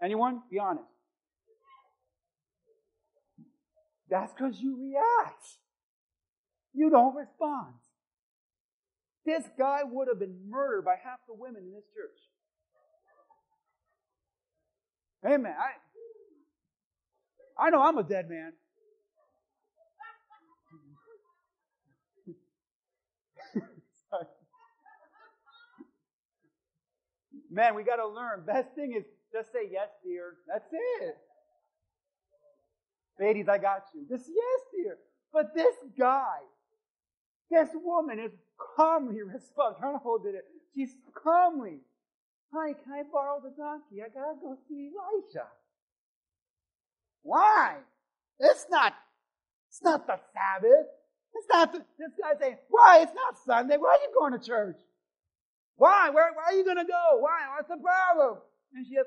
Anyone? 0.04 0.42
Be 0.52 0.60
honest. 0.60 0.86
That's 4.10 4.32
because 4.34 4.60
you 4.60 4.78
react. 4.80 5.46
You 6.74 6.90
don't 6.92 7.16
respond. 7.16 7.74
This 9.28 9.44
guy 9.58 9.82
would 9.84 10.08
have 10.08 10.20
been 10.20 10.38
murdered 10.50 10.86
by 10.86 10.96
half 11.04 11.20
the 11.28 11.34
women 11.34 11.64
in 11.64 11.74
this 11.74 11.84
church. 11.94 12.18
Amen. 15.30 15.54
I, 15.60 15.74
I 17.66 17.70
know 17.70 17.82
I'm 17.82 17.98
a 17.98 18.04
dead 18.04 18.30
man. 18.30 18.54
Man, 27.52 27.76
we 27.76 27.84
got 27.84 27.98
to 27.98 28.08
learn. 28.08 28.46
Best 28.46 28.70
thing 28.76 28.94
is 28.98 29.04
just 29.34 29.52
say 29.52 29.68
yes, 29.70 29.90
dear. 30.06 30.36
That's 30.48 30.72
it. 30.72 31.18
Ladies, 33.20 33.50
I 33.50 33.58
got 33.58 33.84
you. 33.94 34.06
Just 34.08 34.30
yes, 34.30 34.62
dear. 34.74 34.98
But 35.34 35.54
this 35.54 35.76
guy, 36.00 36.38
this 37.52 37.68
woman 37.74 38.20
is 38.20 38.32
calmly. 38.76 39.18
Trying 39.80 39.94
to 39.94 40.00
hold 40.00 40.26
it. 40.26 40.36
She's 40.76 40.96
calmly. 41.14 41.80
Hi, 42.54 42.74
can 42.74 42.94
I 42.94 43.04
borrow 43.12 43.42
the 43.44 43.52
donkey? 43.58 44.02
I 44.02 44.08
gotta 44.08 44.38
go 44.42 44.58
see 44.70 44.92
Elisha. 44.96 45.48
Why? 47.24 47.78
It's 48.40 48.66
not. 48.70 48.94
It's 49.70 49.84
not 49.84 50.08
the 50.08 50.20
Sabbath. 50.34 50.88
It's 51.36 51.48
not 51.52 51.72
the, 51.72 51.80
this 52.00 52.16
guy 52.16 52.34
saying, 52.40 52.58
why? 52.70 53.02
It's 53.04 53.14
not 53.14 53.38
Sunday. 53.46 53.78
Why 53.78 54.00
are 54.00 54.02
you 54.02 54.12
going 54.18 54.34
to 54.34 54.42
church? 54.42 54.80
Why? 55.76 56.10
Where, 56.10 56.34
where 56.34 56.46
are 56.46 56.54
you 56.54 56.64
going 56.64 56.82
to 56.82 56.88
go? 56.88 57.20
Why? 57.20 57.46
What's 57.54 57.70
the 57.70 57.78
problem? 57.78 58.42
And 58.74 58.88
she 58.88 58.96
says, 58.96 59.06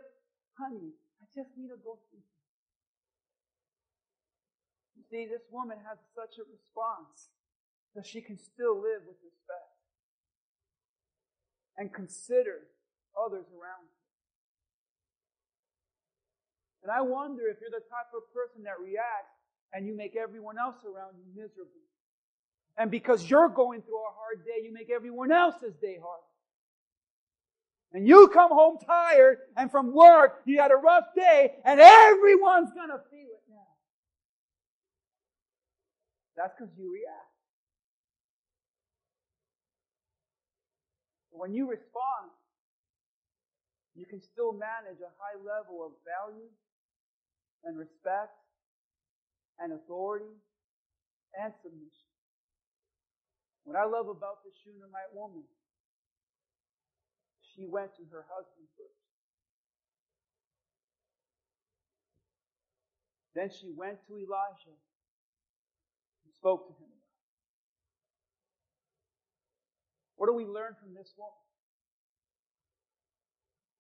honey, 0.55 0.95
I 1.19 1.27
just 1.35 1.51
need 1.57 1.75
to 1.75 1.81
go 1.83 1.99
see 2.13 2.23
You 4.95 5.03
see, 5.11 5.27
this 5.27 5.43
woman 5.51 5.79
has 5.89 5.99
such 6.15 6.39
a 6.39 6.47
response 6.47 7.35
that 7.95 8.07
she 8.07 8.21
can 8.21 8.39
still 8.39 8.77
live 8.77 9.03
with 9.07 9.17
respect 9.25 9.71
and 11.77 11.93
consider 11.93 12.67
others 13.19 13.47
around 13.51 13.83
her. 13.83 14.01
And 16.83 16.93
I 16.93 17.03
wonder 17.03 17.43
if 17.49 17.59
you're 17.61 17.71
the 17.71 17.85
type 17.89 18.13
of 18.15 18.23
person 18.33 18.65
that 18.65 18.81
reacts 18.81 19.37
and 19.73 19.87
you 19.87 19.97
make 19.97 20.17
everyone 20.17 20.59
else 20.59 20.77
around 20.85 21.17
you 21.19 21.25
miserable. 21.35 21.71
And 22.79 22.91
because 22.91 23.29
you're 23.29 23.49
going 23.49 23.83
through 23.83 23.99
a 23.99 24.13
hard 24.17 24.45
day, 24.45 24.65
you 24.65 24.73
make 24.73 24.91
everyone 24.91 25.33
else's 25.33 25.75
day 25.83 25.99
hard. 26.03 26.21
And 27.93 28.07
you 28.07 28.29
come 28.29 28.51
home 28.51 28.79
tired 28.87 29.39
and 29.57 29.71
from 29.71 29.93
work, 29.93 30.43
you 30.47 30.61
had 30.61 30.71
a 30.71 30.77
rough 30.77 31.07
day 31.15 31.57
and 31.65 31.81
everyone's 31.81 32.71
gonna 32.73 33.01
feel 33.11 33.29
it 33.29 33.43
now. 33.51 33.57
That's 36.37 36.55
because 36.57 36.73
you 36.79 36.93
react. 36.93 37.30
When 41.41 41.57
you 41.57 41.65
respond, 41.65 42.29
you 43.97 44.05
can 44.05 44.21
still 44.21 44.53
manage 44.53 45.01
a 45.01 45.09
high 45.17 45.41
level 45.41 45.81
of 45.81 45.97
value 46.05 46.53
and 47.65 47.81
respect 47.81 48.37
and 49.57 49.73
authority 49.73 50.37
and 51.33 51.49
submission. 51.65 52.13
What 53.65 53.73
I 53.73 53.89
love 53.89 54.13
about 54.13 54.45
the 54.45 54.53
Shunammite 54.61 55.17
woman 55.17 55.49
she 57.57 57.65
went 57.65 57.97
to 57.97 58.05
her 58.13 58.29
husband 58.29 58.69
first. 58.77 59.01
Then 63.33 63.49
she 63.49 63.73
went 63.73 63.97
to 64.09 64.13
Elijah 64.13 64.77
and 64.77 66.37
spoke 66.37 66.69
to 66.69 66.77
him 66.77 67.00
What 70.21 70.29
do 70.29 70.37
we 70.37 70.45
learn 70.45 70.77
from 70.77 70.93
this 70.93 71.17
woman? 71.17 71.41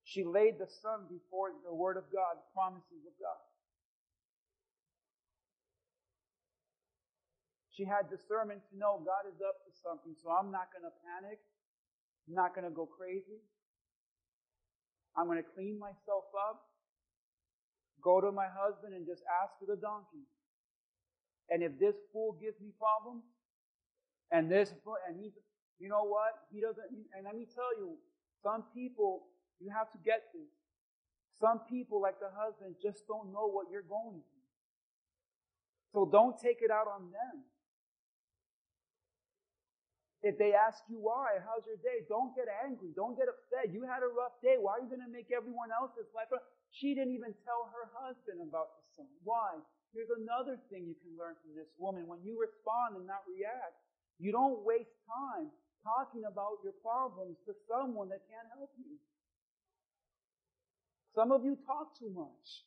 She 0.09 0.25
laid 0.25 0.57
the 0.57 0.73
son 0.81 1.05
before 1.13 1.53
the 1.61 1.77
word 1.77 2.01
of 2.01 2.09
God, 2.09 2.41
the 2.41 2.49
promises 2.57 3.05
of 3.05 3.13
God. 3.21 3.45
She 7.77 7.85
had 7.85 8.09
discernment 8.09 8.65
to 8.73 8.75
know 8.81 9.05
God 9.05 9.29
is 9.29 9.37
up 9.45 9.61
to 9.69 9.71
something, 9.85 10.17
so 10.17 10.33
I'm 10.33 10.49
not 10.49 10.73
going 10.73 10.89
to 10.89 10.97
panic. 11.05 11.37
I'm 12.25 12.33
not 12.33 12.57
going 12.57 12.65
to 12.65 12.73
go 12.73 12.89
crazy. 12.89 13.45
I'm 15.13 15.29
going 15.29 15.45
to 15.45 15.51
clean 15.53 15.77
myself 15.77 16.25
up, 16.33 16.65
go 18.01 18.25
to 18.25 18.33
my 18.33 18.49
husband 18.49 18.97
and 18.97 19.05
just 19.05 19.21
ask 19.29 19.53
for 19.61 19.69
the 19.69 19.77
donkey. 19.77 20.25
And 21.53 21.61
if 21.63 21.77
this 21.77 22.01
fool 22.17 22.41
gives 22.41 22.57
me 22.65 22.73
problems, 22.81 23.29
and 24.33 24.49
this, 24.49 24.73
and 25.05 25.21
he's, 25.21 25.37
you 25.81 25.89
know 25.89 26.05
what? 26.05 26.45
He 26.53 26.61
doesn't, 26.61 26.93
and 27.17 27.25
let 27.25 27.35
me 27.35 27.49
tell 27.49 27.73
you, 27.81 27.97
some 28.45 28.69
people, 28.77 29.33
you 29.59 29.73
have 29.73 29.89
to 29.97 29.99
get 30.05 30.29
this. 30.37 30.53
Some 31.41 31.65
people, 31.65 32.05
like 32.05 32.21
the 32.21 32.29
husband, 32.29 32.77
just 32.85 33.09
don't 33.09 33.33
know 33.33 33.49
what 33.49 33.73
you're 33.73 33.89
going 33.89 34.21
through. 34.21 34.47
So 35.97 36.05
don't 36.05 36.37
take 36.37 36.61
it 36.61 36.69
out 36.69 36.87
on 36.87 37.09
them. 37.09 37.49
If 40.21 40.37
they 40.37 40.53
ask 40.53 40.85
you 40.93 41.01
why, 41.01 41.41
how's 41.41 41.65
your 41.65 41.81
day? 41.81 42.05
Don't 42.05 42.37
get 42.37 42.45
angry. 42.45 42.93
Don't 42.93 43.17
get 43.17 43.25
upset. 43.25 43.73
You 43.73 43.89
had 43.89 44.05
a 44.05 44.13
rough 44.13 44.37
day. 44.45 44.61
Why 44.61 44.77
are 44.77 44.85
you 44.85 44.93
going 44.93 45.01
to 45.01 45.09
make 45.09 45.33
everyone 45.33 45.73
else's 45.73 46.13
life? 46.13 46.29
She 46.69 46.93
didn't 46.93 47.17
even 47.17 47.33
tell 47.41 47.73
her 47.73 47.89
husband 47.97 48.45
about 48.45 48.77
the 48.77 48.85
son. 49.01 49.09
Why? 49.25 49.57
Here's 49.97 50.13
another 50.13 50.61
thing 50.69 50.85
you 50.85 50.95
can 51.01 51.17
learn 51.17 51.41
from 51.41 51.57
this 51.57 51.73
woman. 51.81 52.05
When 52.05 52.21
you 52.21 52.37
respond 52.37 53.01
and 53.01 53.09
not 53.09 53.25
react, 53.25 53.81
you 54.21 54.29
don't 54.29 54.61
waste 54.61 54.93
time 55.09 55.49
talking 55.83 56.23
about 56.25 56.61
your 56.63 56.75
problems 56.83 57.37
to 57.47 57.53
someone 57.69 58.09
that 58.09 58.21
can't 58.29 58.49
help 58.57 58.71
you. 58.79 58.97
Some 61.15 61.33
of 61.33 61.45
you 61.45 61.59
talk 61.67 61.99
too 61.99 62.11
much. 62.15 62.65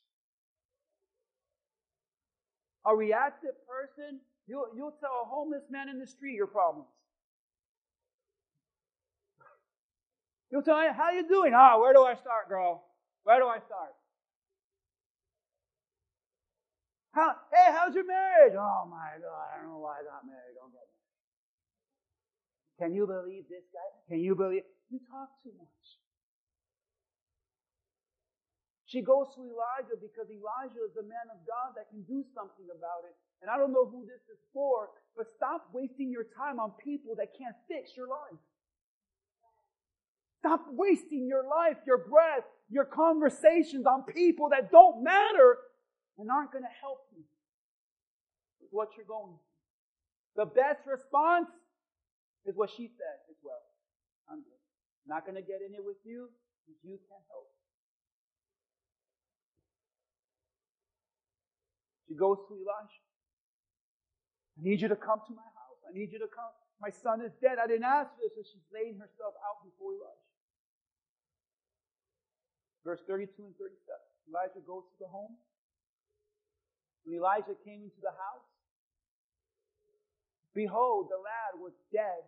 A 2.86 2.94
reactive 2.94 3.56
person, 3.66 4.20
you'll, 4.46 4.68
you'll 4.76 4.96
tell 5.00 5.22
a 5.22 5.28
homeless 5.28 5.64
man 5.70 5.88
in 5.88 5.98
the 5.98 6.06
street 6.06 6.34
your 6.34 6.46
problems. 6.46 6.88
You'll 10.50 10.62
tell 10.62 10.78
him, 10.78 10.92
how 10.94 11.10
you 11.10 11.26
doing? 11.26 11.52
Ah, 11.54 11.80
where 11.80 11.92
do 11.92 12.04
I 12.04 12.14
start, 12.14 12.48
girl? 12.48 12.84
Where 13.24 13.40
do 13.40 13.46
I 13.46 13.58
start? 13.58 13.96
How, 17.14 17.34
hey, 17.50 17.72
how's 17.72 17.94
your 17.94 18.06
marriage? 18.06 18.54
Oh 18.58 18.86
my 18.90 19.16
God, 19.22 19.46
I 19.54 19.62
don't 19.62 19.70
know 19.70 19.78
why 19.78 19.98
I 19.98 20.04
got 20.04 20.26
married. 20.26 20.58
Married. 20.58 20.83
Can 22.78 22.94
you 22.94 23.06
believe 23.06 23.44
this 23.48 23.64
guy? 23.72 23.90
Can 24.08 24.20
you 24.20 24.34
believe? 24.34 24.62
You 24.90 24.98
talk 25.10 25.30
too 25.42 25.52
much. 25.56 25.86
She 28.86 29.02
goes 29.02 29.34
to 29.34 29.42
Elijah 29.42 29.98
because 29.98 30.30
Elijah 30.30 30.82
is 30.86 30.94
a 30.94 31.02
man 31.02 31.26
of 31.34 31.42
God 31.42 31.74
that 31.74 31.90
can 31.90 32.06
do 32.06 32.22
something 32.30 32.70
about 32.70 33.02
it. 33.08 33.14
And 33.42 33.50
I 33.50 33.58
don't 33.58 33.72
know 33.72 33.90
who 33.90 34.06
this 34.06 34.22
is 34.30 34.38
for, 34.54 34.88
but 35.16 35.26
stop 35.34 35.66
wasting 35.74 36.10
your 36.10 36.26
time 36.38 36.60
on 36.60 36.72
people 36.78 37.18
that 37.18 37.34
can't 37.34 37.56
fix 37.66 37.96
your 37.96 38.06
life. 38.06 38.38
Stop 40.38 40.66
wasting 40.70 41.26
your 41.26 41.42
life, 41.42 41.78
your 41.86 42.06
breath, 42.06 42.44
your 42.70 42.84
conversations 42.84 43.86
on 43.86 44.04
people 44.04 44.50
that 44.50 44.70
don't 44.70 45.02
matter 45.02 45.58
and 46.18 46.30
aren't 46.30 46.52
going 46.52 46.62
to 46.62 46.76
help 46.80 47.00
you 47.16 47.24
with 48.60 48.70
what 48.70 48.88
you're 48.96 49.06
going 49.06 49.34
through. 49.34 50.44
The 50.44 50.50
best 50.54 50.86
response 50.86 51.48
is 52.44 52.54
what 52.56 52.70
she 52.70 52.88
said 52.88 53.18
as 53.30 53.36
well. 53.42 53.62
I'm 54.28 54.40
good. 54.40 54.62
Not 55.06 55.24
going 55.24 55.36
to 55.36 55.44
get 55.44 55.60
in 55.60 55.74
it 55.74 55.84
with 55.84 56.00
you 56.04 56.28
you 56.84 57.00
can't 57.08 57.26
help. 57.28 57.48
She 62.08 62.14
goes 62.16 62.40
to 62.48 62.52
Elisha. 62.52 63.04
I 64.54 64.60
need 64.62 64.80
you 64.80 64.88
to 64.88 64.96
come 64.96 65.20
to 65.26 65.32
my 65.34 65.48
house. 65.56 65.80
I 65.88 65.92
need 65.92 66.12
you 66.12 66.20
to 66.20 66.30
come. 66.30 66.52
My 66.80 66.92
son 66.92 67.24
is 67.24 67.32
dead. 67.40 67.58
I 67.58 67.66
didn't 67.66 67.88
ask 67.88 68.12
for 68.12 68.20
this. 68.22 68.36
So 68.36 68.42
she's 68.44 68.68
laying 68.70 69.00
herself 69.00 69.34
out 69.40 69.64
before 69.64 69.96
Elisha. 69.96 70.30
Verse 72.84 73.00
32 73.08 73.32
and 73.40 73.56
37. 73.56 73.72
Elijah 74.28 74.62
goes 74.64 74.84
to 74.84 74.96
the 75.00 75.08
home. 75.08 75.34
When 77.04 77.16
Elijah 77.16 77.56
came 77.64 77.84
into 77.84 78.00
the 78.00 78.12
house, 78.12 78.48
behold, 80.52 81.08
the 81.08 81.20
lad 81.20 81.60
was 81.60 81.72
dead 81.92 82.24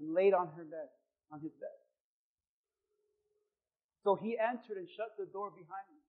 and 0.00 0.14
laid 0.14 0.34
on 0.34 0.48
her 0.56 0.64
bed, 0.64 0.88
on 1.32 1.40
his 1.40 1.52
bed. 1.60 1.76
So 4.02 4.14
he 4.14 4.38
entered 4.38 4.78
and 4.78 4.88
shut 4.88 5.12
the 5.18 5.26
door 5.26 5.50
behind 5.50 5.86
him 5.92 6.02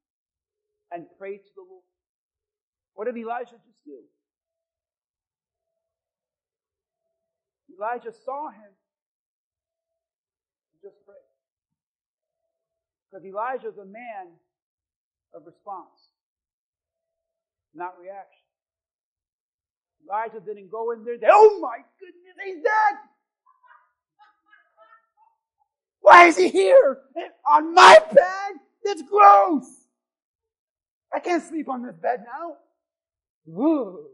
and 0.91 1.05
prayed 1.19 1.39
to 1.39 1.51
the 1.55 1.61
Lord. 1.61 1.83
What 2.93 3.05
did 3.05 3.17
Elijah 3.17 3.51
just 3.51 3.83
do? 3.85 3.99
Elijah 7.77 8.13
saw 8.25 8.49
him 8.49 8.71
and 10.71 10.81
just 10.81 10.95
prayed. 11.05 11.17
Because 13.09 13.25
Elijah 13.25 13.67
is 13.67 13.77
a 13.77 13.85
man 13.85 14.39
of 15.33 15.45
response 15.45 16.11
not 17.73 17.95
reaction. 17.99 18.47
Elijah 20.03 20.39
didn't 20.43 20.71
go 20.71 20.91
in 20.91 21.03
there, 21.05 21.17
oh 21.31 21.59
my 21.61 21.77
goodness, 21.99 22.35
he's 22.43 22.63
dead! 22.63 22.95
Why 26.12 26.26
is 26.26 26.36
he 26.36 26.49
here? 26.49 26.97
On 27.49 27.74
my 27.74 27.97
bed? 28.14 28.51
That's 28.84 29.01
gross! 29.01 29.64
I 31.14 31.20
can't 31.20 31.41
sleep 31.41 31.70
on 31.70 31.84
this 31.84 31.95
bed 31.95 32.26
now. 32.26 32.57
Ooh. 33.49 34.07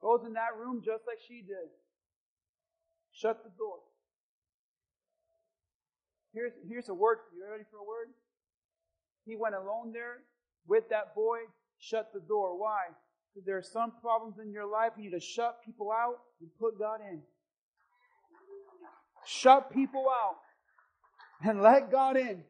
Goes 0.00 0.24
in 0.26 0.32
that 0.32 0.56
room 0.58 0.80
just 0.82 1.02
like 1.06 1.18
she 1.28 1.42
did. 1.46 1.68
Shut 3.12 3.44
the 3.44 3.50
door. 3.58 3.76
Here's, 6.32 6.52
here's 6.66 6.88
a 6.88 6.94
word 6.94 7.18
for 7.28 7.36
you. 7.36 7.44
Ready 7.50 7.64
for 7.70 7.76
a 7.76 7.84
word? 7.84 8.08
He 9.26 9.36
went 9.36 9.54
alone 9.54 9.92
there 9.92 10.22
with 10.66 10.88
that 10.88 11.14
boy, 11.14 11.40
shut 11.78 12.10
the 12.14 12.20
door. 12.20 12.58
Why? 12.58 12.86
Because 13.34 13.44
there 13.44 13.58
are 13.58 13.62
some 13.62 13.92
problems 14.00 14.36
in 14.42 14.50
your 14.50 14.66
life. 14.66 14.92
You 14.96 15.10
need 15.10 15.10
to 15.10 15.20
shut 15.20 15.58
people 15.62 15.92
out 15.92 16.20
and 16.40 16.48
put 16.58 16.78
God 16.78 17.00
in. 17.02 17.20
Shut 19.26 19.72
people 19.72 20.06
out 20.08 20.36
and 21.42 21.60
let 21.60 21.90
God 21.90 22.16
in. 22.16 22.42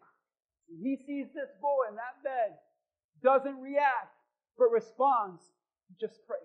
He 0.83 0.97
sees 1.07 1.27
this 1.35 1.49
boy 1.61 1.89
in 1.89 1.97
that 1.97 2.23
bed, 2.23 2.57
doesn't 3.23 3.61
react, 3.61 4.15
but 4.59 4.71
responds, 4.71 5.43
just 6.01 6.15
prays. 6.27 6.41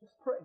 Just 0.00 0.12
prays. 0.22 0.40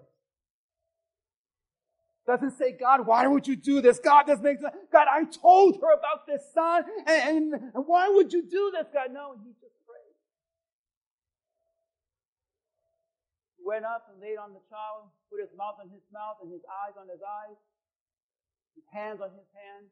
Doesn't 2.27 2.57
say, 2.57 2.71
God, 2.79 3.05
why 3.05 3.27
would 3.27 3.47
you 3.47 3.55
do 3.55 3.81
this? 3.81 3.99
God, 3.99 4.23
this 4.27 4.39
makes. 4.39 4.61
God, 4.61 5.07
I 5.11 5.23
told 5.25 5.75
her 5.81 5.91
about 5.93 6.27
this 6.27 6.41
son, 6.53 6.83
and, 7.07 7.53
and, 7.53 7.53
and 7.73 7.87
why 7.87 8.09
would 8.09 8.31
you 8.31 8.43
do 8.43 8.71
this? 8.75 8.87
God, 8.93 9.11
no, 9.11 9.35
he 9.43 9.51
just 9.59 9.75
prayed. 9.87 10.15
He 13.49 13.50
went 13.61 13.85
up 13.85 14.09
and 14.09 14.17
laid 14.19 14.41
on 14.41 14.53
the 14.53 14.63
child, 14.67 15.09
put 15.29 15.39
his 15.39 15.53
mouth 15.53 15.77
on 15.79 15.89
his 15.89 16.03
mouth 16.09 16.41
and 16.41 16.49
his 16.51 16.65
eyes 16.65 16.97
on 16.97 17.07
his 17.07 17.21
eyes, 17.21 17.57
his 18.75 18.87
hands 18.89 19.21
on 19.21 19.31
his 19.33 19.49
hands, 19.53 19.89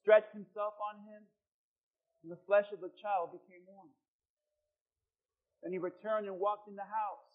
stretched 0.00 0.32
himself 0.32 0.74
on 0.80 1.04
him, 1.04 1.22
and 2.24 2.32
the 2.32 2.40
flesh 2.48 2.70
of 2.72 2.80
the 2.80 2.92
child 2.98 3.30
became 3.34 3.62
warm. 3.68 3.92
Then 5.62 5.72
he 5.74 5.78
returned 5.78 6.26
and 6.26 6.38
walked 6.38 6.68
in 6.70 6.76
the 6.78 6.86
house. 6.86 7.26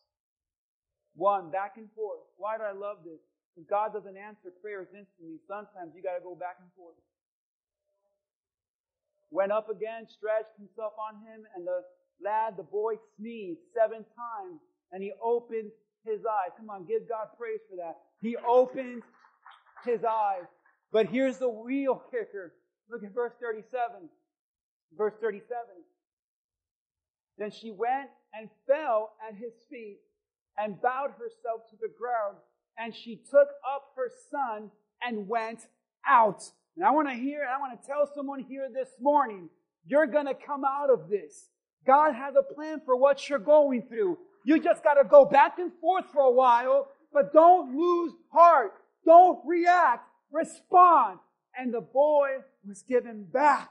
One, 1.15 1.51
back 1.51 1.77
and 1.77 1.91
forth. 1.93 2.23
Why 2.37 2.57
do 2.57 2.63
I 2.63 2.73
love 2.73 3.05
this? 3.05 3.21
Because 3.53 3.69
God 3.69 3.93
doesn't 3.93 4.17
answer 4.17 4.49
prayers 4.63 4.89
instantly. 4.89 5.37
Sometimes 5.45 5.93
you 5.93 6.01
got 6.01 6.17
to 6.17 6.25
go 6.25 6.33
back 6.33 6.57
and 6.57 6.71
forth. 6.73 6.97
Went 9.29 9.51
up 9.51 9.69
again, 9.69 10.09
stretched 10.09 10.57
himself 10.57 10.93
on 10.97 11.21
him, 11.21 11.45
and 11.53 11.65
the 11.65 11.85
lad, 12.21 12.57
the 12.57 12.65
boy, 12.65 12.97
sneezed 13.17 13.61
seven 13.73 14.05
times, 14.17 14.61
and 14.93 15.03
he 15.03 15.11
opened 15.21 15.71
his 16.05 16.21
eyes. 16.25 16.51
Come 16.57 16.69
on, 16.69 16.85
give 16.85 17.09
God 17.09 17.27
praise 17.37 17.59
for 17.69 17.75
that. 17.77 17.97
He 18.21 18.37
opened 18.37 19.01
his 19.85 20.05
eyes. 20.05 20.45
But 20.91 21.07
here's 21.07 21.39
the 21.39 21.49
real 21.49 22.01
kicker. 22.11 22.53
Look 22.89 23.03
at 23.03 23.13
verse 23.13 23.33
37. 23.41 24.07
Verse 24.95 25.13
37. 25.19 25.43
Then 27.37 27.51
she 27.51 27.71
went 27.71 28.09
and 28.33 28.49
fell 28.67 29.13
at 29.27 29.35
his 29.35 29.53
feet 29.69 29.99
and 30.57 30.79
bowed 30.81 31.11
herself 31.17 31.67
to 31.71 31.75
the 31.81 31.91
ground 31.99 32.37
and 32.77 32.95
she 32.95 33.15
took 33.15 33.49
up 33.67 33.91
her 33.95 34.09
son 34.31 34.69
and 35.01 35.27
went 35.27 35.59
out. 36.07 36.43
And 36.75 36.85
I 36.85 36.91
want 36.91 37.07
to 37.09 37.15
hear, 37.15 37.43
I 37.43 37.59
want 37.59 37.79
to 37.79 37.87
tell 37.87 38.09
someone 38.13 38.39
here 38.39 38.67
this 38.73 38.89
morning, 38.99 39.49
you're 39.85 40.07
going 40.07 40.25
to 40.25 40.33
come 40.33 40.63
out 40.63 40.89
of 40.89 41.09
this. 41.09 41.49
God 41.85 42.13
has 42.13 42.35
a 42.35 42.53
plan 42.53 42.81
for 42.85 42.95
what 42.95 43.29
you're 43.29 43.39
going 43.39 43.83
through. 43.83 44.17
You 44.43 44.59
just 44.61 44.83
got 44.83 44.95
to 44.95 45.03
go 45.03 45.25
back 45.25 45.57
and 45.59 45.71
forth 45.79 46.05
for 46.11 46.21
a 46.21 46.31
while, 46.31 46.87
but 47.11 47.33
don't 47.33 47.77
lose 47.77 48.13
heart. 48.31 48.73
Don't 49.05 49.39
react. 49.45 50.07
Respond. 50.31 51.19
And 51.57 51.73
the 51.73 51.81
boy 51.81 52.37
was 52.65 52.81
given 52.83 53.25
back 53.25 53.69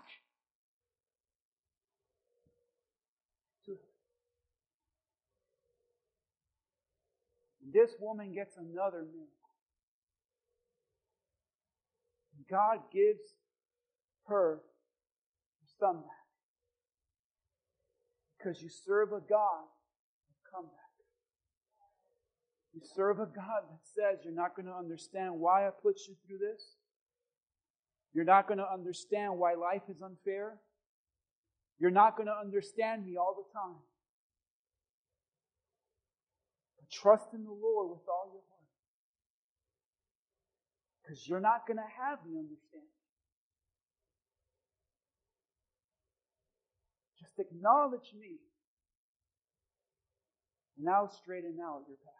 this 7.72 7.90
woman 7.98 8.32
gets 8.32 8.56
another 8.56 9.02
miracle. 9.02 9.28
God 12.50 12.78
gives 12.92 13.34
her 14.26 14.60
some 15.80 16.02
back. 16.02 16.10
Because 18.36 18.62
you 18.62 18.68
serve 18.68 19.12
a 19.12 19.20
God 19.20 19.64
You 22.74 22.80
serve 22.96 23.20
a 23.20 23.26
God 23.26 23.62
that 23.70 23.80
says 23.94 24.24
you're 24.24 24.34
not 24.34 24.56
going 24.56 24.66
to 24.66 24.74
understand 24.74 25.38
why 25.38 25.66
I 25.66 25.70
put 25.70 25.96
you 26.08 26.14
through 26.26 26.38
this. 26.38 26.62
You're 28.14 28.24
not 28.24 28.46
going 28.46 28.58
to 28.58 28.70
understand 28.70 29.38
why 29.38 29.54
life 29.54 29.82
is 29.88 30.02
unfair. 30.02 30.58
You're 31.78 31.90
not 31.90 32.16
going 32.16 32.26
to 32.26 32.36
understand 32.38 33.04
me 33.04 33.16
all 33.16 33.34
the 33.36 33.58
time. 33.58 33.76
Trust 36.92 37.32
in 37.32 37.42
the 37.42 37.50
Lord 37.50 37.88
with 37.88 38.06
all 38.06 38.28
your 38.30 38.42
heart. 38.52 38.68
Because 41.00 41.26
you're 41.26 41.40
not 41.40 41.66
going 41.66 41.78
to 41.78 41.88
have 42.04 42.18
the 42.22 42.38
understanding. 42.38 42.92
Just 47.18 47.38
acknowledge 47.38 48.12
me. 48.18 48.36
Now 50.82 51.08
straighten 51.22 51.58
out 51.62 51.82
your 51.86 51.96
path. 52.04 52.12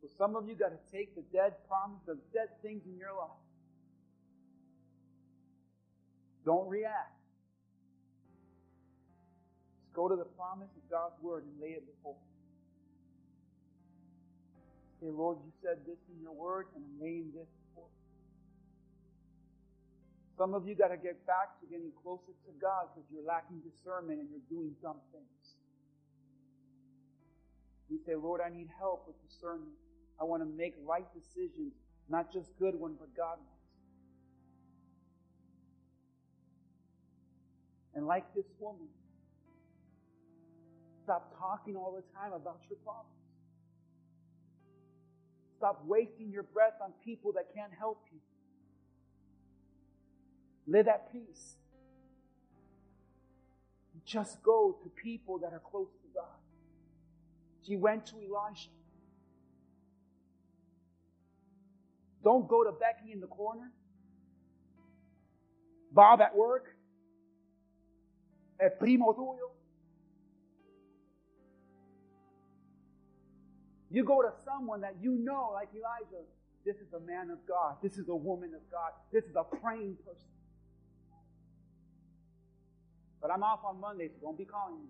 So 0.00 0.08
some 0.18 0.34
of 0.34 0.48
you 0.48 0.54
got 0.54 0.70
to 0.70 0.80
take 0.90 1.14
the 1.14 1.22
dead 1.32 1.54
promise, 1.68 2.00
the 2.06 2.16
dead 2.32 2.48
things 2.62 2.82
in 2.86 2.98
your 2.98 3.12
life. 3.14 3.38
Don't 6.44 6.68
react. 6.68 7.14
Just 9.78 9.92
go 9.94 10.08
to 10.08 10.16
the 10.16 10.24
promise 10.24 10.70
of 10.74 10.90
God's 10.90 11.20
word 11.22 11.44
and 11.44 11.60
lay 11.60 11.76
it 11.76 11.84
before 11.86 12.14
Him. 12.14 12.32
say, 15.02 15.10
Lord, 15.10 15.38
you 15.44 15.52
said 15.62 15.78
this 15.86 15.98
in 16.10 16.22
your 16.22 16.32
word, 16.32 16.66
and 16.74 16.82
I'm 16.82 16.96
laying 17.02 17.30
this 17.34 17.50
before 17.68 17.90
you. 17.90 18.02
Some 20.38 20.54
of 20.54 20.66
you 20.66 20.74
got 20.74 20.88
to 20.88 20.96
get 20.96 21.26
back 21.26 21.60
to 21.60 21.66
getting 21.66 21.92
closer 22.02 22.32
to 22.46 22.52
God 22.60 22.90
because 22.94 23.06
you're 23.12 23.26
lacking 23.26 23.62
discernment 23.62 24.18
and 24.18 24.28
you're 24.30 24.48
doing 24.50 24.74
dumb 24.82 24.98
You 27.88 27.98
say, 28.06 28.14
Lord, 28.14 28.40
I 28.44 28.48
need 28.48 28.68
help 28.78 29.06
with 29.06 29.16
discernment. 29.28 29.74
I 30.20 30.24
want 30.24 30.42
to 30.42 30.48
make 30.48 30.74
right 30.84 31.06
decisions, 31.14 31.72
not 32.08 32.32
just 32.32 32.56
good 32.58 32.74
ones, 32.74 32.96
but 32.98 33.14
God 33.16 33.38
ones. 33.38 33.48
And 37.94 38.06
like 38.06 38.34
this 38.34 38.46
woman, 38.58 38.88
stop 41.04 41.36
talking 41.38 41.76
all 41.76 41.92
the 41.92 42.02
time 42.18 42.32
about 42.32 42.60
your 42.68 42.78
problems. 42.84 43.08
Stop 45.58 45.82
wasting 45.86 46.30
your 46.30 46.42
breath 46.42 46.74
on 46.82 46.92
people 47.04 47.32
that 47.32 47.54
can't 47.54 47.72
help 47.78 48.02
you. 48.12 48.18
Live 50.66 50.88
at 50.88 51.12
peace. 51.12 51.56
Just 54.04 54.42
go 54.42 54.76
to 54.82 54.88
people 54.88 55.38
that 55.38 55.52
are 55.52 55.60
close. 55.60 55.88
She 57.66 57.76
went 57.76 58.06
to 58.06 58.14
Elisha. 58.16 58.68
Don't 62.24 62.48
go 62.48 62.64
to 62.64 62.72
Becky 62.72 63.12
in 63.12 63.20
the 63.20 63.26
corner. 63.26 63.70
Bob 65.92 66.20
at 66.20 66.36
work. 66.36 66.76
at 68.62 68.78
primo 68.78 69.12
tuyo. 69.12 69.50
You 73.90 74.04
go 74.04 74.22
to 74.22 74.32
someone 74.44 74.80
that 74.82 74.96
you 75.02 75.18
know, 75.18 75.50
like 75.52 75.68
Elijah, 75.74 76.24
this 76.64 76.76
is 76.76 76.92
a 76.94 77.00
man 77.00 77.30
of 77.30 77.38
God. 77.46 77.76
This 77.82 77.98
is 77.98 78.08
a 78.08 78.16
woman 78.16 78.54
of 78.54 78.62
God. 78.70 78.92
This 79.12 79.24
is 79.24 79.36
a 79.36 79.44
praying 79.44 79.96
person. 80.06 80.28
But 83.20 83.30
I'm 83.30 83.42
off 83.42 83.60
on 83.64 83.80
Monday, 83.80 84.08
so 84.08 84.14
don't 84.22 84.38
be 84.38 84.44
calling 84.44 84.80
me. 84.80 84.88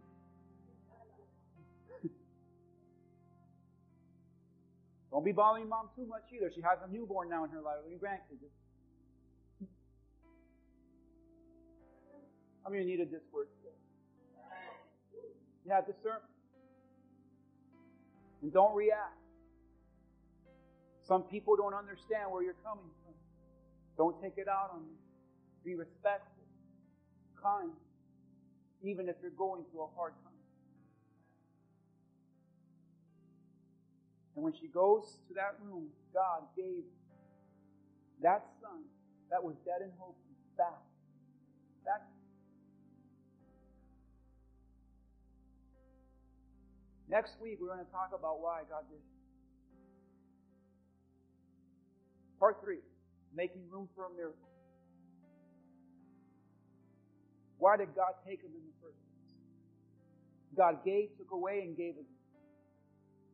Don't 5.13 5.25
be 5.25 5.33
bothering 5.33 5.69
mom 5.69 5.91
too 5.95 6.07
much 6.07 6.23
either. 6.35 6.51
She 6.55 6.63
has 6.63 6.79
a 6.83 6.91
newborn 6.91 7.29
now 7.29 7.45
in 7.45 7.51
her 7.51 7.61
life, 7.61 7.77
new 7.87 7.99
grandkids. 7.99 8.49
How 12.65 12.71
many 12.71 12.85
needed 12.85 13.11
this 13.11 13.21
word 13.31 13.49
today? 13.61 13.77
You 15.67 15.73
have 15.73 15.87
discernment. 15.87 16.25
And 18.41 18.53
don't 18.53 18.75
react. 18.75 19.19
Some 21.07 21.25
people 21.25 21.57
don't 21.57 21.75
understand 21.75 22.31
where 22.31 22.43
you're 22.43 22.59
coming 22.65 22.89
from. 23.05 23.15
Don't 23.99 24.21
take 24.23 24.39
it 24.39 24.49
out 24.49 24.71
on 24.73 24.81
them. 24.81 24.97
Be 25.65 25.75
respectful, 25.75 26.43
kind, 27.41 27.71
even 28.83 29.09
if 29.09 29.17
you're 29.21 29.31
going 29.31 29.65
through 29.71 29.83
a 29.83 29.89
hard 29.95 30.15
time. 30.25 30.32
And 34.35 34.45
when 34.45 34.53
she 34.55 34.67
goes 34.69 35.19
to 35.29 35.35
that 35.35 35.57
room, 35.63 35.89
God 36.15 36.43
gave 36.57 36.85
that 38.23 38.47
son 38.61 38.83
that 39.31 39.43
was 39.43 39.57
dead 39.65 39.83
and 39.83 39.93
hopeless 39.99 40.39
back. 40.57 40.81
Back 41.85 42.03
Next 47.13 47.33
week, 47.43 47.59
we're 47.61 47.67
going 47.67 47.85
to 47.85 47.93
talk 47.93 48.11
about 48.19 48.41
why 48.41 48.63
God 48.71 48.85
did. 48.89 48.99
Part 52.41 52.57
three 52.65 52.79
making 53.37 53.63
room 53.71 53.89
for 53.95 54.07
a 54.07 54.11
miracle. 54.17 54.49
Why 57.59 57.77
did 57.77 57.95
God 57.95 58.15
take 58.27 58.41
him 58.41 58.51
in 58.55 58.65
the 58.65 58.75
first 58.83 58.97
place? 58.97 59.37
God 60.57 60.85
gave, 60.85 61.17
took 61.17 61.31
away, 61.31 61.61
and 61.61 61.77
gave 61.77 61.95
again. 61.95 62.05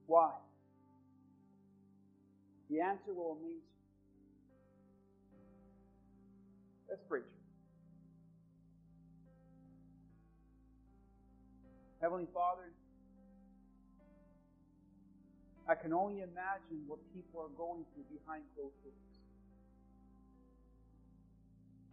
Why? 0.06 0.32
The 2.70 2.80
answer 2.80 3.14
will 3.14 3.38
amaze 3.40 3.62
you. 3.62 3.78
Let's 6.88 7.02
pray. 7.08 7.20
Heavenly 12.00 12.26
Father, 12.32 12.72
I 15.68 15.74
can 15.74 15.92
only 15.92 16.20
imagine 16.20 16.84
what 16.86 16.98
people 17.12 17.40
are 17.40 17.52
going 17.56 17.84
through 17.92 18.04
behind 18.18 18.44
closed 18.54 18.74
doors. 18.82 18.94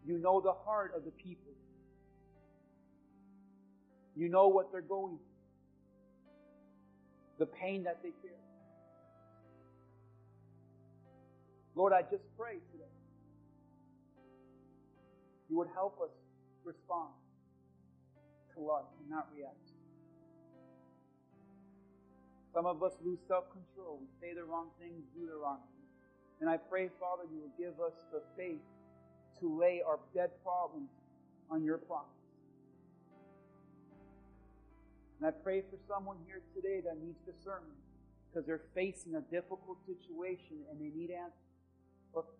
You 0.05 0.17
know 0.19 0.39
the 0.39 0.53
heart 0.53 0.93
of 0.95 1.03
the 1.03 1.11
people. 1.11 1.51
You 4.15 4.30
know 4.30 4.47
what 4.47 4.71
they're 4.71 4.82
going 4.82 5.17
through. 5.17 5.26
The 7.39 7.45
pain 7.47 7.84
that 7.84 8.01
they 8.01 8.11
feel. 8.21 8.44
Lord, 11.76 11.91
I 11.91 12.01
just 12.01 12.23
pray 12.38 12.55
today. 12.71 12.95
You 15.49 15.57
would 15.57 15.67
help 15.73 15.99
us 16.01 16.11
respond 16.63 17.11
to 18.55 18.61
love 18.61 18.86
and 18.99 19.09
not 19.09 19.28
react. 19.36 19.55
Some 22.53 22.65
of 22.65 22.82
us 22.82 22.93
lose 23.03 23.19
self 23.28 23.45
control. 23.51 23.99
We 23.99 24.07
say 24.21 24.34
the 24.34 24.45
wrong 24.45 24.69
things, 24.80 25.03
do 25.13 25.28
the 25.28 25.36
wrong 25.36 25.59
things. 25.76 25.91
And 26.39 26.49
I 26.49 26.55
pray, 26.57 26.89
Father, 26.99 27.23
you 27.32 27.41
will 27.43 27.55
give 27.59 27.80
us 27.84 27.93
the 28.11 28.21
faith 28.38 28.63
to 29.41 29.59
lay 29.59 29.82
our 29.86 29.99
dead 30.13 30.32
problems 30.43 30.89
on 31.51 31.63
your 31.63 31.78
promise. 31.78 32.07
And 35.19 35.28
I 35.28 35.32
pray 35.32 35.61
for 35.69 35.78
someone 35.88 36.17
here 36.26 36.41
today 36.55 36.82
that 36.86 36.95
needs 37.01 37.19
discernment 37.28 37.80
because 38.32 38.45
they're 38.47 38.67
facing 38.73 39.15
a 39.15 39.21
difficult 39.21 39.78
situation 39.86 40.63
and 40.71 40.80
they 40.80 40.95
need 40.95 41.11
answers. 41.11 41.44
But 42.16 42.32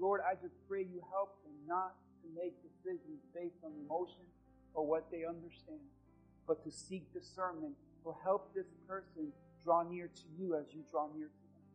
Lord, 0.00 0.20
I 0.26 0.34
just 0.34 0.54
pray 0.68 0.80
you 0.82 1.00
help 1.08 1.38
them 1.44 1.54
not 1.64 1.94
to 2.22 2.28
make 2.34 2.52
decisions 2.66 3.22
based 3.32 3.62
on 3.62 3.70
emotion 3.86 4.26
or 4.74 4.84
what 4.84 5.06
they 5.12 5.24
understand, 5.24 5.86
but 6.48 6.64
to 6.64 6.70
seek 6.70 7.12
discernment. 7.14 7.76
to 8.02 8.16
help 8.24 8.54
this 8.54 8.66
person 8.88 9.30
draw 9.62 9.82
near 9.82 10.08
to 10.08 10.26
you 10.38 10.56
as 10.56 10.64
you 10.72 10.80
draw 10.90 11.06
near 11.14 11.28
to 11.28 11.44
them. 11.52 11.68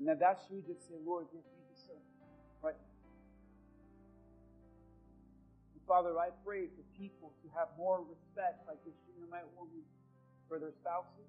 And 0.00 0.08
if 0.08 0.18
that's 0.18 0.42
you, 0.50 0.64
just 0.66 0.88
say, 0.88 0.96
Lord, 1.04 1.26
give 1.30 1.44
me 1.44 1.60
discernment. 1.68 2.08
Right? 2.64 2.80
Father, 5.86 6.18
I 6.18 6.30
pray 6.42 6.72
for 6.72 6.82
people 6.96 7.34
to 7.44 7.48
have 7.52 7.68
more 7.76 8.00
respect, 8.00 8.66
like 8.66 8.80
this 8.82 8.94
Shunammite 9.04 9.44
woman, 9.54 9.84
for 10.48 10.58
their 10.58 10.72
spouses, 10.72 11.28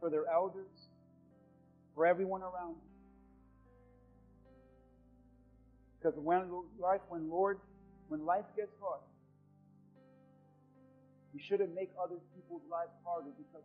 for 0.00 0.10
their 0.10 0.26
elders, 0.26 0.90
for 1.94 2.06
everyone 2.06 2.42
around 2.42 2.74
them. 2.74 2.90
Because 5.98 6.18
when 6.18 6.50
life, 6.78 7.00
when 7.08 7.30
Lord, 7.30 7.58
when 8.08 8.26
life 8.26 8.44
gets 8.56 8.72
hard, 8.80 9.00
we 11.32 11.40
shouldn't 11.40 11.74
make 11.74 11.90
other 11.98 12.16
people's 12.34 12.62
lives 12.70 12.92
harder 13.04 13.30
because 13.36 13.64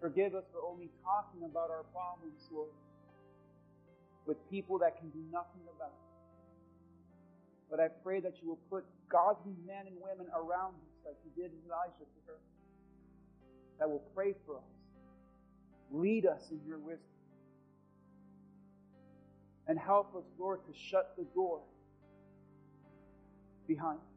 forgive 0.00 0.34
us 0.34 0.44
for 0.52 0.60
only 0.66 0.88
talking 1.04 1.44
about 1.44 1.70
our 1.70 1.84
problems, 1.92 2.40
Lord, 2.50 2.72
with 4.26 4.36
people 4.50 4.78
that 4.78 4.98
can 4.98 5.10
do 5.10 5.20
nothing 5.30 5.62
about 5.76 5.92
it. 5.92 6.10
But 7.70 7.78
I 7.78 7.88
pray 8.02 8.18
that 8.20 8.42
you 8.42 8.48
will 8.48 8.64
put 8.68 8.84
godly 9.08 9.54
men 9.66 9.86
and 9.86 9.94
women 10.02 10.26
around 10.34 10.74
us 10.74 10.92
like 11.06 11.16
you 11.22 11.30
did 11.36 11.52
Elijah 11.64 12.02
to 12.02 12.20
her, 12.26 12.38
that 13.80 13.90
will 13.90 14.04
pray 14.14 14.34
for 14.46 14.58
us, 14.58 14.62
lead 15.90 16.26
us 16.26 16.42
in 16.52 16.60
your 16.66 16.78
wisdom, 16.78 17.04
and 19.66 19.78
help 19.78 20.14
us, 20.14 20.24
Lord, 20.38 20.60
to 20.66 20.78
shut 20.78 21.14
the 21.18 21.24
door 21.34 21.60
behind 23.66 23.98
us. 23.98 24.10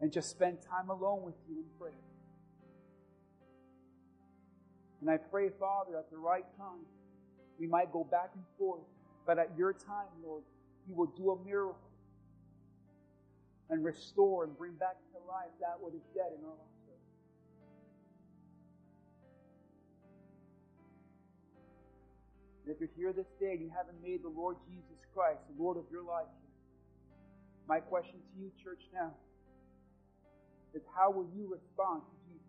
and 0.00 0.12
just 0.12 0.30
spend 0.30 0.58
time 0.62 0.90
alone 0.90 1.22
with 1.24 1.34
you 1.48 1.56
in 1.56 1.64
prayer. 1.78 1.92
And 5.00 5.10
I 5.10 5.16
pray, 5.16 5.50
Father, 5.58 5.96
at 5.96 6.10
the 6.10 6.16
right 6.16 6.44
time, 6.58 6.84
we 7.58 7.66
might 7.66 7.92
go 7.92 8.04
back 8.04 8.30
and 8.34 8.44
forth, 8.58 8.82
but 9.26 9.38
at 9.38 9.50
your 9.56 9.72
time, 9.72 10.08
Lord, 10.24 10.42
you 10.88 10.94
will 10.94 11.12
do 11.16 11.30
a 11.30 11.44
miracle 11.44 11.76
and 13.70 13.84
restore 13.84 14.44
and 14.44 14.56
bring 14.56 14.72
back 14.74 14.96
to 15.12 15.18
life 15.26 15.50
that 15.60 15.76
what 15.80 15.94
is 15.94 16.02
dead 16.14 16.30
in 16.38 16.44
our 16.44 16.50
lives. 16.50 16.75
And 22.66 22.74
if 22.74 22.80
you're 22.80 22.90
here 22.98 23.12
this 23.12 23.30
day 23.38 23.52
and 23.52 23.60
you 23.60 23.70
haven't 23.70 24.02
made 24.02 24.24
the 24.24 24.28
Lord 24.28 24.56
Jesus 24.66 24.98
Christ 25.14 25.38
the 25.46 25.62
Lord 25.62 25.76
of 25.76 25.84
your 25.90 26.02
life, 26.02 26.26
my 27.68 27.78
question 27.78 28.18
to 28.18 28.40
you, 28.42 28.50
church, 28.62 28.82
now 28.92 29.14
is 30.74 30.82
how 30.94 31.10
will 31.10 31.26
you 31.34 31.46
respond 31.46 32.02
to 32.02 32.16
Jesus? 32.26 32.42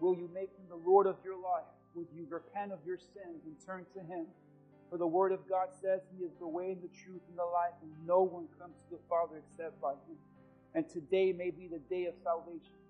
Will 0.00 0.14
you 0.14 0.28
make 0.34 0.50
him 0.52 0.68
the 0.68 0.76
Lord 0.88 1.06
of 1.06 1.16
your 1.24 1.36
life? 1.36 1.64
Will 1.94 2.06
you 2.14 2.26
repent 2.28 2.72
of 2.72 2.78
your 2.86 2.98
sins 2.98 3.44
and 3.44 3.56
turn 3.64 3.86
to 3.94 4.00
him? 4.00 4.26
For 4.90 4.98
the 4.98 5.06
word 5.06 5.32
of 5.32 5.48
God 5.48 5.68
says 5.80 6.00
he 6.16 6.24
is 6.24 6.32
the 6.38 6.46
way, 6.46 6.72
and 6.72 6.82
the 6.82 6.92
truth, 6.92 7.22
and 7.28 7.38
the 7.38 7.44
life, 7.44 7.72
and 7.80 7.90
no 8.06 8.20
one 8.20 8.44
comes 8.60 8.76
to 8.84 8.96
the 8.96 9.02
Father 9.08 9.40
except 9.40 9.80
by 9.80 9.92
him. 9.92 10.16
And 10.74 10.88
today 10.88 11.32
may 11.32 11.50
be 11.50 11.66
the 11.66 11.80
day 11.88 12.06
of 12.06 12.14
salvation. 12.22 12.81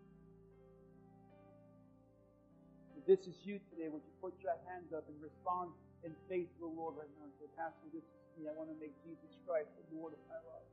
If 3.03 3.19
this 3.19 3.27
is 3.27 3.35
you 3.43 3.59
today, 3.75 3.91
would 3.91 4.07
you 4.07 4.15
put 4.23 4.39
your 4.39 4.55
hands 4.71 4.95
up 4.95 5.03
and 5.11 5.19
respond 5.19 5.75
in 6.07 6.15
faith 6.31 6.47
to 6.55 6.61
the 6.63 6.71
Lord 6.71 6.95
right 6.95 7.11
now 7.19 7.27
and 7.27 7.35
say, 7.35 7.51
Pastor, 7.59 7.91
this 7.91 8.07
is 8.07 8.23
me. 8.39 8.47
I 8.47 8.55
want 8.55 8.71
to 8.71 8.79
make 8.79 8.95
Jesus 9.03 9.35
Christ 9.43 9.75
the 9.75 9.99
Lord 9.99 10.15
of 10.15 10.23
my 10.31 10.39
life. 10.39 10.71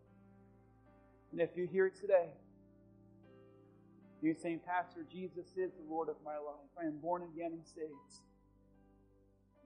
And 1.33 1.41
if 1.41 1.57
you're 1.57 1.65
here 1.65 1.89
today, 1.89 2.29
you're 4.21 4.37
saying, 4.37 4.61
Pastor, 4.61 5.01
Jesus 5.09 5.57
is 5.57 5.73
the 5.73 5.87
Lord 5.89 6.09
of 6.09 6.17
my 6.23 6.37
life. 6.37 6.69
I 6.77 6.85
am 6.85 7.01
born 7.01 7.23
again 7.33 7.49
and 7.57 7.65
saved. 7.65 8.21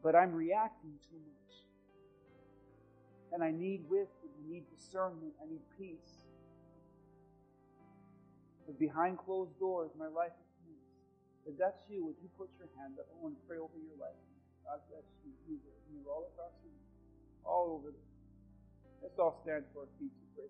But 0.01 0.15
I'm 0.15 0.31
reacting 0.31 0.95
too 1.11 1.19
much. 1.19 1.67
And 3.33 3.43
I 3.43 3.51
need 3.51 3.83
wisdom. 3.89 4.31
I 4.39 4.47
need 4.47 4.63
discernment. 4.71 5.33
I 5.43 5.51
need 5.51 5.63
peace. 5.77 6.23
But 8.65 8.79
behind 8.79 9.17
closed 9.17 9.59
doors, 9.59 9.91
my 9.99 10.07
life. 10.07 10.31
If 11.45 11.57
that's 11.59 11.83
you, 11.89 12.05
would 12.05 12.15
you 12.21 12.29
put 12.37 12.49
your 12.57 12.69
hand 12.79 12.95
up? 12.99 13.07
I 13.11 13.15
want 13.21 13.35
to 13.35 13.43
pray 13.47 13.57
over 13.57 13.75
your 13.75 13.99
life. 13.99 14.15
God 14.63 14.79
bless 14.89 15.03
you. 15.25 15.31
You, 15.47 15.59
you 15.91 16.09
all 16.09 16.31
across 16.31 16.55
the 16.63 16.71
room. 16.71 16.87
All 17.43 17.79
over. 17.79 17.91
Let's 19.01 19.19
all 19.19 19.41
stand 19.43 19.65
for 19.73 19.81
our 19.81 19.91
feet 19.99 20.11
to 20.15 20.25
pray. 20.35 20.47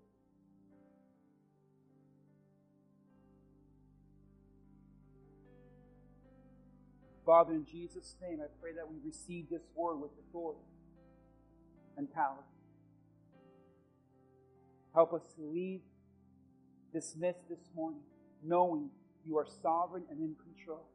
Father, 7.26 7.54
in 7.54 7.66
Jesus' 7.66 8.16
name, 8.22 8.40
I 8.42 8.48
pray 8.62 8.74
that 8.74 8.86
we 8.88 8.98
receive 9.04 9.50
this 9.50 9.64
word 9.74 9.98
with 9.98 10.12
authority 10.30 10.62
and 11.98 12.14
power. 12.14 12.44
Help 14.94 15.14
us 15.14 15.24
to 15.38 15.42
leave 15.42 15.82
dismissed 16.94 17.50
this 17.50 17.72
morning, 17.76 18.02
knowing 18.44 18.90
you 19.26 19.38
are 19.38 19.48
sovereign 19.62 20.04
and 20.10 20.20
in 20.20 20.36
control. 20.36 20.86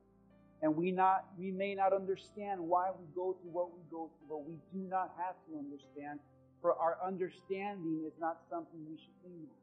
And 0.61 0.77
we 0.77 0.91
not 0.91 1.27
we 1.39 1.51
may 1.53 1.75
not 1.75 1.93
understand 1.93 2.61
why 2.61 2.91
we 2.91 3.07
go 3.15 3.37
through 3.41 3.51
what 3.51 3.73
we 3.73 3.81
go 3.91 4.11
through, 4.19 4.29
but 4.29 4.45
we 4.45 4.57
do 4.73 4.89
not 4.89 5.13
have 5.17 5.35
to 5.49 5.59
understand, 5.59 6.19
for 6.61 6.75
our 6.75 6.99
understanding 7.05 8.03
is 8.07 8.13
not 8.19 8.39
something 8.51 8.81
we 8.91 8.97
should 8.97 9.15
lean 9.25 9.43
on, 9.43 9.57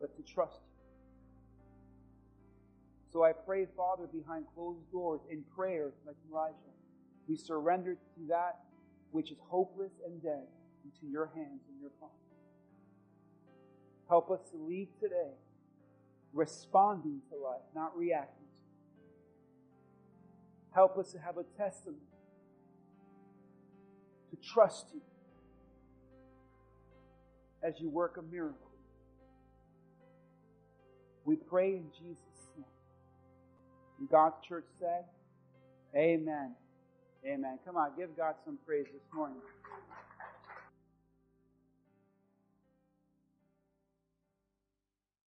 but 0.00 0.16
to 0.16 0.22
trust 0.32 0.60
you. 0.60 0.76
So 3.12 3.24
I 3.24 3.32
pray, 3.32 3.66
Father, 3.76 4.06
behind 4.06 4.44
closed 4.54 4.90
doors 4.92 5.20
in 5.30 5.42
prayers 5.56 5.94
like 6.06 6.16
Elijah, 6.30 6.54
we 7.26 7.36
surrender 7.36 7.94
to 7.94 8.26
that 8.28 8.60
which 9.10 9.30
is 9.32 9.38
hopeless 9.48 9.92
and 10.04 10.22
dead 10.22 10.46
into 10.84 11.10
your 11.10 11.26
hands 11.34 11.62
and 11.68 11.80
your 11.80 11.90
palm. 11.98 12.10
Help 14.08 14.30
us 14.30 14.40
to 14.50 14.56
leave 14.56 14.88
today 15.00 15.32
responding 16.36 17.20
to 17.30 17.36
life, 17.36 17.62
not 17.74 17.96
reacting 17.96 18.44
to 18.44 19.04
it. 19.04 20.74
Help 20.74 20.98
us 20.98 21.12
to 21.12 21.18
have 21.18 21.38
a 21.38 21.44
testimony, 21.56 21.98
to 24.30 24.36
trust 24.54 24.86
you 24.94 25.00
as 27.62 27.80
you 27.80 27.88
work 27.88 28.16
a 28.18 28.22
miracle. 28.22 28.70
We 31.24 31.36
pray 31.36 31.70
in 31.70 31.90
Jesus' 31.98 32.22
And 33.98 34.08
God's 34.10 34.36
church 34.46 34.66
said, 34.78 35.04
Amen. 35.94 36.54
Amen. 37.24 37.58
Come 37.64 37.76
on, 37.76 37.90
give 37.96 38.16
God 38.16 38.34
some 38.44 38.58
praise 38.66 38.86
this 38.92 39.02
morning. 39.14 39.38